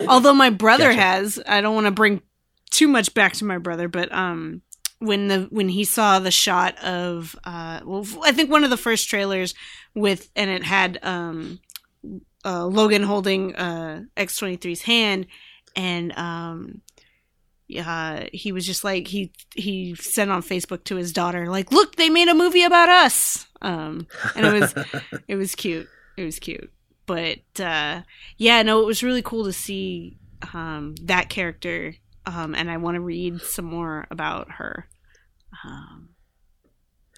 Although 0.08 0.32
my 0.34 0.48
brother 0.50 0.88
Gotcha. 0.88 1.00
has. 1.00 1.42
I 1.46 1.60
don't 1.60 1.74
want 1.74 1.86
to 1.86 1.90
bring 1.90 2.22
too 2.70 2.88
much 2.88 3.12
back 3.14 3.34
to 3.34 3.44
my 3.44 3.58
brother, 3.58 3.86
but 3.86 4.10
um, 4.12 4.62
when 5.04 5.28
the 5.28 5.48
when 5.50 5.68
he 5.68 5.84
saw 5.84 6.18
the 6.18 6.30
shot 6.30 6.78
of 6.82 7.36
uh, 7.44 7.80
well, 7.84 8.06
I 8.22 8.32
think 8.32 8.50
one 8.50 8.64
of 8.64 8.70
the 8.70 8.76
first 8.76 9.08
trailers 9.08 9.54
with 9.94 10.30
and 10.34 10.50
it 10.50 10.64
had 10.64 10.98
um, 11.02 11.60
uh, 12.44 12.66
Logan 12.66 13.02
holding 13.02 13.54
uh 13.54 14.02
X 14.16 14.40
23's 14.40 14.82
hand, 14.82 15.26
and 15.76 16.16
um. 16.16 16.80
Uh, 17.74 18.26
he 18.30 18.52
was 18.52 18.66
just 18.66 18.84
like 18.84 19.08
he 19.08 19.32
he 19.54 19.94
sent 19.94 20.30
on 20.30 20.42
Facebook 20.42 20.84
to 20.84 20.96
his 20.96 21.14
daughter 21.14 21.48
like 21.48 21.72
look 21.72 21.96
they 21.96 22.10
made 22.10 22.28
a 22.28 22.34
movie 22.34 22.62
about 22.62 22.90
us 22.90 23.46
um 23.62 24.06
and 24.36 24.46
it 24.46 24.52
was 24.52 24.74
it 25.28 25.34
was 25.36 25.54
cute. 25.54 25.88
It 26.16 26.24
was 26.24 26.38
cute. 26.38 26.70
But 27.06 27.38
uh 27.58 28.02
yeah, 28.36 28.62
no, 28.62 28.80
it 28.80 28.86
was 28.86 29.02
really 29.02 29.22
cool 29.22 29.44
to 29.44 29.52
see 29.52 30.18
um 30.52 30.94
that 31.02 31.30
character. 31.30 31.94
Um 32.26 32.54
and 32.54 32.70
I 32.70 32.76
want 32.76 32.96
to 32.96 33.00
read 33.00 33.40
some 33.40 33.64
more 33.64 34.06
about 34.10 34.52
her. 34.52 34.86
Um 35.64 36.10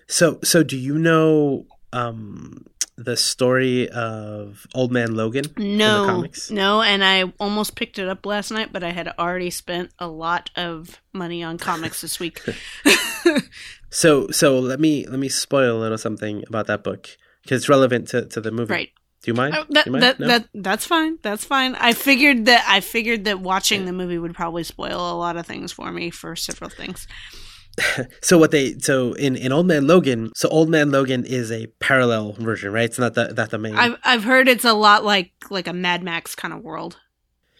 So, 0.08 0.38
so 0.44 0.62
do 0.62 0.76
you 0.76 0.98
know 0.98 1.66
um 1.92 2.66
the 2.98 3.16
story 3.16 3.88
of 3.90 4.66
Old 4.74 4.90
Man 4.90 5.14
Logan 5.14 5.44
in 5.56 5.62
the 5.68 5.76
No, 5.76 6.04
comics? 6.06 6.50
no, 6.50 6.80
and 6.80 7.04
I 7.04 7.24
almost 7.38 7.74
picked 7.76 7.98
it 7.98 8.08
up 8.08 8.24
last 8.24 8.50
night, 8.50 8.72
but 8.72 8.82
I 8.82 8.90
had 8.90 9.08
already 9.18 9.50
spent 9.50 9.90
a 9.98 10.08
lot 10.08 10.48
of 10.56 10.98
money 11.12 11.42
on 11.42 11.58
comics 11.58 12.00
this 12.00 12.18
week. 12.18 12.40
So 13.90 14.28
so 14.30 14.58
let 14.58 14.80
me 14.80 15.06
let 15.06 15.18
me 15.18 15.28
spoil 15.28 15.78
a 15.78 15.80
little 15.80 15.96
something 15.96 16.44
about 16.48 16.66
that 16.66 16.82
book 16.84 17.08
because 17.42 17.62
it's 17.62 17.68
relevant 17.68 18.08
to, 18.08 18.26
to 18.26 18.40
the 18.40 18.50
movie. 18.50 18.72
right. 18.74 18.90
Do 19.22 19.30
you 19.30 19.34
mind? 19.34 19.54
Uh, 19.54 19.64
that, 19.70 19.86
you 19.86 19.92
mind? 19.92 20.02
that, 20.02 20.20
No? 20.20 20.26
that 20.26 20.48
that's 20.54 20.84
fine. 20.84 21.18
That's 21.22 21.44
fine. 21.44 21.74
I 21.76 21.92
figured 21.94 22.46
that 22.46 22.64
I 22.68 22.80
figured 22.80 23.24
that 23.24 23.40
watching 23.40 23.84
the 23.86 23.92
movie 23.92 24.18
would 24.18 24.34
probably 24.34 24.64
spoil 24.64 25.12
a 25.12 25.16
lot 25.16 25.36
of 25.36 25.46
things 25.46 25.72
for 25.72 25.90
me 25.92 26.10
for 26.10 26.36
several 26.36 26.68
things. 26.68 27.06
So 28.22 28.38
what 28.38 28.50
they 28.50 28.78
so 28.78 29.12
in, 29.14 29.36
in 29.36 29.52
Old 29.52 29.66
Man 29.66 29.86
Logan, 29.86 30.30
so 30.34 30.48
Old 30.48 30.68
Man 30.68 30.90
Logan 30.90 31.24
is 31.24 31.52
a 31.52 31.66
parallel 31.78 32.32
version, 32.32 32.72
right? 32.72 32.84
It's 32.84 32.98
not 32.98 33.14
the 33.14 33.32
not 33.36 33.50
the 33.50 33.58
main. 33.58 33.76
I've 33.76 33.96
I've 34.04 34.24
heard 34.24 34.48
it's 34.48 34.64
a 34.64 34.72
lot 34.72 35.04
like 35.04 35.32
like 35.50 35.66
a 35.68 35.72
Mad 35.72 36.02
Max 36.02 36.34
kind 36.34 36.54
of 36.54 36.62
world. 36.62 36.98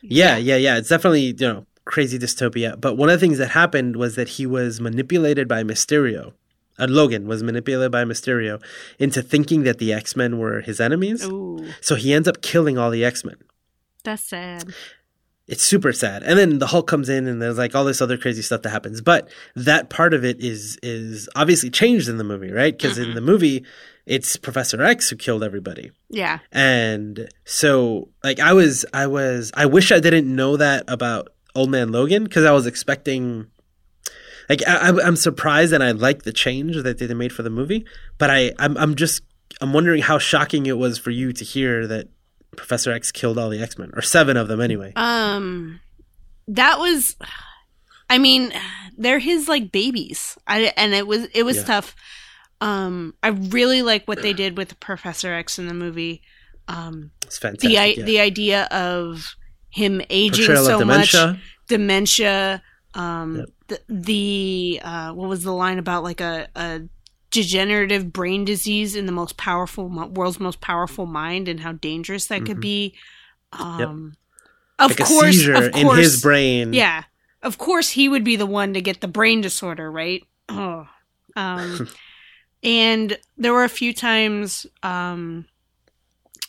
yeah, 0.03 0.37
yeah, 0.37 0.57
yeah. 0.57 0.79
It's 0.79 0.89
definitely 0.89 1.27
you 1.27 1.35
know 1.41 1.67
crazy 1.85 2.19
dystopia. 2.19 2.81
But 2.81 2.97
one 2.97 3.11
of 3.11 3.21
the 3.21 3.25
things 3.27 3.39
that 3.39 3.51
happened 3.51 3.97
was 3.97 4.17
that 4.17 4.31
he 4.31 4.47
was 4.47 4.81
manipulated 4.81 5.47
by 5.49 5.63
Mysterio. 5.63 6.33
Uh, 6.79 6.87
Logan 6.89 7.27
was 7.27 7.43
manipulated 7.43 7.93
by 7.93 8.05
Mysterio 8.05 8.63
into 8.99 9.23
thinking 9.23 9.63
that 9.65 9.79
the 9.79 9.93
X 9.93 10.17
Men 10.17 10.39
were 10.39 10.61
his 10.63 10.81
enemies. 10.81 11.25
Ooh, 11.25 11.65
So 11.81 11.95
he 11.95 12.13
ends 12.13 12.27
up 12.29 12.43
killing 12.43 12.77
all 12.79 12.91
the 12.91 13.05
X 13.05 13.25
Men. 13.25 13.37
that's 14.03 14.25
sad. 14.25 14.73
It's 15.49 15.63
super 15.63 15.93
sad. 15.93 16.25
And 16.25 16.37
then 16.39 16.59
the 16.59 16.67
Hulk 16.67 16.89
comes 16.89 17.09
in 17.09 17.29
and 17.29 17.41
there's 17.41 17.57
like 17.59 17.75
all 17.75 17.85
this 17.85 18.01
other 18.01 18.17
crazy 18.19 18.43
stuff 18.43 18.63
that 18.63 18.71
happens. 18.71 19.01
But 19.01 19.29
that 19.55 19.91
part 19.91 20.13
of 20.13 20.25
it 20.25 20.41
is 20.41 20.77
is 20.83 21.29
obviously 21.37 21.71
changed 21.71 22.09
in 22.09 22.17
the 22.19 22.25
movie, 22.25 22.51
right? 22.51 22.77
Because 22.77 22.99
in 22.99 23.11
Mhm. 23.11 23.15
the 23.15 23.21
movie, 23.21 23.65
it's 24.07 24.37
Professor 24.37 24.83
X 24.83 25.09
who 25.11 25.15
killed 25.17 25.45
everybody. 25.45 25.93
Yeah. 26.11 26.41
And 26.51 27.29
so 27.45 28.09
like 28.25 28.41
I 28.41 28.53
was 28.55 28.85
I 28.93 29.07
was 29.07 29.53
I 29.55 29.67
wish 29.67 29.93
I 29.93 30.01
didn't 30.01 30.35
know 30.35 30.57
that 30.57 30.83
about 30.89 31.29
Old 31.55 31.71
Man 31.71 31.93
Logan 31.93 32.25
because 32.25 32.45
I 32.45 32.51
was 32.51 32.67
expecting 32.67 33.47
like 34.49 34.67
I, 34.67 34.77
I'm- 34.79 35.01
I'm 35.01 35.17
surprised 35.17 35.73
and 35.73 35.83
I 35.83 35.93
like 35.93 36.23
the 36.25 36.33
change 36.33 36.77
that 36.83 36.99
they 36.99 37.15
made 37.15 37.33
for 37.33 37.43
the 37.45 37.51
movie, 37.51 37.85
but 38.19 38.31
I 38.31 38.53
I'm 38.59 38.77
I'm 38.77 38.95
just 38.97 39.23
I'm 39.61 39.73
wondering 39.73 40.03
how 40.03 40.19
shocking 40.19 40.67
it 40.67 40.77
was 40.77 40.99
for 40.99 41.11
you 41.11 41.33
to 41.33 41.45
hear 41.45 41.87
that 41.87 42.09
Professor 42.57 42.93
X 42.93 43.11
killed 43.13 43.39
all 43.39 43.51
the 43.51 43.61
X 43.63 43.79
Men 43.79 43.91
or 43.95 44.03
seven 44.03 44.37
of 44.37 44.49
them 44.49 44.61
anyway. 44.61 44.93
Um, 44.97 45.81
that 46.49 46.79
was, 46.79 47.17
I 48.09 48.19
mean, 48.19 48.53
they're 48.97 49.19
his 49.19 49.49
like 49.49 49.73
babies. 49.73 50.39
I 50.47 50.73
and 50.77 50.95
it 50.95 51.07
was 51.07 51.25
it 51.35 51.43
was 51.45 51.57
Yeah. 51.59 51.65
tough. 51.65 51.95
Um, 52.61 53.15
I 53.23 53.29
really 53.29 53.83
like 53.83 54.07
what 54.07 54.23
they 54.23 54.33
did 54.33 54.57
with 54.57 54.79
Professor 54.81 55.33
X 55.35 55.59
in 55.59 55.67
the 55.69 55.75
movie. 55.75 56.23
Um, 56.69 57.11
It's 57.25 57.39
fantastic. 57.39 57.69
the 57.69 57.79
i 57.79 57.85
yeah. 57.87 58.05
the 58.05 58.21
idea 58.21 58.65
of 58.71 59.35
him 59.71 60.01
aging 60.09 60.47
portrayal 60.47 60.65
so 60.65 60.81
of 60.81 60.87
much, 60.87 61.13
dementia. 61.13 61.41
dementia. 61.69 62.63
Um, 62.95 63.37
Yep. 63.37 63.49
the, 63.69 63.81
the 63.91 64.81
uh, 64.83 65.13
what 65.13 65.29
was 65.29 65.43
the 65.43 65.53
line 65.53 65.79
about 65.79 66.03
like 66.03 66.21
a 66.23 66.49
a 66.57 66.81
degenerative 67.31 68.13
brain 68.13 68.45
disease 68.45 68.95
in 68.97 69.07
the 69.07 69.13
most 69.13 69.37
powerful 69.37 69.89
world's 69.89 70.41
most 70.41 70.61
powerful 70.61 71.07
mind 71.07 71.49
and 71.49 71.61
how 71.61 71.73
dangerous 71.73 72.27
that 72.27 72.45
could 72.47 72.59
Mhm. 72.59 72.61
be. 72.61 72.95
Um, 73.53 74.15
Of 74.79 74.91
like 74.91 75.09
course, 75.09 75.47
of 75.49 75.75
in 75.75 75.89
his 75.97 76.23
brain. 76.23 76.73
yeah, 76.73 77.05
of 77.43 77.59
course 77.59 77.91
he 77.91 78.09
would 78.09 78.25
be 78.25 78.37
the 78.37 78.47
one 78.47 78.75
to 78.75 78.81
get 78.81 79.01
the 79.01 79.09
brain 79.09 79.41
disorder, 79.41 79.91
right? 79.91 80.23
Oh, 80.49 80.87
um, 81.35 81.89
and 82.63 83.19
there 83.37 83.53
were 83.53 83.65
a 83.65 83.69
few 83.69 83.93
times 83.93 84.67
um, 84.83 85.47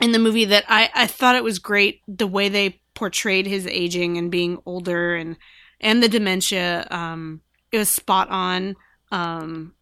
in 0.01 0.11
the 0.11 0.19
movie 0.19 0.45
that 0.45 0.65
I 0.67 0.89
I 0.93 1.07
thought 1.07 1.35
it 1.35 1.43
was 1.43 1.59
great 1.59 2.01
the 2.07 2.27
way 2.27 2.49
they 2.49 2.81
portrayed 2.93 3.47
his 3.47 3.65
aging 3.67 4.17
and 4.17 4.31
being 4.31 4.59
older 4.65 5.15
and 5.15 5.37
and 5.79 6.01
the 6.03 6.09
dementia. 6.09 6.87
Um, 6.91 7.41
it 7.71 7.77
was 7.77 7.89
spot 7.89 8.29
on. 8.29 8.75
Um, 9.11 9.73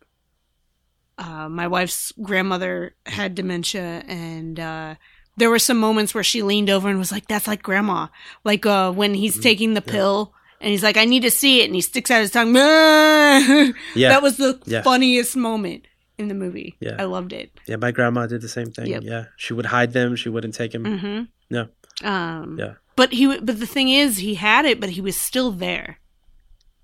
uh, 1.17 1.47
my 1.49 1.67
wife's 1.67 2.11
grandmother 2.21 2.95
had 3.05 3.35
dementia, 3.35 4.03
and 4.07 4.59
uh, 4.59 4.95
there 5.37 5.49
were 5.49 5.59
some 5.59 5.77
moments 5.77 6.13
where 6.13 6.23
she 6.23 6.41
leaned 6.43 6.69
over 6.69 6.89
and 6.89 6.99
was 6.99 7.11
like, 7.11 7.27
"That's 7.27 7.47
like 7.47 7.63
grandma." 7.63 8.07
Like 8.43 8.65
uh, 8.65 8.91
when 8.91 9.13
he's 9.13 9.37
Mhm. 9.37 9.43
taking 9.43 9.73
the 9.75 9.83
Yeah. 9.85 9.91
pill, 9.91 10.33
and 10.61 10.71
he's 10.71 10.83
like, 10.83 10.97
"I 10.97 11.05
need 11.05 11.21
to 11.23 11.31
see 11.31 11.61
it," 11.61 11.65
and 11.65 11.75
he 11.75 11.81
sticks 11.81 12.11
out 12.11 12.21
his 12.21 12.31
tongue. 12.31 12.53
yeah. 12.55 14.09
that 14.09 14.21
was 14.21 14.37
the 14.37 14.59
Yeah. 14.65 14.81
funniest 14.81 15.35
moment 15.35 15.85
in 16.17 16.27
the 16.27 16.33
movie. 16.35 16.75
Yeah. 16.79 16.95
I 16.99 17.03
loved 17.05 17.33
it. 17.33 17.51
yeah, 17.67 17.75
my 17.77 17.91
grandma 17.91 18.25
did 18.27 18.41
the 18.41 18.47
same 18.49 18.71
thing. 18.71 18.87
Yep. 18.87 19.03
Yeah. 19.03 19.25
She 19.37 19.53
would 19.53 19.65
hide 19.67 19.93
them, 19.93 20.15
she 20.15 20.29
wouldn't 20.29 20.53
take 20.53 20.71
them. 20.71 20.83
Mm-hmm. 20.85 21.23
Yeah. 21.49 21.65
Um, 22.03 22.57
Yeah. 22.59 22.73
But 22.95 23.11
he, 23.11 23.27
but 23.39 23.59
the 23.59 23.65
thing 23.67 23.89
is, 23.89 24.17
he 24.19 24.35
had 24.35 24.63
it, 24.65 24.79
but 24.79 24.91
he 24.91 25.01
was 25.01 25.17
still 25.17 25.51
there. 25.51 25.99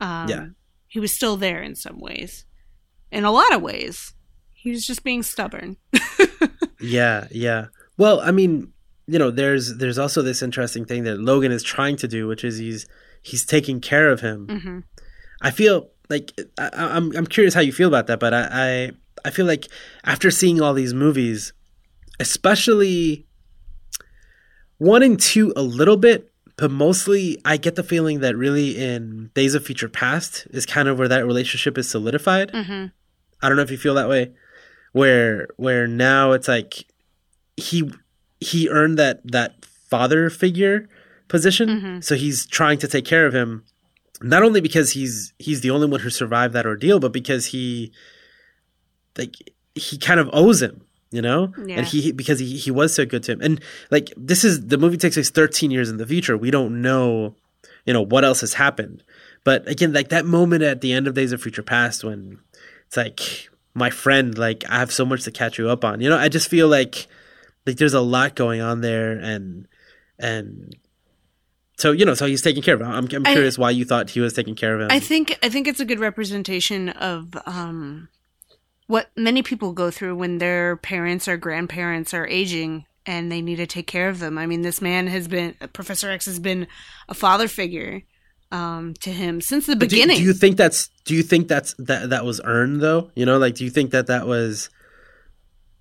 Um, 0.01 0.27
Yeah. 0.27 0.45
He 0.87 0.99
was 0.99 1.13
still 1.13 1.37
there 1.37 1.61
in 1.63 1.75
some 1.75 1.99
ways. 2.01 2.43
In 3.11 3.23
a 3.23 3.31
lot 3.31 3.53
of 3.53 3.61
ways, 3.61 4.13
he 4.61 4.71
was 4.71 4.85
just 4.85 5.03
being 5.03 5.23
stubborn. 5.23 5.77
Yeah, 6.83 7.27
yeah. 7.29 7.67
Well, 7.97 8.19
I 8.21 8.31
mean, 8.31 8.73
you 9.05 9.19
know, 9.19 9.29
there's 9.29 9.77
there's 9.77 9.99
also 9.99 10.23
this 10.23 10.41
interesting 10.41 10.83
thing 10.85 11.03
that 11.03 11.19
Logan 11.19 11.51
is 11.51 11.61
trying 11.61 11.95
to 11.97 12.07
do, 12.07 12.27
which 12.27 12.43
is 12.43 12.57
he's 12.57 12.87
he's 13.21 13.45
taking 13.45 13.79
care 13.81 14.09
of 14.09 14.21
him. 14.21 14.47
hmm 14.49 14.79
I 15.43 15.51
feel 15.51 15.89
like 16.09 16.31
I, 16.57 16.69
I- 16.73 16.95
I'm 16.97 17.15
I'm 17.15 17.27
curious 17.27 17.53
how 17.53 17.61
you 17.61 17.71
feel 17.71 17.87
about 17.87 18.07
that, 18.07 18.19
but 18.19 18.33
I, 18.33 18.47
I 18.51 18.91
I 19.25 19.29
feel 19.29 19.45
like 19.45 19.67
after 20.03 20.31
seeing 20.31 20.59
all 20.59 20.73
these 20.73 20.93
movies, 20.95 21.53
especially 22.19 23.27
one 24.77 25.03
and 25.03 25.19
two 25.19 25.53
a 25.55 25.61
little 25.61 25.97
bit, 25.97 26.31
but 26.57 26.71
mostly 26.71 27.37
I 27.45 27.57
get 27.57 27.75
the 27.75 27.83
feeling 27.83 28.21
that 28.21 28.35
really 28.35 28.77
in 28.77 29.29
Days 29.35 29.53
of 29.53 29.63
Future 29.65 29.89
Past 29.89 30.47
is 30.49 30.65
kind 30.65 30.87
of 30.87 30.97
where 30.97 31.07
that 31.07 31.25
relationship 31.25 31.77
is 31.77 31.87
solidified. 31.89 32.49
hmm 32.51 32.85
I 33.43 33.47
don't 33.49 33.55
know 33.57 33.63
if 33.63 33.71
you 33.71 33.77
feel 33.77 33.95
that 33.95 34.09
way, 34.09 34.31
where 34.91 35.47
where 35.57 35.87
now 35.87 36.31
it's 36.33 36.47
like 36.47 36.85
he 37.57 37.91
he 38.39 38.69
earned 38.69 38.97
that 38.99 39.21
that 39.31 39.63
father 39.65 40.29
figure 40.29 40.87
position, 41.27 41.69
Mhm. 41.69 42.03
so 42.03 42.15
he's 42.15 42.45
trying 42.45 42.77
to 42.79 42.87
take 42.87 43.05
care 43.05 43.25
of 43.25 43.33
him, 43.33 43.63
not 44.21 44.43
only 44.43 44.61
because 44.61 44.91
he's 44.91 45.33
he's 45.39 45.61
the 45.61 45.69
only 45.71 45.87
one 45.87 45.99
who 46.01 46.09
survived 46.09 46.53
that 46.53 46.65
ordeal, 46.65 46.99
but 46.99 47.11
because 47.13 47.47
he 47.47 47.91
like 49.17 49.35
he 49.75 49.97
kind 49.97 50.19
of 50.19 50.29
owes 50.33 50.61
him, 50.61 50.81
you 51.11 51.21
know, 51.21 51.53
Yeah. 51.65 51.77
and 51.77 51.87
he 51.87 52.11
because 52.11 52.39
he 52.39 52.57
he 52.57 52.71
was 52.71 52.93
so 52.93 53.05
good 53.05 53.23
to 53.23 53.33
him, 53.33 53.41
and 53.41 53.61
like 53.91 54.11
this 54.17 54.43
is 54.43 54.67
the 54.67 54.77
movie 54.77 54.97
takes 54.97 55.15
place 55.15 55.29
13 55.29 55.71
years 55.71 55.89
in 55.89 55.97
the 55.97 56.07
future. 56.07 56.37
We 56.37 56.51
don't 56.51 56.81
know, 56.81 57.35
you 57.85 57.93
know, 57.93 58.01
what 58.01 58.23
else 58.25 58.41
has 58.41 58.53
happened. 58.55 59.03
But 59.43 59.67
again, 59.67 59.91
like 59.93 60.09
that 60.09 60.25
moment 60.25 60.63
at 60.63 60.81
the 60.81 60.93
end 60.93 61.07
of 61.07 61.13
Days 61.15 61.31
of 61.31 61.41
Future 61.41 61.63
Past 61.63 62.03
when 62.03 62.39
it's 62.87 62.97
like 62.97 63.49
my 63.73 63.89
friend 63.89 64.37
like 64.37 64.63
i 64.69 64.79
have 64.79 64.91
so 64.91 65.05
much 65.05 65.23
to 65.23 65.31
catch 65.31 65.57
you 65.57 65.69
up 65.69 65.83
on. 65.85 66.01
You 66.01 66.09
know 66.09 66.17
i 66.17 66.29
just 66.29 66.49
feel 66.49 66.67
like 66.67 67.07
like 67.65 67.77
there's 67.77 67.93
a 67.93 68.01
lot 68.01 68.35
going 68.35 68.61
on 68.61 68.81
there 68.81 69.11
and 69.13 69.67
and 70.19 70.75
so 71.77 71.91
you 71.91 72.05
know 72.05 72.13
so 72.13 72.25
he's 72.25 72.41
taking 72.41 72.61
care 72.61 72.75
of 72.75 72.81
him 72.81 72.87
i'm, 72.87 73.07
I'm 73.13 73.25
I- 73.25 73.33
curious 73.33 73.57
why 73.57 73.69
you 73.71 73.85
thought 73.85 74.09
he 74.09 74.19
was 74.19 74.33
taking 74.33 74.55
care 74.55 74.75
of 74.75 74.81
him. 74.81 74.87
I 74.91 74.99
think 74.99 75.37
I 75.41 75.49
think 75.49 75.67
it's 75.67 75.79
a 75.79 75.85
good 75.85 75.99
representation 75.99 76.89
of 76.89 77.35
um, 77.45 78.09
what 78.87 79.09
many 79.15 79.41
people 79.41 79.71
go 79.73 79.89
through 79.89 80.15
when 80.15 80.37
their 80.37 80.75
parents 80.77 81.27
or 81.27 81.37
grandparents 81.37 82.13
are 82.13 82.27
aging 82.27 82.85
and 83.05 83.31
they 83.31 83.41
need 83.41 83.55
to 83.55 83.65
take 83.65 83.87
care 83.87 84.09
of 84.09 84.19
them. 84.19 84.37
I 84.37 84.45
mean, 84.45 84.61
this 84.61 84.81
man 84.81 85.07
has 85.07 85.27
been 85.27 85.55
Professor 85.73 86.09
X 86.11 86.25
has 86.25 86.39
been 86.39 86.67
a 87.09 87.13
father 87.13 87.47
figure 87.47 88.03
um, 88.51 88.93
to 89.01 89.11
him 89.11 89.41
since 89.41 89.65
the 89.65 89.75
But 89.75 89.89
do, 89.89 89.95
beginning. 89.95 90.17
do 90.17 90.23
you 90.23 90.33
think 90.33 90.57
that's 90.57 90.89
do 91.05 91.15
you 91.15 91.23
think 91.23 91.47
that's 91.47 91.73
that 91.79 92.09
that 92.09 92.25
was 92.25 92.41
earned 92.43 92.81
though 92.81 93.09
you 93.15 93.25
know 93.25 93.37
like 93.37 93.55
do 93.55 93.63
you 93.63 93.69
think 93.69 93.91
that 93.91 94.07
that 94.07 94.27
was 94.27 94.69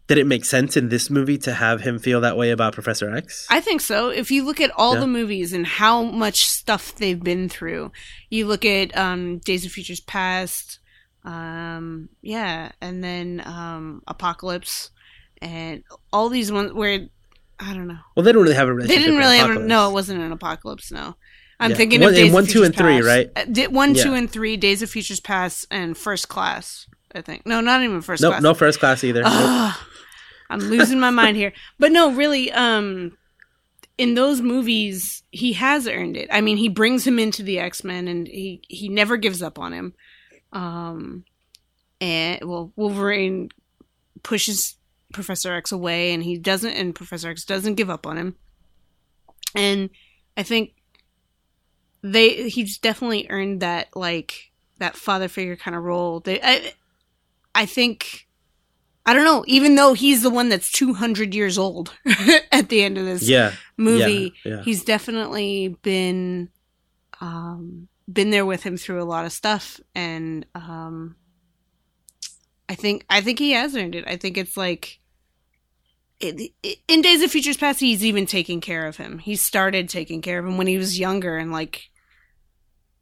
did 0.07 0.19
it 0.19 0.27
make 0.27 0.45
sense 0.45 0.77
in 0.77 0.89
this 0.89 1.09
movie 1.11 1.39
to 1.39 1.53
have 1.53 1.81
him 1.83 1.99
feel 1.99 2.21
that 2.21 2.37
way 2.37 2.51
about 2.51 2.73
professor 2.75 3.15
x 3.15 3.47
I 3.51 3.61
think 3.61 3.81
so. 3.81 4.09
If 4.09 4.31
you 4.31 4.45
look 4.45 4.61
at 4.61 4.71
all 4.77 4.95
Yeah. 4.95 5.01
the 5.01 5.07
movies 5.07 5.53
and 5.53 5.67
how 5.67 6.03
much 6.03 6.41
stuff 6.47 6.95
they've 6.97 7.23
been 7.23 7.49
through, 7.49 7.93
you 8.29 8.47
look 8.47 8.65
at 8.65 8.97
um, 8.97 9.39
Days 9.39 9.65
of 9.65 9.71
Futures 9.73 10.01
Past, 10.01 10.81
um, 11.25 12.09
yeah, 12.23 12.73
and 12.81 13.05
then 13.05 13.43
um, 13.45 14.03
Apocalypse, 14.09 14.91
and 15.41 15.85
all 16.13 16.29
these 16.29 16.51
ones 16.51 16.73
where 16.73 17.07
I 17.61 17.75
don't 17.75 17.87
know. 17.87 17.99
well 18.17 18.25
they 18.25 18.33
don't 18.33 18.43
really 18.43 18.55
have 18.55 18.69
a 18.69 18.75
They 18.75 18.87
didn't 18.99 19.17
really 19.19 19.37
have. 19.37 19.47
Apocalypse. 19.51 19.69
No, 19.69 19.91
it 19.91 19.93
wasn't 19.93 20.23
an 20.23 20.33
apocalypse. 20.33 20.91
No, 20.91 21.15
I'm 21.61 21.71
Yeah. 21.73 21.77
thinking 21.77 22.01
One- 22.01 22.11
of 22.11 22.17
Days 22.17 22.33
one, 22.33 22.43
of 22.45 22.49
two, 22.49 22.63
and 22.65 22.75
three, 22.75 23.01
right? 23.03 23.31
Uh, 23.37 23.45
di- 23.45 23.67
one, 23.69 23.95
Yeah. 23.95 24.03
two, 24.03 24.15
and 24.15 24.31
three. 24.31 24.57
Days 24.57 24.81
of 24.83 24.91
Futures 24.91 25.21
Past 25.21 25.67
and 25.71 25.97
First 25.97 26.29
Class. 26.29 26.87
I 27.15 27.21
think. 27.23 27.45
No, 27.45 27.61
not 27.61 27.83
even 27.83 28.01
First 28.03 28.23
no 28.23 28.31
Class. 28.31 28.43
no 28.43 28.55
first 28.55 28.79
class 28.81 29.03
either 29.05 29.23
Nope. 29.23 29.75
I'm 30.49 30.61
losing 30.61 30.99
my 31.01 31.11
mind 31.11 31.37
here. 31.37 31.53
But 31.79 31.93
no, 31.93 32.13
really, 32.13 32.51
um, 32.53 33.17
in 33.99 34.15
those 34.15 34.41
movies, 34.41 35.23
he 35.31 35.53
has 35.55 35.87
earned 35.87 36.17
it. 36.17 36.29
I 36.33 36.41
mean, 36.41 36.57
he 36.57 36.69
brings 36.69 37.07
him 37.07 37.19
into 37.19 37.43
the 37.43 37.59
X 37.59 37.85
Men, 37.85 38.09
and 38.09 38.27
he 38.27 38.63
he 38.69 38.89
never 38.89 39.17
gives 39.17 39.43
up 39.43 39.59
on 39.59 39.73
him. 39.73 39.93
Um, 40.53 41.25
and 42.01 42.41
well, 42.49 42.73
Wolverine 42.77 43.51
pushes 44.23 44.77
Professor 45.13 45.53
X 45.53 45.73
away, 45.73 46.13
and 46.15 46.23
he 46.23 46.39
doesn't, 46.39 46.73
and 46.73 46.95
Professor 46.95 47.29
X 47.31 47.45
doesn't 47.45 47.75
give 47.75 47.91
up 47.91 48.07
on 48.07 48.17
him. 48.17 48.37
And 49.55 49.91
I 50.37 50.43
think 50.45 50.73
they 52.03 52.49
he's 52.49 52.79
definitely 52.79 53.27
earned 53.31 53.61
that 53.61 53.95
like 53.97 54.51
that 54.79 54.97
father 54.97 55.29
figure 55.29 55.57
kind 55.57 55.77
of 55.77 55.83
role. 55.83 56.21
They, 56.21 56.41
I, 56.43 56.73
I 57.55 57.67
think. 57.67 58.27
I 59.07 59.15
don't 59.15 59.25
know. 59.25 59.45
Even 59.47 59.77
though 59.77 59.95
he's 59.95 60.23
the 60.23 60.31
one 60.31 60.51
that's 60.51 60.71
200 60.71 61.35
years 61.35 61.59
old 61.59 61.95
at 62.53 62.69
the 62.69 62.83
end 62.83 62.99
of 62.99 63.07
this 63.07 63.29
Yeah. 63.29 63.53
movie, 63.77 64.35
Yeah, 64.45 64.57
yeah. 64.57 64.63
he's 64.63 64.85
definitely 64.85 65.77
been 65.83 66.51
um, 67.21 67.89
been 68.13 68.31
there 68.31 68.47
with 68.47 68.63
him 68.63 68.77
through 68.77 69.03
a 69.03 69.05
lot 69.05 69.25
of 69.25 69.33
stuff, 69.33 69.81
and 69.95 70.47
um, 70.55 71.17
I 72.69 72.75
think 72.75 73.05
I 73.11 73.21
think 73.21 73.39
he 73.39 73.53
has 73.53 73.75
earned 73.77 73.95
it. 73.95 74.05
I 74.07 74.17
think 74.17 74.39
it's 74.39 74.57
like 74.57 75.01
it, 76.21 76.53
it, 76.63 76.79
in 76.87 77.01
Days 77.03 77.23
of 77.23 77.31
Futures 77.31 77.57
Past, 77.57 77.81
he's 77.81 78.05
even 78.05 78.27
taking 78.27 78.61
care 78.61 78.87
of 78.87 78.97
him. 78.97 79.19
He 79.19 79.37
started 79.37 79.89
taking 79.89 80.21
care 80.21 80.39
of 80.39 80.45
him 80.45 80.59
when 80.59 80.67
he 80.67 80.79
was 80.79 80.99
younger, 80.99 81.37
and 81.39 81.51
like, 81.51 81.90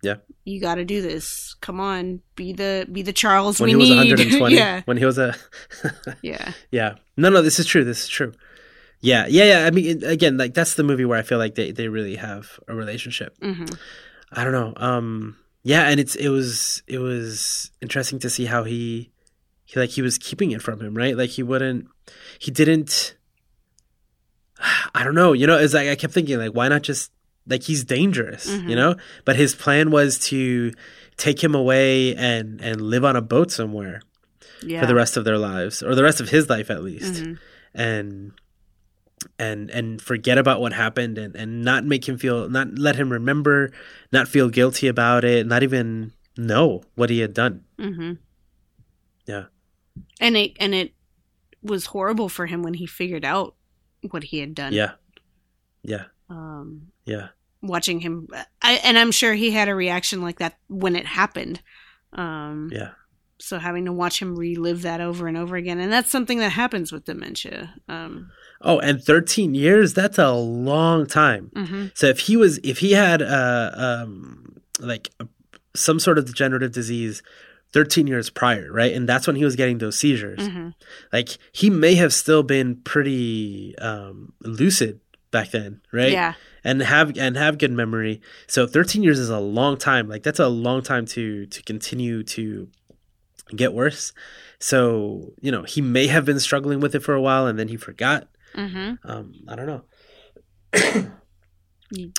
Yeah. 0.01 0.17
you 0.45 0.61
got 0.61 0.77
to 0.77 0.85
do 0.85 1.03
this. 1.03 1.55
Come 1.61 1.81
on, 1.81 2.21
be 2.37 2.53
the 2.53 2.87
be 2.91 3.03
the 3.03 3.13
Charles 3.13 3.61
When 3.61 3.77
we 3.77 3.85
need. 3.85 3.97
When 4.11 4.19
he 4.19 4.25
was 4.27 4.41
120. 4.41 4.55
yeah, 4.57 4.83
When 4.85 4.97
he 4.97 5.05
was 5.05 5.19
a. 5.19 5.35
yeah, 6.23 6.53
yeah. 6.71 6.95
No, 7.17 7.29
no, 7.31 7.43
this 7.43 7.59
is 7.59 7.67
true. 7.67 7.83
This 7.85 8.03
is 8.05 8.09
true. 8.09 8.33
Yeah, 9.01 9.27
yeah, 9.29 9.45
yeah. 9.45 9.67
I 9.67 9.71
mean, 9.71 10.05
again, 10.05 10.37
like 10.37 10.55
that's 10.55 10.75
the 10.75 10.83
movie 10.85 11.05
where 11.05 11.19
I 11.19 11.23
feel 11.23 11.39
like 11.39 11.55
they, 11.57 11.71
they 11.73 11.89
really 11.89 12.17
have 12.17 12.61
a 12.69 12.75
relationship. 12.75 13.37
hmm 13.43 13.65
I 14.33 14.45
don't 14.45 14.53
know. 14.53 14.73
Um, 14.77 15.37
yeah, 15.63 15.89
and 15.89 15.99
it's 15.99 16.15
it 16.15 16.29
was 16.29 16.83
it 16.87 16.99
was 16.99 17.71
interesting 17.81 18.19
to 18.21 18.31
see 18.31 18.45
how 18.45 18.63
he 18.65 19.11
he 19.65 19.81
like 19.81 19.91
he 19.91 20.03
was 20.03 20.19
keeping 20.19 20.51
it 20.53 20.63
from 20.63 20.81
him, 20.81 20.95
right? 20.95 21.17
Like 21.17 21.31
he 21.31 21.43
wouldn't, 21.43 21.89
he 22.39 22.51
didn't. 22.51 23.17
I 24.95 25.03
don't 25.05 25.15
know. 25.15 25.33
You 25.33 25.47
know, 25.47 25.59
it's 25.59 25.75
like 25.75 25.89
I 25.89 25.95
kept 25.97 26.13
thinking, 26.13 26.39
like, 26.39 26.53
why 26.53 26.69
not 26.69 26.83
just 26.83 27.11
like 27.49 27.63
he's 27.63 27.85
dangerous, 27.85 28.47
Mhm. 28.51 28.69
you 28.71 28.77
know? 28.77 28.97
But 29.25 29.37
his 29.37 29.55
plan 29.55 29.91
was 29.91 30.19
to 30.31 30.73
take 31.17 31.43
him 31.43 31.55
away 31.55 32.15
and 32.17 32.61
and 32.61 32.81
live 32.81 33.05
on 33.05 33.17
a 33.17 33.23
boat 33.23 33.51
somewhere 33.51 34.03
yeah. 34.63 34.81
for 34.81 34.87
the 34.87 34.95
rest 34.95 35.17
of 35.17 35.25
their 35.25 35.39
lives, 35.39 35.83
or 35.83 35.95
the 35.95 36.03
rest 36.03 36.21
of 36.21 36.29
his 36.29 36.49
life 36.49 36.71
at 36.71 36.83
least, 36.83 37.25
Mhm. 37.25 37.39
and 37.75 38.33
and 39.39 39.71
and 39.71 40.01
forget 40.01 40.39
about 40.39 40.61
what 40.61 40.73
happened 40.73 41.19
and 41.19 41.35
and 41.35 41.63
not 41.65 41.85
make 41.85 42.09
him 42.09 42.17
feel 42.19 42.49
not 42.49 42.79
let 42.79 42.95
him 42.95 43.11
remember 43.11 43.73
not 44.13 44.29
feel 44.29 44.49
guilty 44.49 44.87
about 44.87 45.25
it 45.25 45.45
not 45.45 45.65
even 45.65 46.13
know 46.37 46.83
what 46.95 47.11
he 47.11 47.19
had 47.19 47.35
done 47.35 47.65
hmm 47.79 48.13
Yeah. 49.27 49.47
And 50.21 50.37
it 50.37 50.53
and 50.61 50.73
it 50.73 50.95
was 51.63 51.87
horrible 51.87 52.29
for 52.29 52.47
him 52.47 52.63
when 52.63 52.75
he 52.75 52.87
figured 52.87 53.25
out 53.25 53.57
what 54.11 54.23
he 54.23 54.39
had 54.39 54.55
done. 54.55 54.73
yeah 54.73 54.93
yeah 55.83 56.05
Um, 56.31 56.93
yeah 57.05 57.29
watching 57.63 58.01
him, 58.01 58.29
I, 58.63 58.75
and 58.85 58.99
I'm 58.99 59.11
sure 59.11 59.35
he 59.35 59.51
had 59.51 59.69
a 59.69 59.75
reaction 59.75 60.23
like 60.23 60.39
that 60.39 60.57
when 60.69 60.95
it 60.97 61.07
happened. 61.07 61.61
Um, 62.13 62.71
yeah 62.73 62.91
So 63.39 63.59
having 63.59 63.85
to 63.85 63.93
watch 63.93 64.21
him 64.21 64.35
relive 64.37 64.83
that 64.83 65.01
over 65.01 65.27
and 65.29 65.37
over 65.37 65.57
again, 65.57 65.79
and 65.79 65.93
that's 65.93 66.11
something 66.11 66.39
that 66.39 66.53
happens 66.53 66.91
with 66.93 67.05
dementia. 67.05 67.75
Um, 67.89 68.31
oh 68.63 68.79
and 68.81 69.01
13 69.03 69.55
years 69.55 69.95
that's 69.95 70.19
a 70.19 70.33
long 70.33 71.07
time 71.07 71.49
mhm. 71.55 71.93
so 71.97 72.07
if 72.09 72.19
he 72.19 72.37
was 72.37 72.59
if 72.65 72.79
he 72.79 72.91
had 72.91 73.23
uh 73.23 73.71
um 73.77 74.57
like 74.81 75.09
a, 75.21 75.29
some 75.77 76.01
sort 76.01 76.19
of 76.19 76.25
degenerative 76.27 76.73
disease 76.73 77.23
13 77.73 78.09
years 78.09 78.31
prior 78.31 78.73
right 78.73 78.93
and 78.93 79.09
that's 79.09 79.29
when 79.29 79.37
he 79.37 79.45
was 79.45 79.55
getting 79.55 79.79
those 79.79 79.97
seizures 79.97 80.41
Mhm. 80.41 80.75
like 81.13 81.29
he 81.53 81.71
may 81.71 81.95
have 81.95 82.13
still 82.13 82.43
been 82.43 82.75
pretty 82.83 83.79
um 83.79 84.33
lucid 84.41 84.99
back 85.31 85.53
then 85.53 85.81
right 85.93 86.11
Yeah. 86.11 86.35
And 86.65 86.83
have 86.83 87.17
and 87.17 87.37
have 87.37 87.59
good 87.59 87.73
memory. 87.73 88.21
So 88.47 88.67
13 88.67 89.03
years 89.03 89.19
is 89.19 89.31
a 89.31 89.41
long 89.41 89.77
time. 89.77 90.09
Like 90.09 90.23
that's 90.23 90.39
a 90.41 90.49
long 90.49 90.83
time 90.83 91.07
to 91.07 91.47
to 91.47 91.63
continue 91.63 92.23
to 92.25 92.69
get 93.57 93.73
worse. 93.73 94.13
So 94.59 95.33
you 95.41 95.51
know 95.53 95.63
he 95.63 95.81
may 95.81 96.07
have 96.09 96.25
been 96.25 96.41
struggling 96.41 96.81
with 96.81 96.95
it 96.95 97.01
for 97.01 97.15
a 97.15 97.21
while 97.21 97.47
and 97.47 97.59
then 97.59 97.69
he 97.69 97.77
forgot. 97.77 98.29
Hmm 98.55 98.95
um 99.05 99.35
i 99.47 99.55
don't 99.57 99.67
know. 99.67 99.83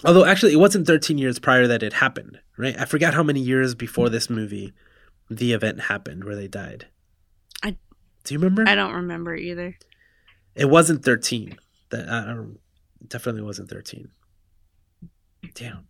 Although 0.06 0.26
actually 0.26 0.54
it 0.54 0.60
wasn't 0.60 0.88
13 0.88 1.18
years 1.18 1.38
prior 1.40 1.68
that 1.68 1.84
it 1.84 1.94
happened 1.94 2.40
right? 2.58 2.76
I 2.78 2.86
forgot 2.86 3.14
how 3.14 3.24
many 3.24 3.40
years 3.40 3.74
before 3.74 4.10
this 4.10 4.30
movie 4.30 4.74
the 5.30 5.54
event 5.54 5.80
happened 5.82 6.24
where 6.24 6.36
they 6.36 6.48
died. 6.48 6.88
I- 7.64 7.78
do 8.26 8.34
you 8.34 8.40
remember? 8.40 8.66
I 8.68 8.76
don't 8.76 8.94
remember 8.94 9.36
either. 9.36 9.78
It 10.56 10.66
wasn't 10.66 11.06
13. 11.06 11.58
That 11.92 12.10
I 12.10 12.36
definitely 13.08 13.44
wasn't 13.44 13.70
13. 13.70 14.10
Damn. 15.56 15.86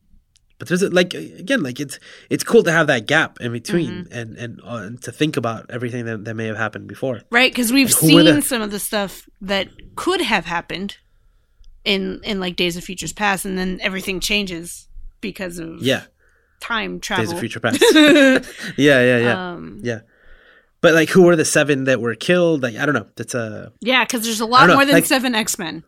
But 0.58 0.68
there's 0.68 0.82
a, 0.82 0.90
like 0.90 1.14
again 1.14 1.64
like 1.64 1.80
it's 1.80 2.00
it's 2.30 2.44
cool 2.44 2.64
to 2.64 2.72
have 2.72 2.88
that 2.88 3.08
gap 3.08 3.38
in 3.40 3.54
between 3.54 4.06
Mm-hmm. 4.06 4.14
and 4.14 4.36
and, 4.38 4.62
uh, 4.62 4.76
and 4.76 5.02
to 5.04 5.12
think 5.12 5.38
about 5.38 5.70
everything 5.70 6.04
that, 6.06 6.26
that 6.26 6.34
may 6.34 6.48
have 6.48 6.58
happened 6.58 6.88
before. 6.88 7.22
Right, 7.32 7.50
because 7.52 7.72
we've 7.72 7.88
Like, 7.88 7.96
seen 7.96 8.26
the- 8.26 8.42
some 8.42 8.62
of 8.62 8.70
the 8.72 8.80
stuff 8.80 9.28
that 9.42 9.70
could 9.96 10.20
have 10.22 10.46
happened 10.46 10.98
in 11.86 12.20
in 12.24 12.40
like 12.42 12.56
Days 12.58 12.76
of 12.76 12.84
Futures 12.84 13.14
Past, 13.14 13.46
and 13.46 13.58
then 13.58 13.80
everything 13.82 14.20
changes 14.20 14.90
because 15.22 15.60
of 15.60 15.82
Yeah. 15.82 16.04
time 16.60 17.00
travel. 17.00 17.24
Days 17.26 17.32
of 17.32 17.40
Future 17.40 17.62
Past. 17.62 17.82
yeah, 17.94 18.44
yeah, 18.78 19.18
yeah. 19.18 19.52
Um, 19.54 19.80
yeah. 19.82 20.02
But 20.82 20.94
like 20.94 21.08
who 21.10 21.22
were 21.24 21.38
the 21.38 21.46
seven 21.46 21.86
that 21.86 22.02
were 22.02 22.16
killed? 22.16 22.64
Like 22.64 22.76
I 22.76 22.86
don't 22.86 22.96
know. 22.96 23.08
That's 23.16 23.34
a 23.34 23.72
yeah, 23.80 24.04
because 24.04 24.24
there's 24.26 24.42
a 24.42 24.46
lot 24.46 24.68
more 24.68 24.84
than 24.86 24.96
like- 24.96 25.06
seven 25.06 25.36
X 25.36 25.58
Men. 25.58 25.84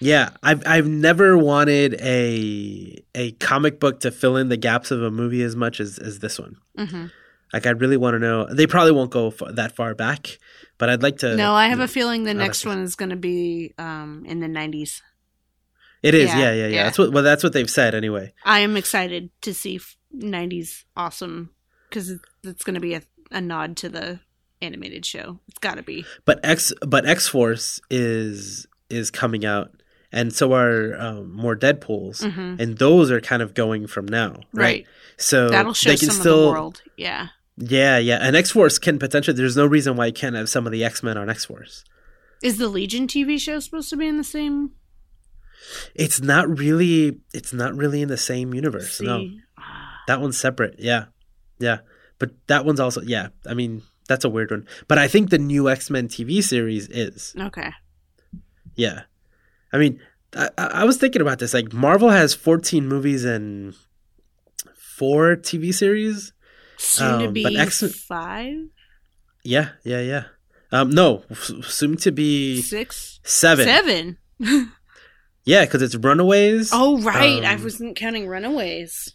Yeah, 0.00 0.30
I've 0.42 0.62
I've 0.66 0.86
never 0.86 1.36
wanted 1.36 1.94
a 2.00 3.02
a 3.14 3.32
comic 3.32 3.80
book 3.80 4.00
to 4.00 4.10
fill 4.10 4.36
in 4.36 4.48
the 4.48 4.56
gaps 4.56 4.90
of 4.90 5.02
a 5.02 5.10
movie 5.10 5.42
as 5.42 5.56
much 5.56 5.80
as 5.80 5.98
as 5.98 6.18
this 6.20 6.38
one. 6.38 6.56
hmm 6.76 7.06
Like 7.52 7.66
I 7.66 7.70
really 7.70 7.96
want 7.96 8.14
to 8.14 8.18
know. 8.18 8.46
They 8.52 8.66
probably 8.66 8.92
won't 8.92 9.10
go 9.10 9.28
f- 9.28 9.54
that 9.54 9.74
far 9.76 9.94
back, 9.94 10.38
but 10.78 10.88
I'd 10.90 11.02
like 11.02 11.18
to. 11.18 11.36
No, 11.36 11.52
I 11.54 11.68
have 11.68 11.78
you 11.78 11.84
a 11.84 11.88
feeling 11.88 12.24
the 12.24 12.34
next 12.34 12.64
one 12.66 12.78
is 12.80 12.94
going 12.96 13.10
to 13.10 13.16
be 13.16 13.74
um, 13.78 14.24
in 14.26 14.40
the 14.40 14.46
90s. 14.46 15.00
It 16.02 16.14
is, 16.14 16.28
Yeah, 16.28 16.38
yeah, 16.38 16.52
yeah, 16.52 16.54
yeah. 16.54 16.66
yeah. 16.68 16.82
That's 16.84 16.98
what. 16.98 17.12
Well, 17.12 17.22
that's 17.22 17.42
what 17.42 17.52
they've 17.52 17.68
said 17.70 17.94
anyway. 17.94 18.32
I 18.44 18.60
am 18.60 18.76
excited 18.76 19.30
to 19.42 19.52
see 19.52 19.76
f- 19.76 19.96
90s 20.16 20.84
awesome 20.96 21.50
because 21.88 22.12
it's 22.42 22.64
going 22.64 22.74
to 22.74 22.80
be 22.80 22.94
a, 22.94 23.02
a 23.30 23.40
nod 23.40 23.76
to 23.78 23.88
the 23.88 24.20
animated 24.62 25.04
show. 25.04 25.40
It's 25.48 25.58
got 25.58 25.76
to 25.76 25.82
be. 25.82 26.04
But 26.24 26.40
X, 26.44 26.72
but 26.86 27.04
X 27.06 27.26
Force 27.28 27.80
is 27.90 28.66
is 28.90 29.10
coming 29.10 29.44
out, 29.44 29.70
and 30.12 30.32
so 30.32 30.52
are 30.52 30.98
um, 31.00 31.32
more 31.32 31.56
Deadpool's, 31.56 32.22
hmm 32.22 32.56
and 32.58 32.78
those 32.78 33.10
are 33.10 33.20
kind 33.20 33.42
of 33.42 33.54
going 33.54 33.86
from 33.86 34.06
now, 34.06 34.34
right? 34.52 34.64
Right. 34.64 34.86
So 35.16 35.50
That'll 35.50 35.74
show 35.74 35.90
they 35.90 35.96
can 35.96 36.10
some 36.10 36.20
still, 36.20 36.38
of 36.38 36.44
the 36.46 36.50
world. 36.52 36.82
Yeah. 36.96 37.28
yeah, 37.56 37.98
yeah. 37.98 38.18
And 38.22 38.34
X 38.34 38.50
Force 38.50 38.78
can 38.78 38.98
potentially. 38.98 39.36
There's 39.36 39.56
no 39.56 39.66
reason 39.66 39.96
why 39.96 40.06
you 40.06 40.12
can't 40.12 40.34
have 40.34 40.48
some 40.48 40.66
of 40.66 40.72
the 40.72 40.82
X 40.84 41.02
Men 41.02 41.18
on 41.18 41.28
X 41.28 41.44
Force. 41.44 41.84
Is 42.42 42.56
the 42.56 42.68
Legion 42.68 43.06
TV 43.06 43.38
show 43.38 43.60
supposed 43.60 43.90
to 43.90 43.96
be 43.96 44.06
in 44.06 44.16
the 44.16 44.24
same? 44.24 44.70
It's 45.94 46.20
not 46.20 46.48
really. 46.48 47.20
It's 47.34 47.52
not 47.52 47.74
really 47.74 48.00
in 48.02 48.08
the 48.08 48.16
same 48.16 48.54
universe. 48.54 49.00
No, 49.00 49.18
See? 49.18 49.40
Ah, 49.58 50.00
that 50.06 50.20
one's 50.20 50.38
separate. 50.38 50.76
Yeah, 50.78 51.06
yeah. 51.58 51.78
But 52.18 52.30
that 52.46 52.64
one's 52.64 52.80
also. 52.80 53.02
Yeah, 53.02 53.28
I 53.46 53.54
mean 53.54 53.82
that's 54.08 54.24
a 54.24 54.28
weird 54.28 54.50
one. 54.50 54.66
But 54.88 54.98
I 54.98 55.06
think 55.06 55.30
the 55.30 55.38
new 55.38 55.68
X 55.68 55.90
Men 55.90 56.08
TV 56.08 56.42
series 56.42 56.88
is. 56.88 57.34
Okay. 57.38 57.70
Yeah. 58.80 59.02
I 59.72 59.78
mean, 59.78 60.00
I, 60.34 60.48
I 60.58 60.64
I 60.66 60.84
was 60.84 60.96
thinking 60.96 61.22
about 61.22 61.38
this. 61.38 61.52
Like, 61.54 61.72
Marvel 61.72 62.08
has 62.10 62.34
14 62.34 62.86
movies 62.88 63.24
and 63.24 63.74
four 64.96 65.36
TV 65.36 65.72
series. 65.72 66.32
Soon 66.78 67.18
to 67.20 67.26
Um, 67.28 67.32
be 67.34 67.42
but 67.42 67.56
X- 67.56 67.82
five, 68.06 68.54
Yeah, 69.44 69.70
yeah, 69.84 70.00
yeah. 70.00 70.24
Um, 70.72 70.90
no, 70.90 71.24
soon 71.62 71.96
to 71.98 72.10
be 72.12 72.62
six, 72.62 73.20
seven. 73.24 73.66
seven. 73.66 74.18
Yeah, 75.44 75.64
because 75.64 75.80
it's 75.82 75.94
Runaways. 75.96 76.70
Oh, 76.72 77.00
right. 77.00 77.42
I 77.42 77.54
Um, 77.54 77.62
wasn't 77.64 77.96
counting 77.96 78.28
Runaways. 78.28 79.14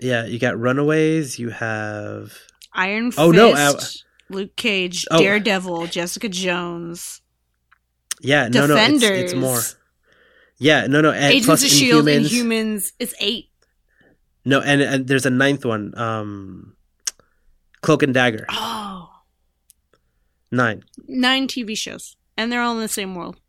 Yeah, 0.00 0.26
you 0.26 0.38
got 0.40 0.58
Runaways. 0.58 1.38
You 1.38 1.50
have. 1.50 2.36
Iron 2.74 3.12
Fist, 3.12 3.20
Oh, 3.20 3.30
no, 3.30 3.52
uh, 3.54 3.80
Luke 4.28 4.56
Cage, 4.56 5.06
Oh. 5.12 5.18
Daredevil, 5.18 5.86
Jessica 5.86 6.28
Jones, 6.28 7.19
Yeah, 8.20 8.48
no, 8.48 8.66
no, 8.66 8.76
it's, 8.76 9.02
it's 9.02 9.34
more. 9.34 9.60
Yeah, 10.58 10.86
no, 10.86 11.00
no, 11.00 11.10
and 11.10 11.24
Agents 11.24 11.46
plus 11.46 11.64
of 11.64 11.70
Shield, 11.70 12.04
Inhumans. 12.04 12.28
Inhumans. 12.30 12.92
It's 12.98 13.14
eight. 13.20 13.46
No, 14.44 14.60
and 14.60 14.82
and 14.82 15.06
there's 15.06 15.26
a 15.26 15.30
ninth 15.30 15.64
one. 15.64 15.96
Um, 15.96 16.76
Cloak 17.82 18.02
and 18.02 18.12
Dagger. 18.12 18.46
Oh, 18.50 19.08
Nine. 20.50 20.82
nine 21.06 21.46
TV 21.48 21.76
shows, 21.76 22.16
and 22.36 22.50
they're 22.50 22.60
all 22.60 22.74
in 22.74 22.80
the 22.80 22.88
same 22.88 23.14
world. 23.14 23.40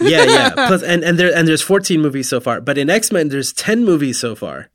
yeah, 0.00 0.24
yeah. 0.24 0.50
Plus, 0.54 0.82
and 0.82 1.04
and 1.04 1.18
there 1.18 1.34
and 1.34 1.46
there's 1.46 1.62
14 1.62 2.00
movies 2.00 2.28
so 2.28 2.40
far, 2.40 2.60
but 2.60 2.78
in 2.78 2.90
X 2.90 3.12
Men 3.12 3.28
there's 3.28 3.52
10 3.52 3.84
movies 3.84 4.18
so 4.18 4.34
far. 4.34 4.70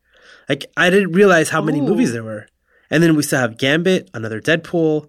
Like 0.48 0.66
I 0.76 0.90
didn't 0.90 1.12
realize 1.12 1.50
how 1.50 1.60
many 1.60 1.80
Ooh. 1.80 1.84
movies 1.84 2.12
there 2.12 2.24
were. 2.24 2.46
And 2.90 3.02
then 3.02 3.16
we 3.16 3.22
still 3.22 3.40
have 3.40 3.56
Gambit, 3.58 4.10
another 4.14 4.40
Deadpool, 4.40 5.08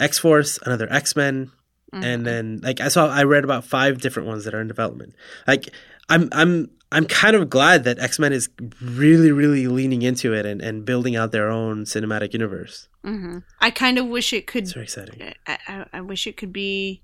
X 0.00 0.18
Force, 0.18 0.58
another 0.64 0.90
X 0.90 1.14
Men. 1.16 1.50
Mhm. 1.94 2.04
and 2.04 2.26
then 2.26 2.60
like 2.62 2.80
I 2.80 2.88
saw 2.88 3.08
I 3.08 3.22
read 3.24 3.44
about 3.44 3.64
five 3.64 4.00
different 4.00 4.28
ones 4.28 4.44
that 4.44 4.54
are 4.54 4.60
in 4.60 4.68
development. 4.68 5.14
Like 5.46 5.68
I'm 6.08 6.28
I'm 6.32 6.70
I'm 6.92 7.06
kind 7.06 7.34
of 7.34 7.48
glad 7.50 7.84
that 7.84 7.98
X 7.98 8.18
Men 8.18 8.32
is 8.32 8.48
really 8.80 9.32
really 9.32 9.66
leaning 9.66 10.02
into 10.02 10.32
it 10.34 10.44
and, 10.46 10.60
and 10.60 10.84
building 10.84 11.16
out 11.16 11.32
their 11.32 11.48
own 11.50 11.84
cinematic 11.84 12.32
universe. 12.32 12.88
hmm 13.04 13.38
I 13.60 13.70
kind 13.70 13.98
of 13.98 14.06
wish 14.06 14.32
it 14.32 14.46
could 14.46 14.64
It's 14.64 14.72
very 14.72 14.84
exciting. 14.84 15.32
I, 15.46 15.58
I, 15.68 15.86
I 15.94 16.00
wish 16.00 16.26
it 16.26 16.36
could 16.36 16.52
be 16.52 17.02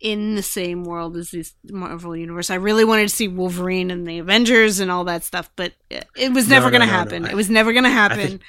in 0.00 0.36
the 0.36 0.42
same 0.42 0.84
world 0.84 1.16
as 1.16 1.32
this 1.32 1.54
Marvel 1.68 2.16
universe. 2.16 2.50
I 2.50 2.54
really 2.54 2.84
wanted 2.84 3.08
to 3.08 3.14
see 3.14 3.26
Wolverine 3.26 3.90
and 3.90 4.06
the 4.06 4.18
Avengers 4.20 4.78
and 4.78 4.90
all 4.92 5.04
that 5.04 5.24
stuff, 5.24 5.50
but 5.56 5.72
it, 5.90 6.06
it 6.16 6.32
was 6.32 6.48
never 6.48 6.66
no, 6.66 6.78
going 6.78 6.80
to 6.82 6.86
no, 6.86 6.92
no. 6.92 6.98
happen. 6.98 7.24
I- 7.24 7.30
it 7.30 7.34
was 7.34 7.50
never 7.50 7.72
going 7.72 7.84
to 7.84 7.90
happen. 7.90 8.18
think- 8.28 8.42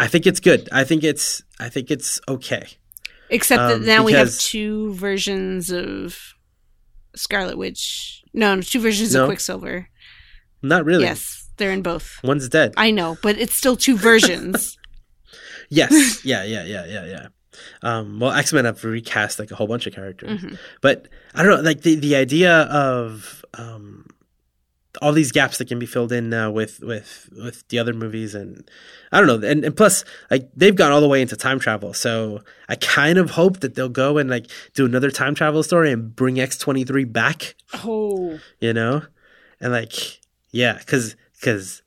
I 0.00 0.08
think 0.08 0.26
it's 0.26 0.40
good. 0.40 0.68
I 0.72 0.82
think 0.82 1.04
it's 1.04 1.44
I 1.60 1.68
think 1.68 1.92
it's 1.92 2.20
okay. 2.28 2.66
Except 3.30 3.60
that 3.60 3.76
um, 3.76 3.84
now 3.86 4.04
we 4.04 4.12
have 4.12 4.36
two 4.38 4.94
versions 4.94 5.70
of 5.70 6.16
Scarlet 7.16 7.56
Witch. 7.58 8.22
No, 8.32 8.60
two 8.60 8.80
versions 8.80 9.14
No. 9.14 9.22
of 9.24 9.28
Quicksilver. 9.28 9.88
Not 10.62 10.84
really. 10.84 11.04
Yes, 11.04 11.48
they're 11.56 11.70
in 11.72 11.82
both. 11.82 12.18
One's 12.24 12.48
dead. 12.48 12.74
I 12.76 12.90
know, 12.90 13.16
but 13.22 13.38
it's 13.38 13.54
still 13.54 13.76
two 13.76 13.96
versions. 13.96 14.76
Yes. 15.70 16.24
yeah, 16.24 16.44
yeah, 16.44 16.64
yeah, 16.64 16.84
yeah, 16.86 17.04
yeah. 17.06 17.26
Um, 17.82 18.20
well, 18.20 18.32
X 18.32 18.52
Men 18.52 18.64
have 18.66 18.84
recast 18.84 19.38
like 19.38 19.50
a 19.50 19.54
whole 19.54 19.66
bunch 19.66 19.86
of 19.86 19.94
characters, 19.94 20.40
Mhm. 20.42 20.58
but 20.82 21.08
I 21.34 21.42
don't 21.42 21.56
know, 21.56 21.62
like 21.62 21.80
the 21.82 21.94
the 21.96 22.16
idea 22.16 22.52
of 22.64 23.44
um, 23.54 24.06
all 25.02 25.12
these 25.12 25.32
gaps 25.32 25.58
that 25.58 25.66
can 25.68 25.78
be 25.78 25.86
filled 25.86 26.12
in 26.12 26.30
now 26.30 26.50
with 26.50 26.80
with 26.80 27.28
with 27.36 27.66
the 27.68 27.78
other 27.78 27.92
movies, 27.92 28.34
and 28.34 28.68
I 29.12 29.20
don't 29.20 29.26
know, 29.40 29.48
and, 29.48 29.64
and 29.64 29.76
plus 29.76 30.04
like 30.30 30.48
they've 30.56 30.74
gone 30.76 30.92
all 30.92 31.00
the 31.00 31.08
way 31.08 31.20
into 31.20 31.36
time 31.36 31.58
travel, 31.58 31.92
so 31.94 32.40
I 32.68 32.76
kind 32.76 33.18
of 33.18 33.30
hope 33.30 33.60
that 33.60 33.74
they'll 33.74 33.88
go 33.88 34.18
and 34.18 34.30
like 34.30 34.46
do 34.74 34.84
another 34.84 35.10
time 35.10 35.34
travel 35.34 35.62
story 35.62 35.90
and 35.92 36.14
bring 36.14 36.38
X 36.38 36.56
twenty 36.58 36.84
three 36.84 37.04
back, 37.04 37.54
Oh, 37.84 38.38
you 38.60 38.72
know, 38.72 39.02
and 39.60 39.72
like 39.72 40.20
yeah, 40.52 40.78
because 40.78 41.16
because 41.40 41.82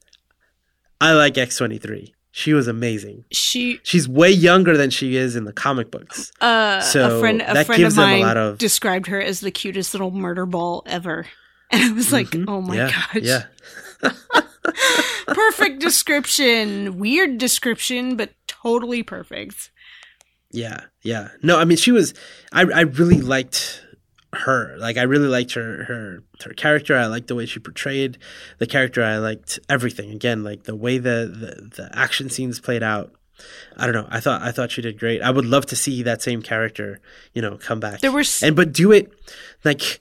I 0.99 1.14
like 1.14 1.38
X 1.38 1.58
twenty 1.58 1.78
three. 1.78 2.14
She 2.32 2.53
was 2.53 2.68
amazing. 2.68 3.26
she 3.32 3.80
She's 3.82 4.08
way 4.08 4.30
younger 4.30 4.78
than 4.78 4.91
she 4.91 5.16
is 5.16 5.36
in 5.36 5.45
the 5.45 5.53
comic 5.53 5.89
books. 5.89 6.32
Uh, 6.39 6.78
a 6.80 6.84
So 6.86 7.20
friend, 7.20 7.41
a 7.41 7.51
that 7.53 7.66
friend 7.66 7.80
gives 7.80 7.95
of 7.97 8.01
them 8.03 8.10
a 8.10 8.12
mine 8.14 8.22
lot 8.22 8.38
of- 8.38 8.58
described 8.60 9.08
her 9.08 9.20
as 9.20 9.39
the 9.39 9.49
cutest 9.49 9.95
little 9.95 10.12
murder 10.12 10.45
ball 10.45 10.84
ever, 10.86 11.26
and 11.72 11.84
I 11.84 11.91
was 11.93 12.11
like, 12.11 12.28
Mhm. 12.28 12.45
"Oh 12.47 12.61
my 12.61 12.76
yeah, 12.76 12.91
gosh, 12.91 13.24
Yeah. 13.24 13.43
perfect 15.28 15.80
description, 15.82 16.97
weird 16.99 17.38
description, 17.38 18.15
but 18.15 18.32
totally 18.47 19.03
perfect." 19.03 19.72
Yeah. 20.51 20.86
Yeah. 21.03 21.30
No, 21.43 21.57
I 21.59 21.65
mean 21.65 21.78
she 21.78 21.91
was 21.91 22.13
I 22.53 22.61
I 22.61 22.82
really 22.82 23.22
liked 23.22 23.84
her. 24.34 24.76
Like 24.78 24.97
I 24.97 25.03
really 25.03 25.28
liked 25.28 25.53
her 25.53 25.84
her 25.86 26.24
her 26.43 26.53
character. 26.53 26.95
I 26.95 27.07
liked 27.07 27.28
the 27.28 27.36
way 27.36 27.45
she 27.45 27.59
portrayed 27.59 28.18
the 28.57 28.65
character. 28.68 29.03
I 29.03 29.18
liked 29.18 29.59
everything. 29.70 30.11
Again, 30.11 30.43
like 30.43 30.63
the 30.63 30.76
way 30.76 30.97
the 30.99 31.28
the, 31.74 31.84
the 31.84 31.89
action 31.97 32.30
scenes 32.30 32.59
played 32.61 32.84
out. 32.84 33.11
I 33.76 33.86
don't 33.86 33.93
know. 33.93 34.07
I 34.09 34.20
thought 34.22 34.41
I 34.41 34.51
thought 34.51 34.72
she 34.72 34.82
did 34.82 34.97
great. 34.97 35.22
I 35.22 35.30
would 35.32 35.45
love 35.45 35.65
to 35.68 35.76
see 35.76 36.01
that 36.03 36.22
same 36.22 36.41
character, 36.41 37.01
you 37.34 37.41
know, 37.41 37.57
come 37.57 37.80
back. 37.82 37.99
There 37.99 38.11
were 38.11 38.22
s- 38.22 38.41
and 38.41 38.55
but 38.55 38.72
do 38.72 38.91
it 38.93 39.11
like 39.65 39.99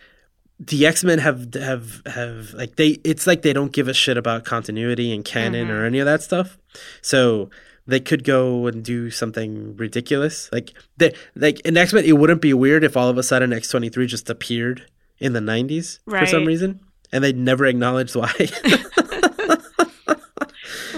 the 0.58 0.86
X 0.86 1.04
Men 1.04 1.18
have 1.18 1.52
have 1.54 2.02
have 2.06 2.52
like 2.54 2.76
they. 2.76 2.98
It's 3.04 3.26
like 3.26 3.42
they 3.42 3.52
don't 3.52 3.72
give 3.72 3.88
a 3.88 3.94
shit 3.94 4.16
about 4.16 4.44
continuity 4.44 5.12
and 5.14 5.24
canon 5.24 5.70
or 5.70 5.84
any 5.84 5.98
of 5.98 6.06
that 6.06 6.22
stuff. 6.22 6.58
So 7.02 7.50
they 7.86 8.00
could 8.00 8.24
go 8.24 8.66
and 8.66 8.84
do 8.84 9.10
something 9.10 9.76
ridiculous. 9.76 10.50
Like 10.52 10.72
they 10.96 11.14
like 11.34 11.60
in 11.60 11.76
X 11.76 11.92
Men, 11.92 12.04
it 12.04 12.18
wouldn't 12.18 12.40
be 12.40 12.54
weird 12.54 12.84
if 12.84 12.96
all 12.96 13.08
of 13.08 13.18
a 13.18 13.22
sudden 13.22 13.52
X 13.52 13.68
twenty 13.68 13.88
three 13.88 14.06
just 14.06 14.30
appeared 14.30 14.86
in 15.18 15.32
the 15.32 15.40
nineties 15.40 16.00
for 16.08 16.26
some 16.26 16.44
reason, 16.44 16.80
and 17.12 17.22
they 17.22 17.32
never 17.32 17.66
acknowledged 17.66 18.16
why. 18.16 18.32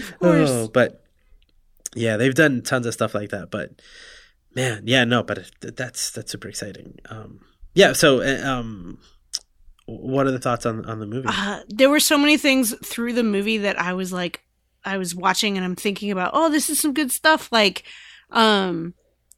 Of 0.09 0.19
course. 0.19 0.51
Oh, 0.51 0.69
but 0.73 1.05
yeah, 1.95 2.17
they've 2.17 2.35
done 2.35 2.63
tons 2.63 2.87
of 2.87 2.95
stuff 2.95 3.15
like 3.15 3.31
that. 3.31 3.51
But 3.51 3.81
man, 4.55 4.83
yeah, 4.87 5.05
no, 5.05 5.23
but 5.23 5.51
that's 5.61 6.11
that's 6.11 6.33
super 6.33 6.49
exciting. 6.49 6.99
Um, 7.07 7.41
yeah. 7.75 7.93
So, 7.93 8.21
uh, 8.21 8.43
um, 8.45 8.99
what 9.89 10.27
are 10.27 10.31
the 10.31 10.39
thoughts 10.39 10.67
on 10.67 10.85
on 10.85 11.01
the 11.01 11.07
movie? 11.07 11.27
Uh, 11.29 11.61
there 11.69 11.89
were 11.89 12.01
so 12.01 12.19
many 12.19 12.37
things 12.37 12.75
through 12.85 13.15
the 13.15 13.23
movie 13.25 13.59
that 13.59 13.81
I 13.81 13.95
was 13.95 14.13
like, 14.13 14.43
I 14.85 14.99
was 14.99 15.15
watching 15.15 15.57
and 15.57 15.65
I'm 15.65 15.77
thinking 15.77 16.11
about, 16.11 16.33
oh, 16.35 16.51
this 16.51 16.69
is 16.69 16.79
some 16.79 16.93
good 16.93 17.11
stuff. 17.11 17.51
Like, 17.51 17.85
um, 18.31 18.93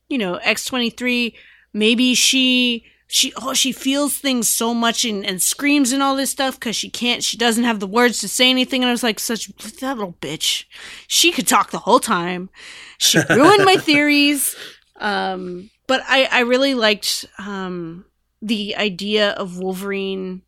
you 0.09 0.19
know, 0.19 0.35
X 0.37 0.65
twenty 0.65 0.91
three. 0.91 1.37
Maybe 1.73 2.15
she 2.15 2.85
she 3.07 3.33
oh 3.41 3.55
she 3.55 3.71
feels 3.71 4.19
things 4.19 4.49
so 4.49 4.75
much 4.75 5.05
and, 5.05 5.25
and 5.25 5.41
screams 5.41 5.93
and 5.93 6.03
all 6.03 6.17
this 6.17 6.31
stuff 6.31 6.59
because 6.59 6.75
she 6.75 6.91
can't 6.91 7.23
she 7.23 7.37
doesn't 7.37 7.65
have 7.65 7.79
the 7.79 7.87
words 7.87 8.21
to 8.21 8.29
say 8.29 8.51
anything 8.51 8.83
and 8.83 8.89
I 8.89 8.93
was 8.93 9.03
like 9.03 9.19
such 9.19 9.49
that 9.57 9.97
little 9.97 10.15
bitch 10.21 10.65
she 11.09 11.33
could 11.33 11.49
talk 11.49 11.71
the 11.71 11.79
whole 11.79 11.99
time 11.99 12.51
she 12.99 13.19
ruined 13.31 13.65
my 13.65 13.75
theories 13.75 14.55
um 15.01 15.71
but 15.89 16.03
I 16.07 16.29
I 16.31 16.41
really 16.41 16.75
liked 16.75 17.25
um 17.39 18.05
the 18.43 18.75
idea 18.77 19.31
of 19.33 19.59
Wolverine 19.59 20.43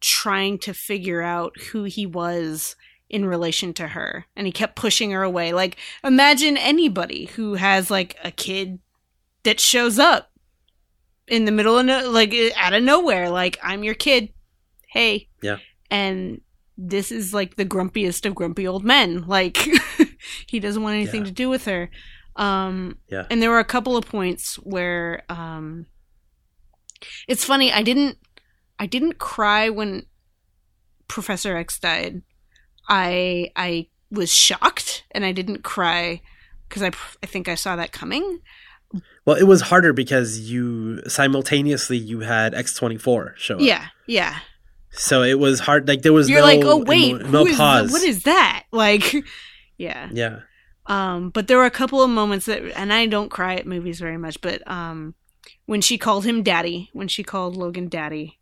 trying 0.00 0.58
to 0.58 0.74
figure 0.74 1.22
out 1.22 1.58
who 1.72 1.84
he 1.84 2.04
was 2.06 2.76
in 3.08 3.24
relation 3.24 3.72
to 3.74 3.88
her 3.88 4.26
and 4.34 4.46
he 4.46 4.52
kept 4.52 4.74
pushing 4.76 5.10
her 5.12 5.22
away 5.22 5.52
like 5.52 5.76
imagine 6.02 6.56
anybody 6.56 7.26
who 7.36 7.54
has 7.54 7.90
like 7.90 8.16
a 8.24 8.30
kid 8.30 8.78
that 9.44 9.60
shows 9.60 9.98
up 9.98 10.30
in 11.28 11.44
the 11.44 11.52
middle 11.52 11.78
of 11.78 11.86
no, 11.86 12.10
like 12.10 12.34
out 12.56 12.72
of 12.74 12.82
nowhere 12.82 13.30
like 13.30 13.58
i'm 13.62 13.84
your 13.84 13.94
kid 13.94 14.30
hey 14.88 15.28
Yeah. 15.42 15.58
and 15.90 16.40
this 16.76 17.12
is 17.12 17.32
like 17.32 17.56
the 17.56 17.64
grumpiest 17.66 18.26
of 18.26 18.34
grumpy 18.34 18.66
old 18.66 18.84
men 18.84 19.24
like 19.26 19.58
he 20.46 20.58
doesn't 20.58 20.82
want 20.82 20.96
anything 20.96 21.20
Yeah. 21.20 21.26
to 21.26 21.32
do 21.32 21.48
with 21.48 21.66
her 21.66 21.90
um 22.36 22.98
Yeah. 23.08 23.26
and 23.30 23.40
there 23.40 23.50
were 23.50 23.58
a 23.60 23.64
couple 23.64 23.96
of 23.96 24.06
points 24.06 24.56
where 24.56 25.22
um 25.28 25.86
it's 27.28 27.44
funny 27.44 27.72
i 27.72 27.82
didn't 27.82 28.18
i 28.78 28.86
didn't 28.86 29.18
cry 29.18 29.68
when 29.68 30.04
professor 31.08 31.56
x 31.56 31.78
died 31.78 32.22
i 32.88 33.50
i 33.56 33.86
was 34.10 34.32
shocked 34.32 35.04
and 35.10 35.24
i 35.24 35.32
didn't 35.32 35.62
cry 35.62 36.20
because 36.68 36.82
I, 36.82 36.90
I 37.22 37.26
think 37.26 37.48
i 37.48 37.54
saw 37.54 37.76
that 37.76 37.92
coming 37.92 38.40
Well, 39.26 39.36
it 39.36 39.44
was 39.44 39.60
harder 39.62 39.92
because 39.92 40.38
you 40.50 41.02
simultaneously 41.08 41.96
you 41.96 42.20
had 42.20 42.54
X 42.54 42.74
twenty 42.74 42.96
four 42.98 43.34
show 43.36 43.56
up. 43.56 43.60
yeah 43.60 43.86
yeah 44.06 44.38
So 44.90 45.22
it 45.24 45.38
was 45.40 45.58
hard. 45.58 45.88
Like 45.88 46.02
there 46.02 46.12
was 46.12 46.28
you're 46.30 46.40
no 46.40 46.46
like 46.46 46.60
oh 46.62 46.78
wait 46.84 47.10
emo- 47.16 47.26
no 47.28 47.44
pause. 47.56 47.90
what 47.90 48.02
is 48.02 48.22
that 48.22 48.64
like 48.72 49.12
yeah 49.78 50.08
Yeah. 50.12 50.40
Um, 50.86 51.30
but 51.30 51.48
there 51.48 51.56
were 51.56 51.64
a 51.64 51.70
couple 51.80 52.02
of 52.02 52.10
moments 52.10 52.44
that, 52.46 52.60
and 52.78 52.92
I 52.92 53.06
don't 53.06 53.30
cry 53.30 53.54
at 53.56 53.66
movies 53.66 53.98
very 53.98 54.18
much, 54.18 54.38
but 54.42 54.60
um, 54.70 55.14
when 55.66 55.80
she 55.80 55.98
called 55.98 56.24
him 56.24 56.42
daddy, 56.42 56.90
when 56.92 57.08
she 57.08 57.22
called 57.22 57.56
Logan 57.56 57.88
daddy, 57.88 58.38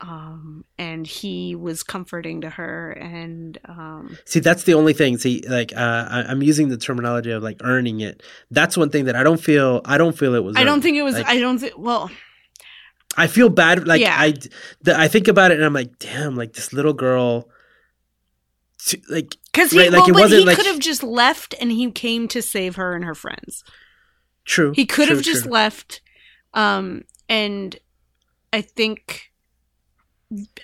um, 0.00 0.64
and 0.78 1.06
he 1.06 1.54
was 1.54 1.82
comforting 1.82 2.42
to 2.42 2.50
her, 2.50 2.90
and 2.92 3.56
um, 3.64 4.18
See, 4.26 4.40
that's 4.40 4.64
the 4.64 4.74
only 4.74 4.92
thing. 4.92 5.16
See, 5.18 5.42
like 5.48 5.72
uh, 5.74 6.06
I, 6.10 6.22
I'm 6.28 6.42
using 6.42 6.68
the 6.68 6.76
terminology 6.76 7.30
of 7.30 7.42
like 7.42 7.58
earning 7.62 8.00
it. 8.00 8.22
That's 8.50 8.76
one 8.76 8.90
thing 8.90 9.06
that 9.06 9.16
I 9.16 9.22
don't 9.22 9.40
feel. 9.40 9.80
I 9.84 9.96
don't 9.96 10.16
feel 10.16 10.34
it 10.34 10.44
was. 10.44 10.56
I 10.56 10.64
don't 10.64 10.74
earned. 10.74 10.82
think 10.82 10.96
it 10.98 11.02
was. 11.02 11.14
Like, 11.14 11.26
I 11.26 11.38
don't 11.38 11.58
think. 11.58 11.74
Well, 11.78 12.10
I 13.16 13.26
feel 13.26 13.48
bad. 13.48 13.86
Like 13.88 14.02
Yeah. 14.02 14.14
I, 14.18 14.34
the, 14.82 14.98
I 14.98 15.08
think 15.08 15.28
about 15.28 15.50
it 15.50 15.56
and 15.56 15.64
I'm 15.64 15.72
like, 15.72 15.98
damn, 15.98 16.36
like 16.36 16.52
this 16.52 16.74
little 16.74 16.92
girl. 16.92 17.48
Like 19.08 19.34
because 19.52 19.70
he, 19.70 19.78
Right, 19.78 19.90
like, 19.90 20.00
well, 20.02 20.10
it 20.10 20.12
but 20.12 20.20
wasn't 20.20 20.40
he 20.40 20.46
like- 20.46 20.56
could 20.58 20.66
have 20.66 20.78
just 20.78 21.02
left, 21.02 21.54
and 21.60 21.72
he 21.72 21.90
came 21.90 22.28
to 22.28 22.42
save 22.42 22.76
her 22.76 22.94
and 22.94 23.04
her 23.04 23.14
friends. 23.14 23.64
true. 24.44 24.72
He 24.76 24.84
could 24.84 25.06
true, 25.06 25.16
have 25.16 25.24
just 25.24 25.44
true. 25.44 25.52
left, 25.52 26.02
um, 26.56 27.04
and 27.28 27.76
I 28.52 28.60
think 28.62 29.30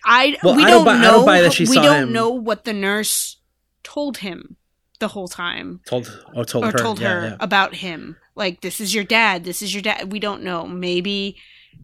I 0.05 0.37
Well, 0.43 0.57
we 0.57 0.65
I 0.65 0.71
don't, 0.71 0.85
don't 0.85 0.85
buy- 0.87 0.95
I 0.95 1.03
know. 1.03 1.11
don't 1.13 1.27
buy 1.27 1.41
that 1.43 1.53
she 1.53 1.63
we 1.65 1.75
saw 1.75 1.83
don't 1.83 2.03
him- 2.05 2.13
know 2.13 2.31
what 2.31 2.65
the 2.65 2.73
nurse 2.73 3.37
told 3.85 4.19
him 4.19 4.57
the 4.99 5.09
whole 5.09 5.29
time, 5.29 5.81
told 5.87 6.09
or 6.35 6.45
told 6.45 6.65
or 6.65 6.71
her. 6.73 6.79
told 6.79 6.99
her 7.01 7.29
yeah. 7.29 7.37
about 7.41 7.77
him. 7.77 8.17
Like 8.35 8.61
this 8.61 8.81
is 8.81 8.95
your 8.95 9.05
dad. 9.05 9.45
This 9.45 9.61
is 9.63 9.75
your 9.75 9.83
dad. 9.83 10.11
We 10.13 10.19
don't 10.19 10.43
know. 10.43 10.67
Maybe 10.67 11.37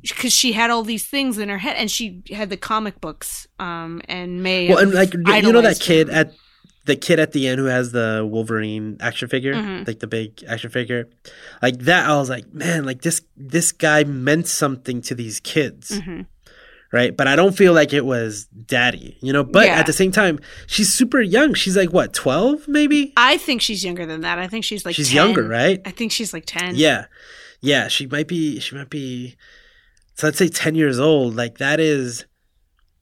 because 0.02 0.32
she 0.32 0.52
had 0.52 0.70
all 0.70 0.82
these 0.82 1.06
things 1.06 1.38
in 1.38 1.48
her 1.48 1.58
head, 1.58 1.76
and 1.76 1.90
she 1.90 2.22
had 2.30 2.50
the 2.50 2.56
comic 2.56 3.00
books, 3.00 3.46
um, 3.58 4.00
and 4.08 4.42
may 4.42 4.68
Well, 4.68 4.78
and 4.78 4.92
like 4.94 5.12
you 5.14 5.22
know 5.52 5.60
that 5.60 5.80
kid 5.80 6.08
him. 6.08 6.14
at 6.14 6.32
the 6.88 6.96
kid 6.96 7.20
at 7.20 7.30
the 7.32 7.46
end 7.46 7.60
who 7.60 7.66
has 7.66 7.92
the 7.92 8.26
Wolverine 8.28 8.96
action 9.00 9.28
figure, 9.28 9.54
Mhm. 9.54 9.86
like 9.86 10.00
the 10.00 10.08
big 10.08 10.42
action 10.48 10.70
figure, 10.70 11.08
like 11.62 11.78
that. 11.80 12.08
I 12.10 12.16
was 12.16 12.28
like, 12.28 12.52
man, 12.52 12.84
like 12.84 13.02
this 13.02 13.22
this 13.36 13.70
guy 13.70 14.02
meant 14.04 14.48
something 14.48 15.00
to 15.02 15.14
these 15.14 15.38
kids. 15.40 16.00
Mhm. 16.00 16.26
right? 16.90 17.14
But 17.14 17.28
I 17.28 17.36
don't 17.36 17.54
feel 17.54 17.74
like 17.74 17.92
it 17.92 18.06
was 18.06 18.46
daddy, 18.46 19.18
you 19.20 19.30
know. 19.30 19.44
But 19.44 19.66
Yeah. 19.66 19.78
at 19.78 19.84
the 19.84 19.92
same 19.92 20.10
time, 20.10 20.38
she's 20.66 20.90
super 20.90 21.20
young. 21.20 21.52
She's 21.52 21.76
like 21.76 21.92
what, 21.92 22.14
twelve, 22.14 22.66
maybe? 22.66 23.12
I 23.14 23.36
think 23.36 23.60
she's 23.60 23.84
younger 23.84 24.06
than 24.06 24.22
that. 24.22 24.38
I 24.38 24.46
think 24.48 24.64
she's 24.64 24.86
like 24.86 24.94
she's 24.96 25.08
10. 25.10 25.16
younger, 25.16 25.46
right? 25.46 25.82
I 25.84 25.90
think 25.90 26.12
she's 26.12 26.32
like 26.32 26.44
ten. 26.46 26.76
Yeah. 26.76 27.04
yeah, 27.60 27.88
she 27.88 28.06
might 28.06 28.26
be 28.26 28.58
she 28.60 28.74
might 28.74 28.88
be 28.88 29.36
so 30.14 30.28
let's 30.28 30.38
say 30.38 30.48
10 30.48 30.74
years 30.76 30.98
old. 30.98 31.36
Like 31.36 31.58
that 31.58 31.78
is 31.78 32.24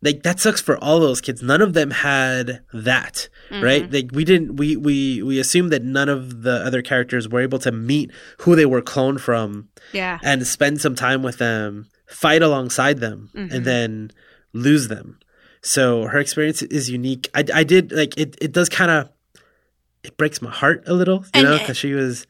like 0.02 0.24
that 0.24 0.40
sucks 0.40 0.60
for 0.60 0.76
all 0.82 0.98
those 0.98 1.20
kids. 1.20 1.40
None 1.40 1.62
of 1.62 1.72
them 1.72 1.90
had 1.92 2.62
that, 2.72 3.28
Mhm. 3.50 3.62
right? 3.62 3.92
Like 3.92 4.10
we 4.12 4.24
didn't 4.24 4.56
we 4.56 4.76
we 4.76 5.22
we 5.22 5.38
assumed 5.38 5.70
that 5.72 5.82
none 5.84 6.08
of 6.08 6.42
the 6.42 6.64
other 6.66 6.82
characters 6.82 7.28
were 7.28 7.40
able 7.40 7.58
to 7.60 7.70
meet 7.72 8.10
who 8.38 8.56
they 8.56 8.66
were 8.66 8.82
cloned 8.82 9.20
from 9.20 9.68
Yeah. 9.92 10.18
and 10.22 10.46
spend 10.46 10.80
some 10.80 10.94
time 10.94 11.22
with 11.22 11.38
them, 11.38 11.86
fight 12.06 12.42
alongside 12.42 12.98
them, 13.00 13.30
Mhm. 13.34 13.52
and 13.52 13.64
then 13.64 14.10
lose 14.52 14.88
them. 14.88 15.18
So 15.62 16.04
her 16.04 16.18
experience 16.18 16.62
is 16.62 16.90
unique. 16.90 17.28
I, 17.34 17.44
I 17.54 17.64
did 17.64 17.92
like 17.92 18.16
it. 18.18 18.36
It 18.40 18.52
does 18.52 18.68
kind 18.68 18.90
of 18.90 19.08
it 20.02 20.16
breaks 20.16 20.40
my 20.40 20.50
heart 20.50 20.84
a 20.86 20.94
little, 20.94 21.18
you 21.26 21.30
And 21.34 21.44
know, 21.44 21.58
because 21.58 21.76
she 21.76 21.92
was 21.92 22.26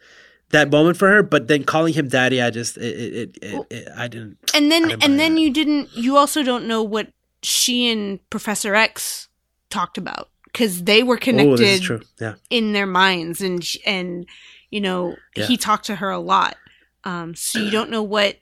that 0.51 0.71
moment 0.71 0.97
for 0.97 1.09
her. 1.09 1.23
But 1.23 1.47
then 1.49 1.65
calling 1.65 1.93
him 1.93 2.09
daddy, 2.09 2.41
I 2.41 2.51
just 2.51 2.77
it 2.79 2.83
it, 2.83 3.15
it, 3.15 3.39
it, 3.43 3.53
Well- 3.55 3.67
it 3.71 3.89
I 3.97 4.09
didn't. 4.09 4.39
And 4.55 4.71
then 4.73 4.89
didn't 4.89 5.05
and 5.05 5.19
then 5.21 5.35
that. 5.35 5.41
you 5.41 5.51
didn't 5.51 5.95
you 5.97 6.17
also 6.17 6.43
don't 6.43 6.67
know 6.67 6.83
what 6.83 7.09
she 7.43 7.91
and 7.91 8.19
Professor 8.31 8.75
X 8.75 9.29
talked 9.71 9.99
about 9.99 10.31
cuz 10.57 10.83
they 10.85 11.03
were 11.03 11.17
Oh, 11.17 11.27
connected. 11.29 11.83
Yeah, 12.21 12.35
in 12.51 12.73
their 12.73 12.87
minds 12.87 13.41
and 13.41 13.63
and 13.85 14.27
you 14.71 14.81
know 14.81 15.17
Yeah. 15.37 15.47
he 15.47 15.57
talked 15.57 15.87
to 15.87 15.97
her 15.97 16.11
a 16.11 16.19
lot 16.19 16.57
um 17.05 17.35
so 17.35 17.59
you 17.59 17.71
don't 17.71 17.91
know 17.91 18.03
what 18.03 18.39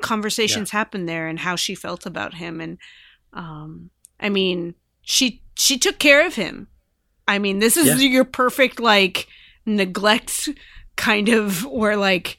conversations 0.00 0.70
happened 0.70 1.08
there 1.08 1.26
and 1.28 1.38
how 1.38 1.56
she 1.56 1.74
felt 1.74 2.04
about 2.06 2.34
him 2.34 2.60
and 2.60 2.78
um 3.32 3.90
i 4.20 4.28
mean 4.28 4.74
she 5.02 5.42
she 5.56 5.78
took 5.78 5.98
care 5.98 6.26
of 6.26 6.34
him 6.34 6.68
i 7.26 7.38
mean 7.38 7.58
this 7.60 7.76
is 7.76 7.86
Yeah. 7.86 8.08
your 8.08 8.24
perfect 8.24 8.78
like 8.80 9.26
neglect 9.66 10.48
kind 10.96 11.28
of 11.28 11.64
or 11.66 11.96
like 11.96 12.38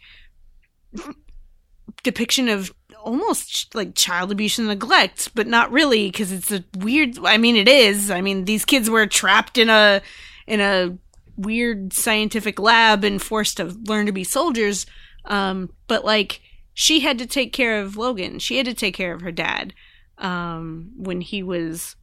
depiction 2.03 2.47
of 2.49 2.71
almost 3.05 3.73
like 3.75 3.93
child 3.93 4.31
abuse 4.31 4.57
and 4.57 4.67
neglect 4.67 5.29
but 5.35 5.45
not 5.45 5.71
really 5.71 6.07
because 6.09 6.31
it's 6.31 6.51
a 6.51 6.63
weird 6.77 7.17
i 7.23 7.37
mean 7.37 7.55
it 7.55 7.69
is. 7.69 8.09
I 8.09 8.21
mean 8.21 8.45
these 8.45 8.65
kids 8.65 8.89
were 8.89 9.05
trapped 9.05 9.57
in 9.57 9.69
a 9.69 10.01
in 10.47 10.59
a 10.59 10.97
weird 11.37 11.93
scientific 11.93 12.59
lab 12.59 13.03
and 13.03 13.21
forced 13.21 13.57
to 13.57 13.65
learn 13.65 14.07
to 14.07 14.11
be 14.11 14.23
soldiers 14.23 14.85
um 15.25 15.69
but 15.87 16.03
like 16.03 16.41
she 16.73 17.01
had 17.01 17.17
to 17.19 17.25
take 17.25 17.53
care 17.53 17.79
of 17.79 17.95
logan. 17.95 18.39
She 18.39 18.57
had 18.57 18.65
to 18.65 18.73
take 18.73 18.95
care 18.95 19.13
of 19.13 19.21
her 19.21 19.31
dad 19.31 19.73
um 20.17 20.91
when 20.97 21.21
he 21.21 21.43
was 21.43 21.95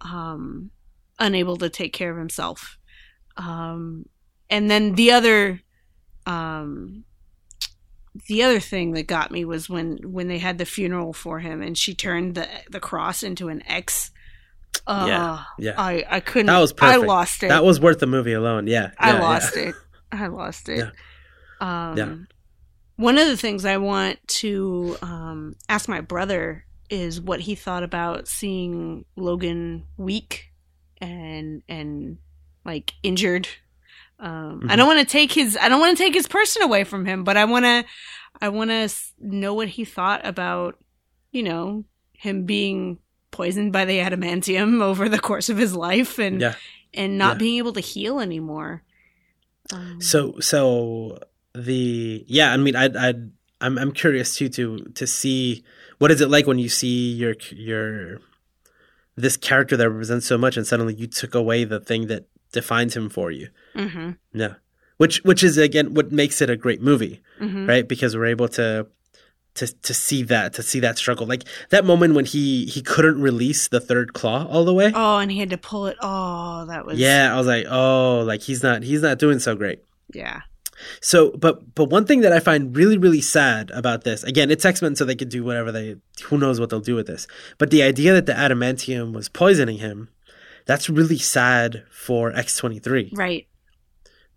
um 0.00 0.70
unable 1.18 1.56
to 1.58 1.68
take 1.68 1.92
care 1.92 2.10
of 2.10 2.18
himself. 2.18 2.78
Um 3.36 4.06
and 4.48 4.70
then 4.70 4.94
the 4.94 5.12
other 5.12 5.60
um 6.24 7.04
the 8.28 8.42
other 8.42 8.60
thing 8.60 8.92
that 8.92 9.06
got 9.06 9.30
me 9.30 9.44
was 9.44 9.68
when 9.68 9.98
when 10.04 10.28
they 10.28 10.38
had 10.38 10.58
the 10.58 10.64
funeral 10.64 11.12
for 11.12 11.38
him 11.40 11.62
and 11.62 11.76
she 11.76 11.94
turned 11.94 12.34
the 12.34 12.48
the 12.70 12.80
cross 12.80 13.22
into 13.22 13.48
an 13.48 13.62
X. 13.66 14.10
Uh, 14.86 15.04
Yeah, 15.08 15.42
yeah. 15.58 15.74
I 15.76 16.04
I 16.08 16.20
couldn't. 16.20 16.46
That 16.46 16.58
was 16.58 16.72
perfect. 16.72 17.02
I 17.02 17.06
lost 17.06 17.42
it. 17.42 17.48
that 17.48 17.64
was 17.64 17.80
worth 17.80 17.98
the 17.98 18.06
movie 18.06 18.32
alone. 18.32 18.66
Yeah, 18.66 18.90
I 18.98 19.18
lost 19.18 19.56
yeah. 19.56 19.68
it. 19.70 19.74
I 20.12 20.26
lost 20.28 20.68
it. 20.68 20.78
Yeah. 20.78 21.90
Um, 21.90 21.96
Yeah. 21.96 22.14
One 22.96 23.18
of 23.18 23.26
the 23.26 23.36
things 23.36 23.64
I 23.66 23.76
want 23.76 24.18
to 24.28 24.96
um, 25.02 25.56
ask 25.68 25.86
my 25.86 26.00
brother 26.00 26.64
is 26.88 27.20
what 27.20 27.40
he 27.40 27.54
thought 27.54 27.82
about 27.82 28.26
seeing 28.26 29.04
Logan 29.16 29.84
weak 29.96 30.52
and 30.98 31.62
and 31.68 32.18
like 32.64 32.92
injured. 33.02 33.48
Um, 34.18 34.62
I 34.68 34.74
Mhm. 34.74 34.76
don't 34.78 34.86
want 34.86 35.00
to 35.00 35.12
take 35.12 35.32
his 35.32 35.58
I 35.60 35.68
don't 35.68 35.80
want 35.80 35.96
to 35.96 36.02
take 36.02 36.14
his 36.14 36.26
person 36.26 36.62
away 36.62 36.84
from 36.84 37.04
him, 37.04 37.22
but 37.24 37.36
I 37.36 37.44
want 37.44 37.64
to 37.64 37.84
I 38.40 38.48
want 38.48 38.70
to 38.70 38.88
know 39.18 39.54
what 39.54 39.68
he 39.68 39.84
thought 39.84 40.24
about 40.26 40.78
you 41.32 41.42
know 41.42 41.84
him 42.12 42.44
being 42.44 42.98
poisoned 43.30 43.72
by 43.72 43.84
the 43.84 43.98
adamantium 43.98 44.80
over 44.90 45.08
the 45.08 45.18
course 45.18 45.48
of 45.50 45.58
his 45.58 45.74
life 45.76 46.18
and 46.18 46.40
Yeah. 46.40 46.54
and 46.94 47.18
not 47.18 47.34
Yeah. 47.34 47.38
being 47.38 47.58
able 47.58 47.72
to 47.74 47.80
heal 47.80 48.20
anymore. 48.20 48.82
Um, 49.72 50.00
So 50.00 50.38
so 50.40 51.18
the 51.54 52.24
yeah, 52.26 52.52
I 52.52 52.56
mean, 52.56 52.76
I 52.76 52.86
I 52.86 53.14
I'm 53.60 53.78
I'm 53.78 53.92
curious 53.92 54.36
too 54.36 54.48
to 54.50 54.78
to 54.94 55.06
see 55.06 55.64
what 55.98 56.10
is 56.10 56.20
it 56.20 56.30
like 56.30 56.46
when 56.46 56.58
you 56.58 56.68
see 56.68 57.12
your 57.12 57.34
your 57.50 58.20
this 59.16 59.36
character 59.36 59.76
that 59.76 59.88
represents 59.90 60.26
so 60.26 60.36
much, 60.38 60.56
and 60.56 60.66
suddenly 60.66 60.94
you 60.94 61.06
took 61.06 61.34
away 61.34 61.64
the 61.64 61.80
thing 61.80 62.06
that 62.08 62.26
defines 62.52 62.96
him 62.96 63.08
for 63.08 63.30
you. 63.30 63.48
mhm, 63.74 64.16
Yeah, 64.32 64.54
which 64.96 65.22
which 65.24 65.42
is 65.42 65.58
again 65.58 65.94
what 65.94 66.12
makes 66.12 66.40
it 66.40 66.48
a 66.50 66.56
great 66.56 66.80
movie, 66.82 67.20
mhm. 67.40 67.68
right? 67.68 67.86
Because 67.86 68.16
we're 68.16 68.26
able 68.26 68.48
to. 68.48 68.86
To, 69.60 69.66
to 69.84 69.94
see 69.94 70.22
that 70.24 70.52
to 70.52 70.62
see 70.62 70.80
that 70.80 70.98
struggle 70.98 71.26
like 71.26 71.44
that 71.70 71.86
moment 71.86 72.12
when 72.12 72.26
he 72.26 72.66
he 72.66 72.82
couldn't 72.82 73.22
release 73.22 73.68
the 73.68 73.80
third 73.80 74.12
claw 74.12 74.46
all 74.50 74.66
the 74.66 74.74
way 74.74 74.92
Oh, 74.94 75.16
and 75.16 75.30
he 75.32 75.38
had 75.38 75.48
to 75.48 75.56
pull 75.56 75.86
it. 75.86 75.96
Oh, 76.02 76.66
that 76.66 76.84
was 76.84 76.98
yeah 76.98 77.32
i 77.32 77.38
was 77.38 77.46
like 77.46 77.64
oh 77.70 78.20
like 78.20 78.42
he's 78.42 78.62
not 78.62 78.82
he's 78.82 79.00
not 79.00 79.18
doing 79.18 79.38
so 79.38 79.56
great 79.56 79.82
yeah. 80.12 80.42
So, 81.00 81.30
but 81.30 81.74
but 81.74 81.86
one 81.88 82.04
thing 82.04 82.20
that 82.20 82.34
I 82.34 82.38
find 82.40 82.76
really 82.76 82.98
really 82.98 83.22
sad 83.22 83.70
about 83.70 84.04
this, 84.04 84.22
again, 84.24 84.50
it's 84.50 84.62
X 84.62 84.82
Men, 84.82 84.94
so 84.94 85.06
they 85.06 85.14
could 85.16 85.30
do 85.30 85.42
whatever 85.42 85.72
they. 85.72 85.96
Who 86.24 86.36
knows 86.36 86.60
what 86.60 86.68
they'll 86.68 86.80
do 86.80 86.94
with 86.94 87.06
this? 87.06 87.26
But 87.56 87.70
the 87.70 87.82
idea 87.82 88.12
that 88.12 88.26
the 88.26 88.34
adamantium 88.34 89.14
was 89.14 89.30
poisoning 89.30 89.78
him, 89.78 90.10
that's 90.66 90.90
really 90.90 91.18
sad 91.18 91.84
for 91.90 92.32
X 92.34 92.56
twenty 92.56 92.78
three 92.78 93.10
Right. 93.14 93.46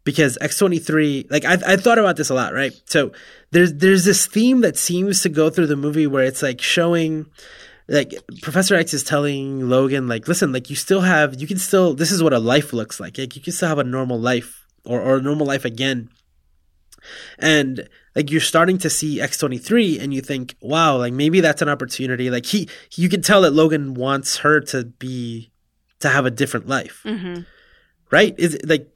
because 0.04 0.38
X 0.42 0.58
twenty 0.58 0.80
three. 0.80 1.26
Like 1.30 1.46
I 1.46 1.54
I 1.66 1.76
thought 1.76 2.00
about 2.00 2.16
this 2.16 2.30
a 2.30 2.34
lot, 2.34 2.54
right? 2.54 2.74
So 2.86 3.12
there's 3.52 3.74
there's 3.74 4.06
this 4.06 4.28
theme 4.28 4.62
that 4.62 4.78
seems 4.78 5.22
to 5.24 5.30
go 5.30 5.50
through 5.50 5.68
the 5.68 5.76
movie 5.76 6.08
where 6.08 6.24
it's 6.24 6.42
like 6.42 6.62
showing. 6.62 7.26
Like 7.92 8.14
Professor 8.44 8.76
X 8.76 8.94
is 8.94 9.04
telling 9.04 9.68
Logan, 9.68 10.08
like, 10.08 10.28
listen, 10.28 10.54
like 10.54 10.70
you 10.70 10.76
still 10.76 11.02
have, 11.02 11.42
you 11.42 11.48
can 11.48 11.58
still, 11.58 11.96
this 11.96 12.12
is 12.12 12.22
what 12.22 12.34
a 12.34 12.38
life 12.38 12.72
looks 12.72 13.00
like. 13.00 13.18
Like 13.18 13.36
you 13.36 13.42
can 13.42 13.52
still 13.52 13.68
have 13.68 13.80
a 13.80 13.84
normal 13.84 14.20
life 14.20 14.68
or, 14.86 15.02
or 15.02 15.18
a 15.18 15.22
normal 15.24 15.48
life 15.48 15.66
again 15.66 16.10
and 17.38 17.88
like 18.16 18.30
you're 18.30 18.42
starting 18.42 18.78
to 18.80 18.90
see 18.90 19.20
X23 19.20 20.02
and 20.02 20.14
you 20.14 20.22
think, 20.22 20.56
wow, 20.62 20.98
like 20.98 21.14
maybe 21.14 21.42
that's 21.42 21.62
an 21.62 21.70
opportunity. 21.70 22.30
Like 22.30 22.46
he 22.46 22.70
you 22.96 23.10
can 23.10 23.22
tell 23.22 23.42
that 23.42 23.54
Logan 23.54 23.94
wants 23.94 24.38
her 24.38 24.60
to 24.62 24.86
be 24.86 25.49
to 26.00 26.10
have 26.10 26.26
a 26.26 26.32
different 26.32 26.68
life. 26.68 27.02
hmm 27.04 27.42
Right? 28.12 28.34
Is 28.40 28.56
it 28.56 28.68
like 28.68 28.88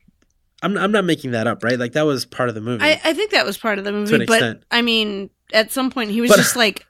I'm 0.63 0.77
I'm 0.77 0.91
not 0.91 1.05
making 1.05 1.31
that 1.31 1.45
up, 1.45 1.63
right? 1.63 1.77
Like 1.77 1.91
that 1.93 2.03
was 2.05 2.25
part 2.25 2.49
of 2.49 2.55
the 2.55 2.61
movie. 2.61 2.83
I, 2.83 2.99
I 3.03 3.13
think 3.13 3.31
that 3.31 3.45
was 3.45 3.57
part 3.57 3.77
of 3.77 3.83
the 3.85 3.91
movie, 3.91 4.11
but 4.13 4.21
extent. 4.23 4.63
I 4.71 4.81
mean, 4.81 5.29
at 5.53 5.71
some 5.71 5.91
point 5.91 6.09
he 6.11 6.21
was 6.21 6.31
But- 6.31 6.37
just 6.37 6.55
like, 6.55 6.85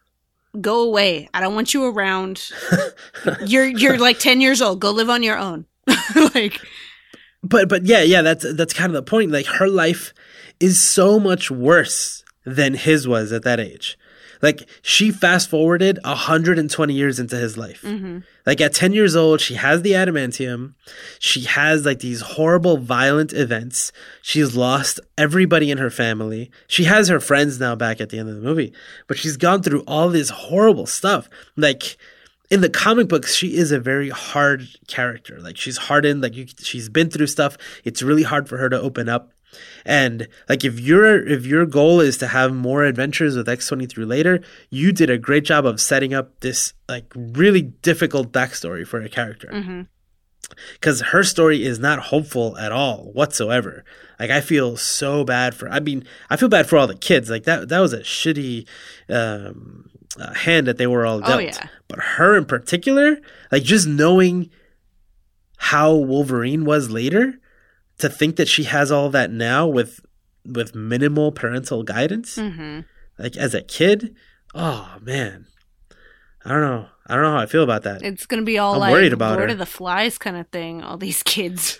"Go 0.61 0.83
away! 0.83 1.27
I 1.33 1.41
don't 1.41 1.55
want 1.55 1.73
you 1.73 1.83
around. 1.85 2.49
You're 3.45 3.65
you're 3.65 3.97
like 3.97 4.19
ten 4.19 4.39
years 4.41 4.61
old. 4.61 4.79
Go 4.79 4.91
live 4.91 5.09
on 5.09 5.21
your 5.23 5.37
own." 5.37 5.65
like, 6.35 6.61
but 7.43 7.67
but 7.67 7.85
yeah, 7.85 8.03
yeah, 8.03 8.21
that's 8.21 8.45
that's 8.53 8.73
kind 8.73 8.89
of 8.89 8.93
the 8.93 9.09
point. 9.09 9.31
Like 9.31 9.47
her 9.47 9.67
life 9.67 10.13
is 10.61 10.79
so 10.79 11.19
much 11.19 11.51
worse 11.51 12.23
than 12.45 12.73
his 12.75 13.05
was 13.07 13.31
at 13.33 13.43
that 13.43 13.59
age. 13.59 13.97
Like 14.41 14.69
she 14.81 15.11
fast 15.11 15.49
forwarded 15.49 15.99
120 16.05 16.93
years 16.93 17.19
into 17.19 17.35
his 17.37 17.57
life. 17.57 17.81
hmm 17.81 18.19
Like 18.45 18.59
at 18.59 18.73
10 18.73 18.93
years 18.93 19.15
old, 19.15 19.39
she 19.41 19.55
has 19.55 19.81
the 19.81 19.91
adamantium. 19.93 20.73
She 21.19 21.41
has 21.41 21.85
like 21.85 21.99
these 21.99 22.21
horrible, 22.21 22.77
violent 22.77 23.33
events. 23.33 23.91
She's 24.21 24.55
lost 24.55 24.99
everybody 25.17 25.71
in 25.71 25.77
her 25.77 25.89
family. 25.89 26.51
She 26.67 26.83
has 26.83 27.07
her 27.07 27.19
friends 27.19 27.59
now 27.59 27.75
back 27.75 28.01
at 28.01 28.09
the 28.09 28.19
end 28.19 28.29
of 28.29 28.35
the 28.35 28.41
movie, 28.41 28.73
but 29.07 29.17
she's 29.17 29.37
gone 29.37 29.63
through 29.63 29.83
all 29.87 30.09
this 30.09 30.29
horrible 30.29 30.85
stuff. 30.85 31.29
Like 31.55 31.97
in 32.49 32.61
the 32.61 32.69
comic 32.69 33.07
books, 33.07 33.33
she 33.33 33.55
is 33.55 33.71
a 33.71 33.79
very 33.79 34.09
hard 34.09 34.67
character. 34.87 35.39
Like 35.39 35.57
she's 35.57 35.77
hardened. 35.77 36.21
Like 36.21 36.35
you, 36.35 36.45
she's 36.59 36.89
been 36.89 37.09
through 37.09 37.27
stuff. 37.27 37.57
It's 37.83 38.03
really 38.03 38.23
hard 38.23 38.47
for 38.47 38.57
her 38.57 38.69
to 38.69 38.79
open 38.79 39.09
up. 39.09 39.32
And 39.85 40.27
like 40.49 40.63
if 40.63 40.79
your 40.79 41.25
if 41.27 41.45
your 41.45 41.65
goal 41.65 41.99
is 41.99 42.17
to 42.17 42.27
have 42.27 42.53
more 42.53 42.83
adventures 42.83 43.35
with 43.35 43.47
X23 43.47 44.07
later, 44.07 44.41
you 44.69 44.91
did 44.91 45.09
a 45.09 45.17
great 45.17 45.43
job 45.45 45.65
of 45.65 45.79
setting 45.81 46.13
up 46.13 46.39
this 46.41 46.73
like 46.89 47.11
really 47.15 47.61
difficult 47.61 48.31
backstory 48.31 48.85
for 48.85 49.01
a 49.01 49.09
character. 49.09 49.49
hmm 49.51 49.81
Cuz 50.81 51.01
her 51.01 51.23
story 51.23 51.63
is 51.63 51.79
not 51.79 51.99
hopeful 51.99 52.57
at 52.57 52.71
all 52.71 53.11
whatsoever. 53.13 53.83
Like 54.19 54.29
I 54.29 54.39
feel 54.41 54.77
so 54.77 55.23
bad 55.23 55.55
for 55.55 55.67
I 55.69 55.79
mean, 55.79 56.05
I 56.29 56.35
feel 56.35 56.49
bad 56.49 56.67
for 56.67 56.77
all 56.77 56.85
the 56.87 56.95
kids. 56.95 57.29
Like 57.29 57.43
that 57.43 57.69
that 57.69 57.79
was 57.79 57.93
a 57.93 57.99
shitty 58.01 58.67
um 59.09 59.89
uh, 60.19 60.31
hand 60.33 60.67
that 60.67 60.77
they 60.77 60.85
were 60.85 61.05
all 61.07 61.17
Oh, 61.23 61.27
dealt. 61.27 61.41
yeah. 61.43 61.67
But 61.87 61.99
her 61.99 62.37
in 62.37 62.45
particular, 62.45 63.17
like 63.51 63.63
just 63.63 63.87
knowing 63.87 64.51
how 65.57 65.93
Wolverine 65.95 66.65
was 66.65 66.91
later, 66.91 67.39
to 68.03 68.09
think 68.09 68.35
that 68.37 68.47
she 68.47 68.63
has 68.65 68.91
all 68.91 69.09
that 69.09 69.31
now 69.31 69.67
with 69.67 69.99
with 70.45 70.75
minimal 70.75 71.31
parental 71.31 71.83
guidance, 71.83 72.35
hmm 72.37 72.81
like 73.17 73.35
as 73.37 73.53
a 73.53 73.61
kid, 73.61 74.15
oh 74.55 74.97
man, 75.01 75.45
I 76.45 76.49
don't 76.51 76.61
know. 76.61 76.87
I 77.07 77.15
don't 77.15 77.23
know 77.23 77.31
how 77.31 77.39
I 77.43 77.45
feel 77.47 77.63
about 77.63 77.83
that. 77.83 78.01
It's 78.01 78.25
gonna 78.25 78.43
be 78.43 78.57
all 78.57 78.73
I'm 78.75 78.79
like 78.79 78.91
worried 78.91 79.13
about 79.13 79.35
Lord 79.37 79.49
her. 79.49 79.53
of 79.53 79.59
the 79.59 79.65
Flies 79.65 80.17
kind 80.17 80.37
of 80.37 80.47
thing. 80.49 80.81
All 80.83 80.97
these 80.97 81.21
kids, 81.35 81.79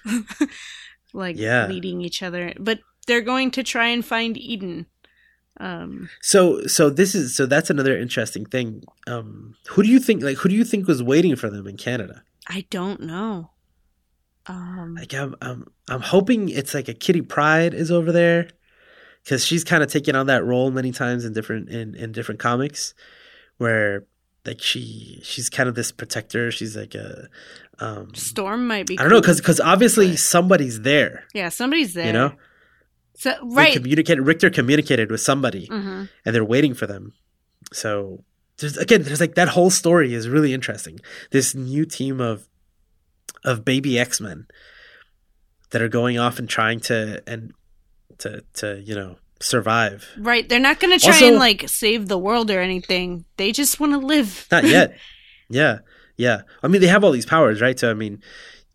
like 1.13 1.37
Yeah. 1.37 1.67
leading 1.67 2.01
each 2.01 2.21
other, 2.23 2.53
but 2.59 2.79
they're 3.07 3.21
going 3.21 3.51
to 3.51 3.63
try 3.63 3.87
and 3.87 4.03
find 4.05 4.37
Eden. 4.37 4.85
Um, 5.59 6.09
So 6.21 6.65
so 6.67 6.89
this 6.89 7.13
is 7.15 7.35
so 7.35 7.45
that's 7.45 7.69
another 7.69 7.97
interesting 7.97 8.45
thing. 8.45 8.83
Um, 9.07 9.55
who 9.69 9.83
do 9.83 9.89
you 9.89 9.99
think 9.99 10.23
like 10.23 10.37
who 10.37 10.49
do 10.49 10.55
you 10.55 10.65
think 10.65 10.87
was 10.87 11.01
waiting 11.03 11.35
for 11.35 11.49
them 11.49 11.67
in 11.67 11.77
Canada? 11.77 12.23
I 12.47 12.65
don't 12.69 13.01
know. 13.01 13.51
Um, 14.47 14.95
Like 14.99 15.13
I'm 15.13 15.35
I'm 15.41 15.67
I'm 15.89 16.01
hoping 16.01 16.49
it's 16.49 16.73
like 16.73 16.87
a 16.87 16.93
Kitty 16.93 17.21
Pryde 17.21 17.73
is 17.73 17.91
over 17.91 18.11
there 18.11 18.47
because 19.23 19.45
she's 19.45 19.63
kind 19.63 19.83
of 19.83 19.91
taken 19.91 20.15
on 20.15 20.27
that 20.27 20.43
role 20.43 20.71
many 20.71 20.91
times 20.91 21.25
in 21.25 21.33
different 21.33 21.69
in 21.69 21.95
in 21.95 22.11
different 22.11 22.39
comics 22.39 22.93
where 23.57 24.05
like 24.45 24.61
she 24.61 25.19
she's 25.23 25.49
kind 25.49 25.69
of 25.69 25.75
this 25.75 25.91
protector. 25.91 26.51
She's 26.51 26.75
like 26.75 26.95
a 26.95 27.27
um 27.79 28.13
Storm 28.15 28.67
might 28.67 28.87
be. 28.87 28.97
I 28.97 29.03
don't 29.03 29.11
know 29.11 29.21
because 29.21 29.39
because 29.39 29.59
obviously 29.59 30.15
somebody's 30.15 30.81
there. 30.81 31.25
yeah, 31.33 31.49
somebody's 31.49 31.93
there. 31.93 32.07
You 32.07 32.13
know, 32.13 32.33
so 33.15 33.31
They 33.41 33.55
right. 33.55 33.73
communicated. 33.73 34.21
Rictor 34.21 34.49
communicated 34.49 35.11
with 35.11 35.21
somebody, 35.21 35.67
hmm 35.67 36.05
and 36.25 36.35
they're 36.35 36.45
waiting 36.45 36.73
for 36.73 36.87
them. 36.87 37.13
So 37.71 38.23
there's 38.57 38.77
again, 38.77 39.03
there's 39.03 39.19
like 39.21 39.35
that 39.35 39.49
whole 39.49 39.69
story 39.69 40.13
is 40.13 40.29
really 40.29 40.53
interesting. 40.53 40.99
This 41.31 41.55
new 41.55 41.85
team 41.85 42.19
of 42.21 42.47
of 43.43 43.65
baby 43.65 43.99
X 43.99 44.21
Men 44.21 44.47
that 45.73 45.81
are 45.81 45.89
going 45.89 46.17
off 46.17 46.39
and 46.39 46.47
trying 46.47 46.79
to 46.79 47.21
and 47.27 47.51
to 48.19 48.43
to 48.53 48.79
you 48.79 48.95
know 48.95 49.17
survive. 49.39 50.07
Right. 50.17 50.47
They're 50.47 50.59
not 50.59 50.79
going 50.79 50.97
to 50.97 51.03
try 51.03 51.13
Also- 51.15 51.27
and 51.27 51.37
like 51.37 51.67
save 51.67 52.07
the 52.07 52.17
world 52.17 52.49
or 52.49 52.61
anything. 52.61 53.25
They 53.37 53.51
just 53.51 53.79
want 53.79 53.91
to 53.91 53.97
live. 53.99 54.47
Not 54.51 54.63
yet. 54.63 54.95
yeah, 55.49 55.79
yeah. 56.15 56.43
I 56.61 56.67
mean, 56.69 56.79
they 56.79 56.87
have 56.87 57.03
all 57.03 57.11
these 57.11 57.25
powers, 57.25 57.59
right? 57.59 57.77
So 57.77 57.91
I 57.91 57.93
mean, 57.95 58.21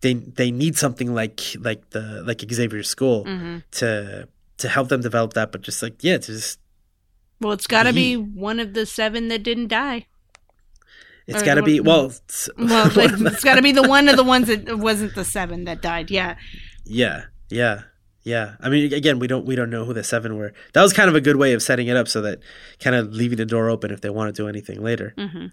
they 0.02 0.14
they 0.14 0.50
need 0.50 0.76
something 0.76 1.14
like 1.14 1.40
like 1.58 1.88
the 1.90 2.22
like 2.26 2.44
Xavier's 2.52 2.88
school 2.90 3.24
hmm 3.24 3.58
to 3.80 4.28
to 4.58 4.68
help 4.68 4.88
them 4.88 5.00
develop 5.00 5.32
that. 5.34 5.52
But 5.52 5.62
just 5.62 5.82
like 5.82 6.02
yeah, 6.04 6.18
to 6.18 6.26
just 6.32 6.58
Well, 7.40 7.52
it's 7.52 7.66
got 7.68 7.84
to 7.84 7.92
be 7.92 8.16
one 8.16 8.58
of 8.60 8.74
the 8.74 8.84
seven 8.84 9.28
that 9.28 9.42
didn't 9.44 9.68
die. 9.68 10.06
It's 11.26 11.42
got 11.42 11.54
to 11.56 11.62
be 11.62 11.78
well. 11.80 12.06
it's- 12.06 12.48
Well, 12.58 12.90
it's 13.26 13.44
got 13.44 13.56
to 13.56 13.62
be 13.62 13.72
the 13.72 13.82
one 13.88 14.08
of 14.08 14.16
the 14.16 14.24
ones 14.24 14.48
that 14.48 14.78
wasn't 14.78 15.14
the 15.14 15.24
seven 15.24 15.64
that 15.64 15.80
died. 15.82 16.10
Yeah. 16.10 16.36
Yeah, 16.88 17.24
yeah, 17.50 17.82
yeah. 18.22 18.56
I 18.60 18.68
mean, 18.68 18.92
again, 18.92 19.18
we 19.18 19.26
don't 19.26 19.44
we 19.44 19.54
don't 19.54 19.70
know 19.70 19.84
who 19.84 19.92
the 19.94 20.02
seven 20.02 20.36
were. 20.36 20.52
That 20.72 20.82
was 20.82 20.92
kind 20.92 21.08
of 21.08 21.14
a 21.14 21.20
good 21.20 21.36
way 21.36 21.52
of 21.52 21.62
setting 21.62 21.86
it 21.88 21.96
up, 21.96 22.08
so 22.08 22.22
that 22.22 22.40
kind 22.80 22.96
of 22.96 23.12
leaving 23.12 23.36
the 23.36 23.46
door 23.46 23.68
open 23.68 23.90
if 23.90 24.00
they 24.00 24.10
want 24.10 24.34
to 24.34 24.42
do 24.42 24.48
anything 24.48 24.82
later. 24.82 25.14
hmm 25.16 25.46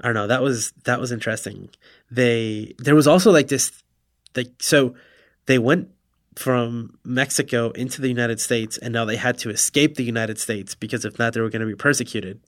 I 0.00 0.08
don't 0.08 0.14
know. 0.14 0.26
That 0.26 0.42
was 0.42 0.72
that 0.84 1.00
was 1.00 1.10
interesting. 1.10 1.70
They 2.10 2.74
there 2.78 2.94
was 2.94 3.06
also 3.06 3.32
like 3.32 3.48
this, 3.48 3.72
like 4.34 4.52
so, 4.60 4.94
they 5.46 5.58
went 5.58 5.88
from 6.34 6.98
Mexico 7.02 7.70
into 7.70 8.02
the 8.02 8.08
United 8.08 8.38
States, 8.38 8.76
and 8.76 8.92
now 8.92 9.06
they 9.06 9.16
had 9.16 9.38
to 9.38 9.50
escape 9.50 9.94
the 9.94 10.04
United 10.04 10.38
States 10.38 10.74
because 10.74 11.06
if 11.06 11.18
not, 11.18 11.32
they 11.32 11.40
were 11.40 11.48
going 11.48 11.60
to 11.60 11.66
be 11.66 11.74
persecuted. 11.74 12.40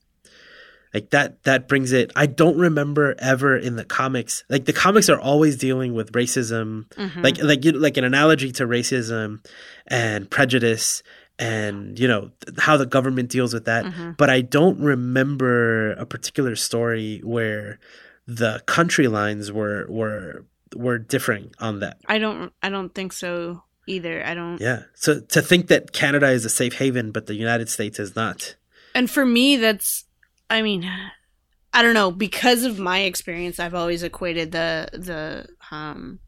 Like 0.95 1.11
that 1.11 1.43
that 1.45 1.69
brings 1.69 1.93
it. 1.93 2.13
I 2.17 2.27
don't 2.27 2.57
remember 2.59 3.15
ever 3.19 3.57
in 3.57 3.77
the 3.77 3.85
comics. 3.85 4.45
Like 4.49 4.65
the 4.65 4.73
comics 4.73 5.09
are 5.09 5.21
always 5.21 5.57
dealing 5.57 5.95
with 5.95 6.13
racism 6.13 6.93
hmm 6.97 7.23
like 7.23 7.43
like 7.43 7.65
you 7.65 7.73
like 7.73 7.97
an 7.97 8.05
analogy 8.05 8.53
to 8.53 8.67
racism 8.67 9.45
and 9.87 10.31
prejudice 10.31 11.03
and 11.39 11.99
you 11.99 12.09
know 12.09 12.31
th- 12.47 12.59
how 12.59 12.77
the 12.77 12.87
government 12.87 13.29
deals 13.29 13.53
with 13.55 13.65
that 13.67 13.87
hmm 13.93 14.13
but 14.17 14.31
i 14.31 14.41
don't 14.41 14.79
remember 14.81 15.93
a 15.93 16.07
particular 16.07 16.57
story 16.57 17.21
where 17.25 17.79
the 18.27 18.63
country 18.67 19.09
lines 19.09 19.51
were 19.53 19.87
were 19.89 20.45
were 20.77 20.99
differing 20.99 21.51
on 21.61 21.81
that 21.81 21.99
I 22.07 22.19
don't. 22.19 22.53
I 22.63 22.69
don't 22.69 22.95
think 22.95 23.13
so 23.13 23.63
either. 23.87 24.25
I 24.25 24.35
don't. 24.35 24.61
yeah 24.61 24.83
so 24.95 25.21
to 25.21 25.41
think 25.43 25.69
that 25.69 25.93
canada 25.93 26.29
is 26.29 26.45
a 26.45 26.51
safe 26.51 26.75
haven 26.79 27.11
but 27.13 27.27
the 27.27 27.35
united 27.35 27.69
states 27.69 27.99
is 27.99 28.15
not 28.17 28.57
And 28.95 29.11
for 29.11 29.25
me, 29.25 29.57
that's. 29.57 30.05
I 30.51 30.63
mean, 30.63 30.89
I 31.73 31.83
don't 31.83 31.95
know. 31.95 32.11
Because 32.11 32.65
of 32.65 32.79
my 32.79 33.01
experience, 33.01 33.59
I've 33.61 33.75
always 33.75 34.03
equated 34.03 34.53
the 34.53 34.89
the 34.93 35.47
um 35.71 36.21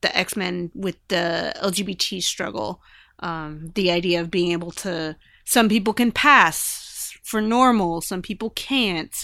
the 0.00 0.16
X 0.16 0.36
Men 0.36 0.70
with 0.74 0.96
the 1.08 1.52
LGBT 1.62 2.22
struggle. 2.22 2.80
Um, 3.20 3.72
the 3.74 3.90
idea 3.90 4.20
of 4.20 4.30
being 4.30 4.52
able 4.52 4.70
to. 4.72 5.16
Some 5.44 5.68
people 5.68 5.94
can 5.94 6.12
pass 6.12 7.16
for 7.24 7.40
normal. 7.40 8.00
Some 8.00 8.22
people 8.22 8.50
can't. 8.50 9.14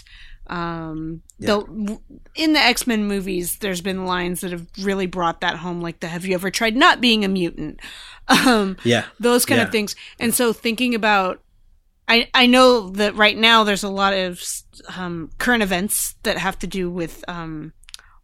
Um, 0.48 1.22
Yeah. 1.38 1.46
though 1.48 2.00
in 2.34 2.52
the 2.54 2.60
X 2.60 2.86
Men 2.86 3.06
movies, 3.06 3.58
there's 3.58 3.80
been 3.80 4.04
lines 4.06 4.40
that 4.40 4.50
have 4.52 4.66
really 4.80 5.06
brought 5.06 5.40
that 5.42 5.56
home, 5.58 5.80
like 5.80 6.00
the 6.00 6.08
"Have 6.08 6.26
you 6.26 6.34
ever 6.34 6.50
tried 6.50 6.76
not 6.76 7.00
being 7.00 7.24
a 7.24 7.28
mutant?" 7.28 7.80
Um, 8.28 8.78
yeah 8.84 9.04
those 9.20 9.44
kind 9.44 9.58
Yeah. 9.58 9.66
of 9.66 9.70
things. 9.70 9.94
And 10.18 10.34
so 10.34 10.52
thinking 10.54 10.94
about 10.94 11.42
I 12.08 12.28
I 12.34 12.46
know 12.46 12.90
that 12.90 13.16
right 13.16 13.36
now 13.36 13.64
there's 13.64 13.82
a 13.82 13.88
lot 13.88 14.12
of 14.12 14.42
um, 14.96 15.30
current 15.38 15.62
events 15.62 16.14
that 16.22 16.38
have 16.38 16.58
to 16.60 16.66
do 16.66 16.90
with 16.90 17.24
um, 17.28 17.72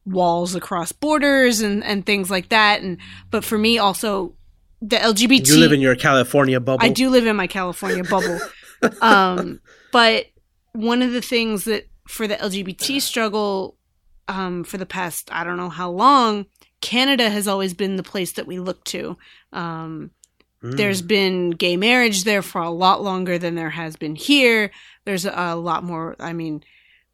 walls 0.05 0.55
across 0.55 0.93
borders 0.93 1.61
and 1.61 1.83
and 1.85 2.05
things 2.05 2.31
like 2.31 2.49
that 2.49 2.83
and 2.83 2.99
but 3.31 3.45
for 3.45 3.59
me 3.59 3.79
also 3.79 4.35
the 4.81 4.97
LGBT 4.97 5.47
you 5.47 5.59
live 5.59 5.73
in 5.73 5.81
your 5.81 5.95
california 5.95 6.59
bubble 6.59 6.85
I 6.85 6.89
do 6.89 7.11
live 7.11 7.27
in 7.27 7.37
my 7.37 7.47
California 7.47 8.05
bubble. 8.05 8.41
um, 9.03 9.61
but 9.93 10.27
one 10.73 11.03
of 11.03 11.13
the 11.13 11.21
things 11.21 11.65
that 11.65 11.87
for 12.09 12.27
the 12.27 12.37
LGBT 12.37 13.01
struggle 13.01 13.77
um, 14.29 14.65
for 14.65 14.79
the 14.79 14.87
past 14.87 15.29
I 15.33 15.45
don't 15.45 15.57
know 15.57 15.69
how 15.69 15.91
long, 15.91 16.47
Canada 16.81 17.29
has 17.29 17.47
always 17.47 17.75
been 17.75 17.97
the 17.97 18.03
place 18.03 18.33
that 18.33 18.47
we 18.47 18.59
look 18.59 18.85
to. 18.85 19.19
Um, 19.53 20.13
Mm. 20.63 20.77
There's 20.77 21.03
been 21.03 21.51
gay 21.51 21.77
marriage 21.77 22.25
there 22.25 22.43
for 22.43 22.61
a 22.61 22.71
lot 22.71 23.03
longer 23.03 23.39
than 23.39 23.55
there 23.55 23.71
has 23.71 23.97
been 23.97 24.15
here. 24.15 24.71
There's 25.05 25.25
a 25.25 25.55
lot 25.55 25.85
more. 25.85 26.17
I 26.21 26.33
mean, 26.33 26.63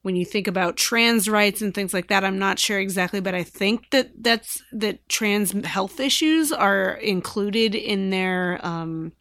when 0.02 0.16
you 0.16 0.24
think 0.24 0.46
about 0.46 0.76
trans 0.76 1.28
rights 1.28 1.62
and 1.62 1.74
things 1.74 1.92
like 1.92 2.08
that, 2.08 2.24
I'm 2.24 2.38
not 2.38 2.58
sure 2.58 2.78
exactly, 2.78 3.20
but 3.20 3.34
I 3.34 3.42
think 3.42 3.90
that 3.90 4.10
that's 4.22 4.62
that 4.72 5.08
trans 5.08 5.52
health 5.64 6.00
issues 6.00 6.52
are 6.52 6.92
included 6.94 7.74
in 7.74 8.10
their 8.10 8.60
um, 8.64 9.12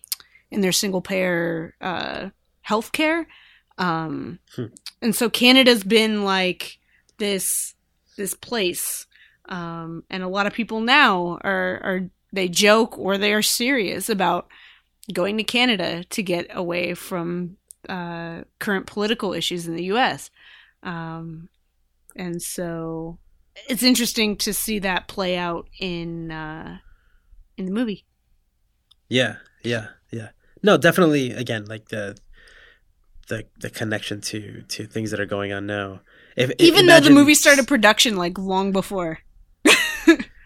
in 0.52 0.62
their 0.62 0.72
single 0.72 1.02
payer 1.02 1.76
uh, 1.82 2.30
health 2.62 2.92
care. 2.92 3.28
Um, 3.78 4.40
Hmm. 4.56 4.66
And 5.02 5.16
so 5.16 5.30
Canada's 5.30 5.84
been 5.84 6.24
like 6.24 6.80
this 7.18 7.76
this 8.18 8.34
place, 8.34 9.06
um, 9.50 10.04
and 10.10 10.24
a 10.24 10.28
lot 10.28 10.48
of 10.48 10.54
people 10.54 10.82
now 10.82 11.38
are 11.44 11.82
are 11.84 12.10
they 12.36 12.48
joke 12.48 12.98
or 12.98 13.18
they 13.18 13.34
are 13.34 13.42
serious 13.42 14.10
about 14.10 14.48
going 15.14 15.38
to 15.38 15.44
Canada 15.44 16.04
to 16.06 16.24
get 16.24 16.48
away 16.52 16.94
from 16.94 17.58
uh, 17.90 18.42
current 18.60 18.86
political 18.86 19.34
issues 19.34 19.68
in 19.68 19.76
the 19.76 19.86
U.S. 19.86 20.30
Um, 20.84 21.50
and 22.16 22.42
so 22.42 23.20
it's 23.68 23.84
interesting 23.84 24.38
to 24.38 24.54
see 24.54 24.80
that 24.80 25.08
play 25.08 25.38
out 25.38 25.68
in 25.80 26.32
uh, 26.32 26.78
in 27.58 27.66
the 27.66 27.72
movie. 27.72 28.06
Yeah, 29.10 29.38
yeah, 29.64 29.88
yeah. 30.12 30.30
No, 30.64 30.78
definitely. 30.78 31.32
Again, 31.32 31.66
like 31.66 31.90
the 31.90 32.18
the 33.28 33.46
the 33.60 33.70
connection 33.70 34.22
to 34.22 34.64
to 34.64 34.86
things 34.86 35.12
that 35.12 35.20
are 35.20 35.26
going 35.26 35.54
on 35.54 35.66
now. 35.66 36.02
If 36.36 36.52
Even 36.60 36.88
though 36.88 37.00
the 37.00 37.12
movie 37.12 37.36
started 37.36 37.68
production 37.68 38.18
like 38.18 38.38
long 38.38 38.72
before. 38.72 39.20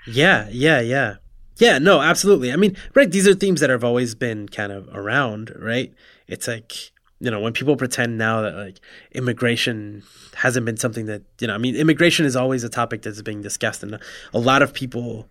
Yeah, 0.10 0.48
yeah, 0.52 0.80
yeah, 0.80 1.16
yeah. 1.60 1.78
No, 1.78 2.02
absolutely. 2.02 2.52
I 2.52 2.56
mean, 2.56 2.76
right? 2.96 3.10
These 3.10 3.28
are 3.28 3.36
themes 3.36 3.62
that 3.62 3.70
have 3.70 3.84
always 3.84 4.16
been 4.16 4.50
kind 4.50 4.72
of 4.72 4.90
around, 4.92 5.54
right? 5.56 5.94
It's 6.28 6.48
like 6.48 6.92
you 7.22 7.30
know 7.30 7.40
when 7.40 7.54
people 7.54 7.76
pretend 7.76 8.18
now 8.18 8.42
that 8.42 8.56
like 8.56 8.80
immigration 9.12 10.04
hasn't 10.36 10.66
been 10.66 10.78
something 10.78 11.06
that 11.06 11.22
you 11.40 11.48
know. 11.48 11.54
I 11.54 11.58
mean, 11.58 11.76
immigration 11.76 12.26
is 12.26 12.36
always 12.36 12.64
a 12.64 12.70
topic 12.70 13.04
that's 13.04 13.22
being 13.22 13.42
discussed, 13.42 13.84
and 13.84 14.00
a 14.34 14.40
lot 14.40 14.62
of 14.62 14.74
people 14.74 15.30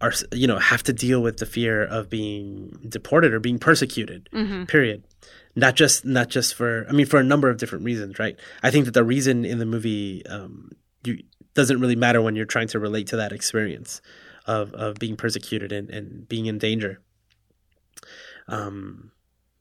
are 0.00 0.12
you 0.32 0.46
know 0.46 0.58
have 0.58 0.82
to 0.82 0.92
deal 0.92 1.22
with 1.22 1.38
the 1.38 1.46
fear 1.46 1.84
of 1.84 2.10
being 2.10 2.78
deported 2.88 3.32
or 3.32 3.40
being 3.40 3.58
persecuted 3.58 4.28
hmm 4.32 4.64
period 4.64 5.02
not 5.56 5.76
just 5.76 6.04
not 6.04 6.28
just 6.28 6.54
for 6.54 6.86
i 6.88 6.92
mean 6.92 7.06
for 7.06 7.18
a 7.18 7.24
number 7.24 7.48
of 7.48 7.56
different 7.58 7.84
reasons 7.84 8.18
right 8.18 8.36
i 8.62 8.70
think 8.70 8.84
that 8.84 8.92
the 8.92 9.04
reason 9.04 9.44
in 9.44 9.58
the 9.58 9.66
movie 9.66 10.24
um 10.26 10.72
you 11.04 11.22
doesn't 11.54 11.80
really 11.80 11.96
matter 11.96 12.20
when 12.20 12.34
you're 12.34 12.44
trying 12.44 12.66
to 12.66 12.78
relate 12.78 13.06
to 13.06 13.16
that 13.16 13.32
experience 13.32 14.02
of 14.46 14.72
of 14.74 14.98
being 14.98 15.16
persecuted 15.16 15.72
and, 15.72 15.90
and 15.90 16.28
being 16.28 16.46
in 16.46 16.58
danger 16.58 17.00
um 18.48 19.10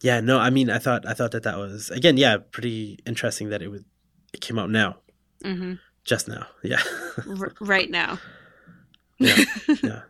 yeah 0.01 0.19
no 0.19 0.37
i 0.39 0.49
mean 0.49 0.69
i 0.69 0.77
thought 0.77 1.05
i 1.07 1.13
thought 1.13 1.31
that 1.31 1.43
that 1.43 1.57
was 1.57 1.89
again 1.91 2.17
yeah 2.17 2.37
pretty 2.51 2.99
interesting 3.05 3.49
that 3.49 3.61
it 3.61 3.69
was 3.69 3.83
it 4.33 4.41
came 4.41 4.59
out 4.59 4.69
now 4.69 4.97
hmm 5.43 5.73
just 6.03 6.27
now 6.27 6.45
yeah 6.63 6.81
R- 7.27 7.53
right 7.61 7.89
now. 7.89 8.19
yeah 9.19 9.37
yeah 9.83 10.01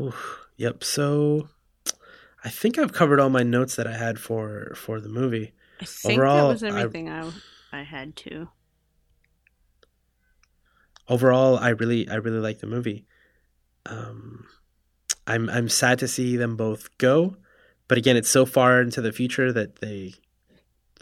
Oof. 0.00 0.46
yep 0.56 0.84
so 0.84 1.48
i 2.44 2.48
think 2.48 2.78
i've 2.78 2.92
covered 2.92 3.18
all 3.18 3.30
my 3.30 3.42
notes 3.42 3.74
that 3.76 3.86
i 3.88 3.96
had 3.96 4.18
for 4.20 4.72
for 4.76 5.00
the 5.00 5.08
movie 5.08 5.52
I 5.80 5.86
think 5.86 6.12
Overall, 6.14 6.36
that 6.36 6.52
was 6.52 6.62
everything 6.62 7.08
I 7.10 7.32
I 7.72 7.82
had 7.82 8.14
to. 8.16 8.48
overall 11.08 11.58
i 11.58 11.68
really 11.70 12.08
i 12.08 12.14
really 12.14 12.38
like 12.38 12.60
the 12.60 12.66
movie 12.66 13.04
um 13.86 14.46
i'm 15.26 15.48
i'm 15.50 15.68
sad 15.68 15.98
to 15.98 16.08
see 16.08 16.36
them 16.36 16.56
both 16.56 16.96
go 16.98 17.36
but 17.86 17.98
again, 17.98 18.16
it's 18.16 18.30
so 18.30 18.46
far 18.46 18.80
into 18.80 19.02
the 19.02 19.12
future 19.12 19.52
that 19.52 19.82
they. 19.82 20.14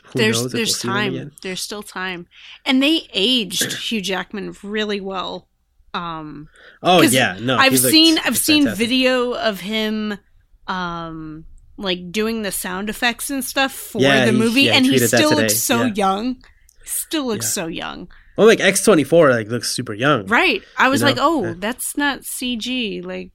Who 0.07 0.19
there's 0.19 0.51
there's 0.51 0.81
time. 0.81 1.31
There's 1.41 1.61
still 1.61 1.85
time, 1.85 2.27
and 2.67 2.83
they 2.83 3.07
aged 3.15 3.73
Hugh 3.89 4.01
Jackman 4.01 4.57
really 4.65 5.01
well. 5.01 5.47
Um, 5.95 6.49
Oh 6.83 7.03
yeah, 7.03 7.39
no. 7.41 7.57
I've 7.57 7.79
seen 7.79 8.19
I've 8.19 8.37
seen 8.37 8.65
fantastic. 8.65 8.89
video 8.89 9.33
of 9.35 9.61
him, 9.61 10.19
um, 10.67 11.45
like 11.77 12.11
doing 12.11 12.43
the 12.43 12.51
sound 12.51 12.91
effects 12.91 13.31
and 13.31 13.45
stuff 13.45 13.73
for 13.73 14.01
Yeah, 14.03 14.25
the 14.29 14.33
he- 14.51 14.67
yeah, 14.67 14.75
and 14.75 14.85
he 14.85 14.99
still 14.99 15.31
looks 15.37 15.59
so 15.59 15.83
Yeah. 15.85 15.93
young. 15.95 16.43
Still 16.85 17.27
looks 17.29 17.47
so 17.53 17.69
young. 17.69 18.11
Well, 18.37 18.47
like 18.47 18.61
X 18.61 18.83
twenty 18.85 19.05
four, 19.05 19.31
like 19.31 19.49
looks 19.49 19.71
super 19.73 19.93
young. 19.95 20.27
Right. 20.27 20.63
I 20.79 20.89
was 20.89 21.01
know? 21.03 21.09
like, 21.09 21.17
oh, 21.21 21.45
Yeah. 21.45 21.55
that's 21.59 21.97
not 21.97 22.21
CG. 22.21 23.05
Like, 23.05 23.31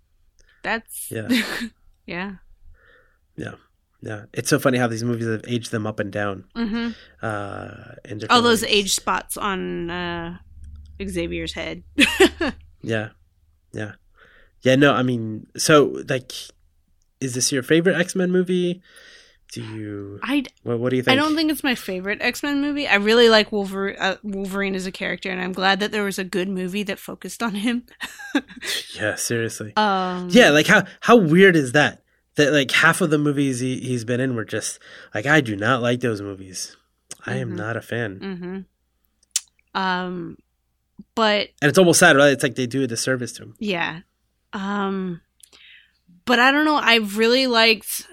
that's 0.63 1.09
Yeah. 1.11 1.27
yeah. 2.05 2.31
Yeah, 3.35 3.53
yeah. 4.01 4.25
it's 4.33 4.49
so 4.49 4.57
funny 4.57 4.79
how 4.79 4.87
these 4.87 5.03
movies 5.03 5.27
have 5.27 5.43
aged 5.47 5.71
them 5.71 5.85
up 5.85 5.99
and 5.99 6.11
down. 6.11 6.45
hmm 6.55 6.89
Uh, 7.21 7.93
All 8.29 8.41
those 8.41 8.63
ways. 8.63 8.71
age 8.71 8.93
spots 8.95 9.37
on 9.37 9.89
uh, 9.91 10.37
Xavier's 11.01 11.53
head. 11.53 11.83
Yeah, 12.81 13.09
yeah, 13.73 13.93
yeah. 14.61 14.75
No, 14.75 14.93
I 14.93 15.01
mean, 15.03 15.47
so 15.57 16.01
like, 16.07 16.31
is 17.19 17.33
this 17.33 17.51
your 17.51 17.63
favorite 17.63 17.99
X 17.99 18.15
Men 18.15 18.31
movie? 18.31 18.81
Do 19.53 19.63
you? 19.63 20.19
I 20.23 20.43
What, 20.63 20.79
what 20.79 20.89
do 20.89 20.97
you 20.97 21.03
think? 21.03 21.13
I 21.13 21.15
don't 21.21 21.35
think 21.35 21.49
it's 21.51 21.63
my 21.63 21.75
favorite 21.75 22.21
X 22.21 22.43
Men 22.43 22.59
movie. 22.61 22.87
I 22.87 22.95
really 22.95 23.29
like 23.29 23.51
Wolverine, 23.51 23.95
uh, 23.97 24.17
Wolverine 24.23 24.75
as 24.75 24.85
a 24.85 24.91
character, 24.91 25.29
and 25.31 25.39
I'm 25.39 25.53
glad 25.53 25.79
that 25.79 25.91
there 25.91 26.03
was 26.03 26.19
a 26.19 26.23
good 26.23 26.49
movie 26.49 26.83
that 26.83 26.99
focused 26.99 27.41
on 27.41 27.55
him. 27.55 27.83
Yeah, 28.95 29.15
seriously. 29.15 29.73
Um, 29.77 30.27
Yeah, 30.31 30.49
like 30.49 30.67
how 30.67 30.83
how 30.99 31.15
weird 31.15 31.55
is 31.55 31.71
that? 31.71 32.03
That 32.35 32.51
like 32.51 32.69
half 32.71 33.01
of 33.01 33.09
the 33.09 33.17
movies 33.17 33.59
he, 33.59 33.79
he's 33.79 34.03
been 34.05 34.19
in 34.19 34.35
were 34.35 34.45
just 34.45 34.79
like 35.15 35.25
I 35.25 35.41
do 35.41 35.55
not 35.55 35.81
like 35.81 36.01
those 36.01 36.21
movies. 36.21 36.75
I 37.25 37.35
am 37.37 37.51
Mhm. 37.51 37.55
not 37.55 37.77
a 37.77 37.81
fan, 37.81 38.65
hmm 39.73 39.79
Um, 39.79 40.37
but 41.15 41.49
and 41.61 41.69
it's 41.69 41.77
almost 41.77 41.99
sad, 41.99 42.15
right? 42.15 42.31
It's 42.31 42.43
like 42.43 42.55
they 42.55 42.67
do 42.67 42.83
a 42.83 42.87
disservice 42.87 43.31
to 43.33 43.43
him. 43.43 43.55
yeah. 43.59 43.99
Um, 44.53 45.21
but 46.25 46.39
I 46.39 46.51
don't 46.51 46.65
know. 46.65 46.77
I've 46.77 47.17
really 47.17 47.47
liked. 47.47 48.07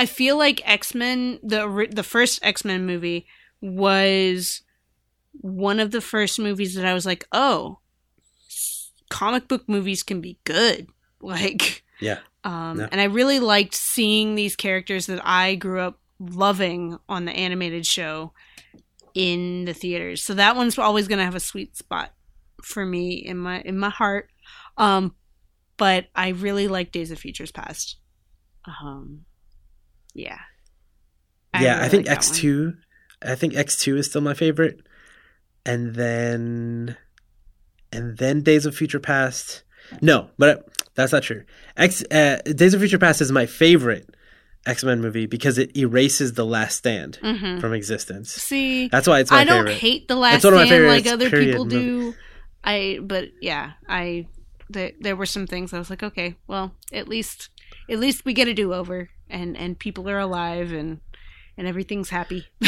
I 0.00 0.06
feel 0.06 0.38
like 0.38 0.62
X 0.64 0.94
Men 0.94 1.38
the 1.42 1.86
the 1.90 2.02
first 2.02 2.40
X 2.42 2.64
Men 2.64 2.86
movie 2.86 3.26
was 3.60 4.62
one 5.32 5.78
of 5.78 5.90
the 5.90 6.00
first 6.00 6.38
movies 6.38 6.74
that 6.74 6.86
I 6.86 6.94
was 6.94 7.04
like, 7.04 7.26
oh, 7.32 7.80
comic 9.10 9.46
book 9.46 9.68
movies 9.68 10.02
can 10.02 10.22
be 10.22 10.38
good. 10.44 10.88
Like, 11.22 11.84
Yeah, 12.00 12.20
Um, 12.44 12.80
Yeah. 12.80 12.88
And 12.90 12.98
I 12.98 13.04
really 13.04 13.40
liked 13.40 13.74
seeing 13.74 14.36
these 14.36 14.56
characters 14.56 15.04
that 15.04 15.20
I 15.22 15.54
grew 15.54 15.80
up 15.80 16.00
loving 16.18 16.98
on 17.10 17.26
the 17.26 17.32
animated 17.32 17.84
show 17.84 18.32
in 19.12 19.66
the 19.66 19.74
theaters. 19.74 20.22
So 20.22 20.32
that 20.32 20.56
one's 20.56 20.78
always 20.78 21.08
going 21.08 21.18
to 21.18 21.26
have 21.26 21.34
a 21.34 21.40
sweet 21.40 21.76
spot 21.76 22.14
for 22.62 22.86
me 22.86 23.16
in 23.16 23.36
my 23.36 23.60
in 23.60 23.76
my 23.76 23.90
heart. 23.90 24.30
Um, 24.78 25.14
but 25.76 26.06
I 26.14 26.28
really 26.28 26.66
like 26.66 26.90
Days 26.90 27.10
of 27.10 27.18
Futures 27.18 27.52
Past. 27.52 27.96
Um, 28.66 29.26
yeah. 30.14 30.38
yeah. 31.58 31.78
I 31.82 31.88
think 31.88 32.06
like 32.06 32.06
that 32.06 32.12
X 32.18 32.30
one. 32.30 32.38
two. 32.38 32.74
I 33.22 33.34
think 33.34 33.54
X 33.56 33.76
two 33.76 33.96
is 33.96 34.06
still 34.06 34.20
my 34.22 34.34
favorite, 34.34 34.80
and 35.66 35.94
then, 35.94 36.96
and 37.92 38.16
then 38.18 38.42
Days 38.42 38.66
of 38.66 38.74
Future 38.74 39.00
Past. 39.00 39.62
No, 40.00 40.30
but 40.38 40.66
that's 40.94 41.12
not 41.12 41.22
true. 41.22 41.44
X 41.76 42.02
uh, 42.10 42.38
Days 42.44 42.74
of 42.74 42.80
Future 42.80 42.98
Past 42.98 43.20
is 43.20 43.30
my 43.32 43.46
favorite 43.46 44.14
X 44.66 44.84
Men 44.84 45.00
movie 45.00 45.26
because 45.26 45.58
it 45.58 45.76
erases 45.76 46.34
the 46.34 46.46
Last 46.46 46.76
Stand 46.78 47.18
Mhm. 47.22 47.60
from 47.60 47.72
existence. 47.72 48.30
See, 48.32 48.88
That's 48.88 49.08
why 49.08 49.20
it's 49.20 49.30
my 49.30 49.38
I 49.40 49.44
don't 49.44 49.68
hate 49.68 50.08
the 50.08 50.16
last 50.16 50.36
It's 50.36 50.44
one 50.44 50.54
of 50.54 50.60
my 50.60 50.66
stand 50.66 50.86
like 50.86 51.06
other 51.06 51.30
people 51.30 51.64
do. 51.64 52.14
I 52.62 52.98
but 53.02 53.28
yeah, 53.40 53.72
I 53.88 54.26
there, 54.68 54.92
there 55.00 55.16
were 55.16 55.26
some 55.26 55.46
things 55.46 55.72
I 55.72 55.78
was 55.78 55.90
like, 55.90 56.02
okay, 56.02 56.36
well, 56.46 56.74
at 56.92 57.08
least 57.08 57.48
at 57.88 57.98
least 57.98 58.24
we 58.24 58.32
get 58.34 58.48
a 58.48 58.54
do 58.54 58.72
over 58.72 59.08
and 59.30 59.56
and 59.56 59.78
people 59.78 60.08
are 60.08 60.18
alive 60.18 60.72
and 60.72 61.00
and 61.56 61.66
everything's 61.66 62.10
happy. 62.10 62.46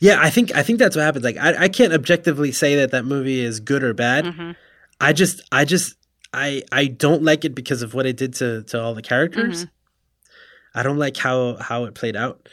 Yeah, 0.00 0.18
I 0.20 0.30
think 0.30 0.52
I 0.52 0.64
think 0.64 0.80
that's 0.80 0.96
what 0.96 1.02
happens. 1.04 1.24
Like 1.24 1.36
I, 1.36 1.54
I 1.64 1.68
can't 1.68 1.92
objectively 1.92 2.50
say 2.50 2.74
that 2.74 2.90
that 2.90 3.04
movie 3.04 3.38
is 3.40 3.60
good 3.60 3.84
or 3.84 3.94
bad. 3.94 4.24
Mhm. 4.24 4.56
I 5.00 5.12
just 5.12 5.42
I 5.52 5.64
just 5.64 5.94
I 6.34 6.64
I 6.72 6.86
don't 6.86 7.22
like 7.22 7.44
it 7.44 7.54
because 7.54 7.82
of 7.82 7.94
what 7.94 8.04
it 8.04 8.16
did 8.16 8.34
to 8.34 8.64
to 8.64 8.82
all 8.82 8.94
the 8.94 9.02
characters. 9.02 9.68
I 10.74 10.82
don't 10.82 10.98
like 10.98 11.16
how 11.16 11.54
how 11.54 11.84
it 11.84 11.94
played 11.94 12.16
out, 12.16 12.48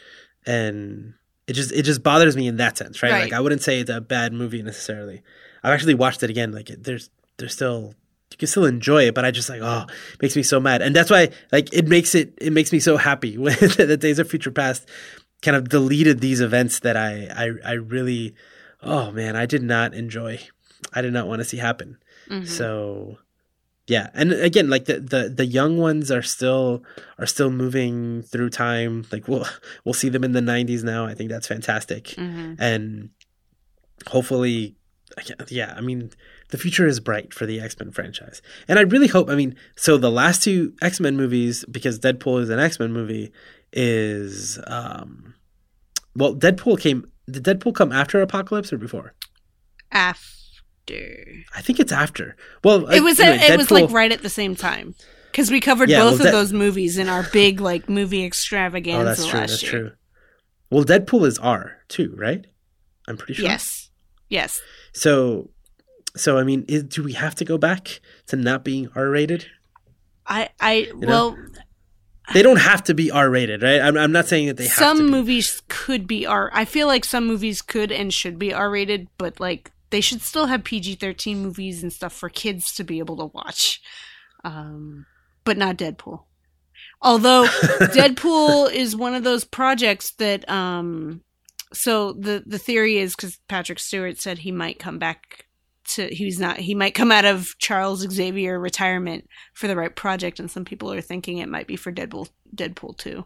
and 0.45 1.15
it 1.47 1.53
just 1.53 1.71
it 1.71 1.83
just 1.83 2.03
bothers 2.03 2.37
me 2.37 2.47
in 2.47 2.57
that 2.57 2.77
sense, 2.77 3.01
right? 3.01 3.11
Right. 3.11 3.23
Like 3.23 3.33
I 3.33 3.39
wouldn't 3.39 3.63
say 3.63 3.79
it's 3.79 3.89
a 3.89 3.99
bad 3.99 4.31
movie 4.31 4.61
necessarily. 4.61 5.23
I've 5.63 5.73
actually 5.73 5.95
watched 5.95 6.21
it 6.21 6.29
again. 6.29 6.51
Like 6.51 6.69
it, 6.69 6.83
there's 6.83 7.09
there's 7.37 7.53
still 7.53 7.95
you 8.31 8.37
can 8.37 8.47
still 8.47 8.65
enjoy 8.65 9.07
it, 9.07 9.15
but 9.15 9.25
I 9.25 9.31
just 9.31 9.49
like 9.49 9.61
oh 9.61 9.85
it 10.13 10.21
makes 10.21 10.35
me 10.35 10.43
so 10.43 10.59
mad, 10.59 10.81
and 10.81 10.95
that's 10.95 11.09
why 11.09 11.29
like 11.51 11.73
it 11.73 11.87
makes 11.87 12.15
it 12.15 12.33
it 12.39 12.53
makes 12.53 12.71
me 12.71 12.79
so 12.79 12.97
happy 12.97 13.37
when 13.37 13.55
the 13.59 13.97
Days 13.99 14.19
of 14.19 14.29
Future 14.29 14.51
Past 14.51 14.87
kind 15.41 15.55
of 15.57 15.69
deleted 15.69 16.19
these 16.19 16.41
events 16.41 16.79
that 16.79 16.97
I 16.97 17.27
I 17.33 17.71
I 17.71 17.73
really 17.73 18.35
oh 18.83 19.11
man 19.11 19.35
I 19.35 19.45
did 19.45 19.63
not 19.63 19.93
enjoy. 19.93 20.39
I 20.93 21.01
did 21.01 21.13
not 21.13 21.27
want 21.27 21.39
to 21.39 21.45
see 21.45 21.57
happen. 21.57 21.97
Mhm. 22.29 22.47
So 22.47 23.17
yeah, 23.87 24.09
and 24.13 24.31
again, 24.33 24.69
like 24.69 24.85
the, 24.85 24.99
the 24.99 25.29
the 25.35 25.45
young 25.47 25.77
ones 25.77 26.11
are 26.11 26.21
still 26.21 26.83
are 27.17 27.25
still 27.25 27.49
moving 27.49 28.21
through 28.21 28.51
time. 28.51 29.05
Like 29.11 29.27
we'll 29.27 29.47
we'll 29.83 29.95
see 29.95 30.09
them 30.09 30.23
in 30.23 30.33
the 30.33 30.41
'90s 30.41 30.83
now. 30.83 31.05
I 31.07 31.15
think 31.15 31.31
that's 31.31 31.47
fantastic, 31.47 32.05
Mhm. 32.15 32.55
and 32.59 33.09
hopefully, 34.07 34.75
yeah. 35.49 35.73
I 35.75 35.81
mean, 35.81 36.11
the 36.49 36.57
future 36.57 36.85
is 36.87 36.99
bright 36.99 37.33
for 37.33 37.45
the 37.45 37.59
X 37.59 37.77
Men 37.79 37.91
franchise, 37.91 38.41
and 38.67 38.77
I 38.79 38.83
really 38.83 39.07
hope. 39.07 39.29
I 39.29 39.35
mean, 39.35 39.55
so 39.75 39.97
the 39.97 40.11
last 40.11 40.43
two 40.43 40.73
X 40.81 40.99
Men 40.99 41.15
movies, 41.17 41.65
because 41.69 41.99
Deadpool 41.99 42.41
is 42.41 42.49
an 42.49 42.59
X 42.59 42.79
Men 42.79 42.91
movie, 42.91 43.31
is 43.73 44.59
um, 44.67 45.35
well, 46.15 46.35
Deadpool 46.35 46.79
came. 46.79 47.11
Did 47.29 47.43
Deadpool 47.43 47.75
come 47.75 47.91
after 47.91 48.21
Apocalypse 48.21 48.73
or 48.73 48.77
before? 48.77 49.13
After 49.91 50.25
I 51.55 51.61
think 51.61 51.79
it's 51.79 51.91
after. 51.91 52.35
Well, 52.63 52.87
it 52.89 53.01
was 53.01 53.19
anyway, 53.19 53.45
it 53.53 53.57
was 53.57 53.69
like 53.69 53.91
right 53.91 54.11
at 54.11 54.23
the 54.23 54.29
same 54.29 54.55
time 54.55 54.95
because 55.31 55.51
we 55.51 55.59
covered 55.59 55.87
Yeah, 55.89 55.99
both 55.99 56.05
well, 56.05 56.13
of 56.13 56.19
that- 56.23 56.31
those 56.31 56.51
movies 56.53 56.97
in 56.97 57.07
our 57.09 57.23
big 57.31 57.61
like 57.61 57.87
movie 57.87 58.25
extravaganza 58.25 59.01
Oh, 59.01 59.05
that's 59.05 59.25
true. 59.27 59.39
last 59.39 59.49
That's 59.51 59.63
year. 59.63 59.71
true. 59.71 59.91
Well, 60.71 60.83
Deadpool 60.83 61.25
is 61.27 61.37
R 61.37 61.77
too, 61.89 62.15
right? 62.17 62.45
I'm 63.07 63.17
pretty 63.17 63.33
sure. 63.33 63.45
Yes, 63.45 63.89
yes. 64.29 64.61
So, 64.93 65.51
so 66.15 66.37
I 66.37 66.43
mean, 66.43 66.65
is, 66.67 66.83
do 66.83 67.03
we 67.03 67.13
have 67.13 67.35
to 67.35 67.45
go 67.45 67.57
back 67.57 67.99
to 68.27 68.35
not 68.35 68.63
being 68.63 68.89
R 68.95 69.09
rated? 69.09 69.47
I 70.25 70.49
I 70.59 70.91
know? 70.95 71.07
well. 71.07 71.37
They 72.31 72.43
don't 72.43 72.59
have 72.59 72.83
to 72.83 72.93
be 72.93 73.09
R 73.09 73.27
rated, 73.27 73.63
right? 73.63 73.81
I'm, 73.81 73.97
I'm 73.97 74.11
not 74.11 74.27
saying 74.27 74.47
that 74.47 74.57
they 74.57 74.65
have 74.65 74.73
some 74.73 75.09
movies 75.09 75.63
could 75.67 76.05
be 76.05 76.27
R. 76.27 76.51
I 76.53 76.63
feel 76.63 76.85
like 76.85 77.03
some 77.03 77.25
movies 77.25 77.63
could 77.63 77.91
and 77.91 78.13
should 78.13 78.37
be 78.37 78.53
R 78.53 78.69
rated, 78.69 79.07
but 79.17 79.39
like 79.39 79.71
they 79.89 79.99
should 79.99 80.21
still 80.21 80.45
have 80.45 80.63
PG 80.63 80.95
thirteen 80.95 81.39
movies 81.39 81.81
and 81.81 81.91
stuff 81.91 82.13
for 82.13 82.29
kids 82.29 82.71
to 82.75 82.83
be 82.83 82.99
able 82.99 83.17
to 83.17 83.25
watch. 83.25 83.81
Um, 84.43 85.07
but 85.43 85.57
not 85.57 85.77
Deadpool. 85.77 86.21
Although 87.01 87.45
Deadpool 87.79 88.71
is 88.71 88.95
one 88.95 89.15
of 89.15 89.23
those 89.23 89.43
projects 89.43 90.11
that 90.13 90.47
um, 90.47 91.21
so 91.73 92.13
the 92.13 92.43
the 92.45 92.59
theory 92.59 92.97
is 92.97 93.15
because 93.15 93.39
Patrick 93.47 93.79
Stewart 93.79 94.19
said 94.19 94.39
he 94.39 94.51
might 94.51 94.77
come 94.77 94.99
back 94.99 95.47
to 95.89 96.07
he's 96.07 96.39
not 96.39 96.57
he 96.57 96.75
might 96.75 96.93
come 96.93 97.11
out 97.11 97.25
of 97.25 97.55
Charles 97.59 98.01
Xavier 98.01 98.59
retirement 98.59 99.27
for 99.53 99.67
the 99.67 99.75
right 99.75 99.95
project, 99.95 100.39
and 100.39 100.49
some 100.49 100.65
people 100.65 100.91
are 100.91 101.01
thinking 101.01 101.37
it 101.37 101.49
might 101.49 101.67
be 101.67 101.75
for 101.75 101.91
Deadpool 101.91 102.29
Deadpool 102.55 102.97
two. 102.97 103.25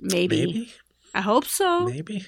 Maybe. 0.00 0.46
Maybe, 0.46 0.72
I 1.14 1.20
hope 1.20 1.44
so. 1.44 1.86
maybe. 1.86 2.24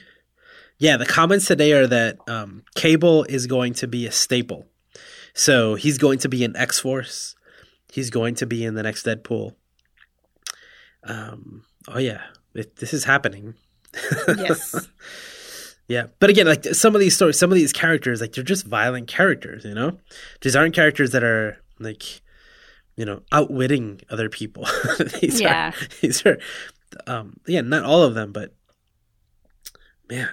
Yeah, 0.79 0.97
the 0.97 1.07
comments 1.07 1.47
today 1.47 1.73
are 1.73 1.87
that 1.87 2.17
um, 2.27 2.65
Cable 2.75 3.25
is 3.25 3.47
going 3.47 3.75
to 3.75 3.87
be 3.87 4.07
a 4.07 4.13
staple. 4.13 4.67
So 5.35 5.75
he's 5.75 5.99
going 5.99 6.19
to 6.21 6.29
be 6.29 6.43
in 6.43 6.57
X 6.57 6.81
Force. 6.81 7.37
He's 7.93 8.11
going 8.11 8.35
to 8.37 8.47
be 8.47 8.65
in 8.65 8.75
the 8.75 8.83
next 8.83 9.07
Deadpool. 9.07 9.55
Um. 11.05 11.65
Oh 11.89 11.99
yeah, 11.99 12.23
it, 12.55 12.77
this 12.77 12.93
is 12.93 13.05
happening. 13.05 13.55
Yes. 14.29 14.89
Yeah, 15.91 16.07
but 16.21 16.31
again, 16.31 16.47
like 16.47 16.65
some 16.67 16.95
of 16.95 17.01
these 17.01 17.17
stories, 17.17 17.37
some 17.37 17.51
of 17.51 17.57
these 17.57 17.73
characters, 17.73 18.21
like 18.21 18.33
they're 18.33 18.45
just 18.45 18.65
violent 18.65 19.09
characters. 19.09 19.65
You 19.65 19.75
know, 19.75 19.99
these 20.41 20.55
aren't 20.55 20.73
characters 20.73 21.11
that 21.11 21.25
are 21.25 21.59
like, 21.81 22.21
you 22.95 23.05
know, 23.05 23.23
outwitting 23.33 24.01
other 24.09 24.29
people. 24.29 24.69
these 25.21 25.41
Yeah. 25.41 25.71
are 25.71 25.75
these 26.01 26.25
are, 26.25 26.39
um, 27.09 27.39
yeah, 27.49 27.63
not 27.63 27.83
all 27.85 28.05
of 28.05 28.15
them, 28.15 28.31
but 28.31 28.55
man, 30.09 30.29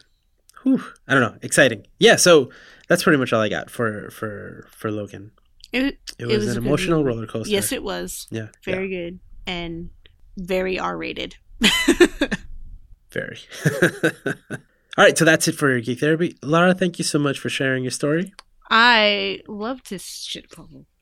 whew, 0.62 0.84
I 1.08 1.16
don't 1.16 1.24
know, 1.24 1.40
exciting. 1.42 1.88
Yeah, 1.98 2.18
so 2.18 2.52
that's 2.88 3.02
pretty 3.02 3.18
much 3.18 3.34
all 3.34 3.42
I 3.42 3.50
got 3.50 3.72
for 3.72 4.12
for 4.12 4.68
for 4.72 4.92
Logan. 4.92 5.32
It, 5.74 5.98
It 6.20 6.28
was, 6.28 6.46
was 6.46 6.56
an 6.56 6.64
emotional 6.64 7.00
movie. 7.00 7.16
roller 7.16 7.28
coaster. 7.28 7.52
yes, 7.52 7.72
it 7.72 7.82
was 7.82 8.28
yeah, 8.30 8.50
very 8.64 8.90
good. 8.90 9.20
and 9.48 9.90
very 10.38 10.78
R 10.78 10.96
rated. 10.96 11.36
very. 13.12 13.40
All 14.98 15.04
right, 15.04 15.16
so 15.16 15.26
that's 15.26 15.48
it 15.48 15.54
for 15.54 15.70
your 15.70 15.80
Geek 15.80 16.00
Therapy. 16.00 16.36
Lara, 16.42 16.74
thank 16.74 16.98
you 16.98 17.06
so 17.06 17.20
much 17.20 17.38
for 17.38 17.50
sharing 17.50 17.84
your 17.84 17.92
story. 17.92 18.34
I 18.70 19.42
love 19.48 19.84
to 19.84 20.00
shit. 20.00 20.52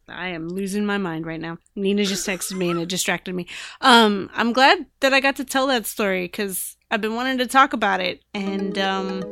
I 0.09 0.27
am 0.27 0.49
losing 0.49 0.85
my 0.85 0.97
mind 0.97 1.25
right 1.25 1.39
now. 1.39 1.57
Nina 1.77 2.03
just 2.03 2.27
texted 2.27 2.57
me 2.57 2.69
and 2.71 2.79
it 2.79 2.89
distracted 2.89 3.33
me. 3.33 3.47
Um, 3.79 4.29
I'm 4.33 4.51
glad 4.51 4.85
that 4.99 5.13
I 5.13 5.21
got 5.21 5.37
to 5.37 5.45
tell 5.45 5.67
that 5.67 5.85
story 5.85 6.25
because 6.25 6.75
I've 6.91 6.99
been 6.99 7.15
wanting 7.15 7.37
to 7.37 7.47
talk 7.47 7.71
about 7.71 8.01
it, 8.01 8.21
and 8.33 8.77
um, 8.77 9.23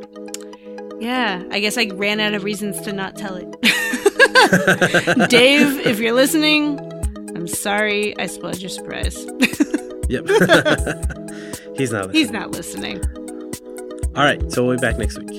yeah, 0.98 1.42
I 1.50 1.60
guess 1.60 1.76
I 1.76 1.84
ran 1.92 2.18
out 2.18 2.32
of 2.32 2.42
reasons 2.42 2.80
to 2.82 2.92
not 2.92 3.16
tell 3.16 3.36
it. 3.36 3.50
Dave, 5.28 5.86
if 5.86 6.00
you're 6.00 6.14
listening, 6.14 6.80
I'm 7.36 7.48
sorry 7.48 8.18
I 8.18 8.26
spoiled 8.26 8.60
your 8.60 8.70
surprise. 8.70 9.16
yep. 10.08 10.26
He's 11.76 11.92
not 11.92 12.06
listening. 12.06 12.12
He's 12.12 12.30
not 12.30 12.50
listening. 12.50 13.23
All 14.16 14.24
right, 14.24 14.52
so 14.52 14.64
we'll 14.64 14.76
be 14.76 14.80
back 14.80 14.98
next 14.98 15.18
week. 15.18 15.30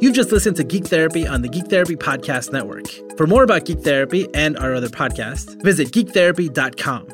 You've 0.00 0.14
just 0.14 0.30
listened 0.30 0.56
to 0.56 0.64
Geek 0.64 0.86
Therapy 0.86 1.26
on 1.26 1.42
the 1.42 1.48
Geek 1.48 1.66
Therapy 1.66 1.96
Podcast 1.96 2.52
Network. 2.52 2.86
For 3.16 3.26
more 3.26 3.42
about 3.42 3.64
Geek 3.64 3.80
Therapy 3.80 4.28
and 4.34 4.56
our 4.58 4.74
other 4.74 4.88
podcasts, 4.88 5.60
visit 5.62 5.88
geektherapy.com. 5.90 7.08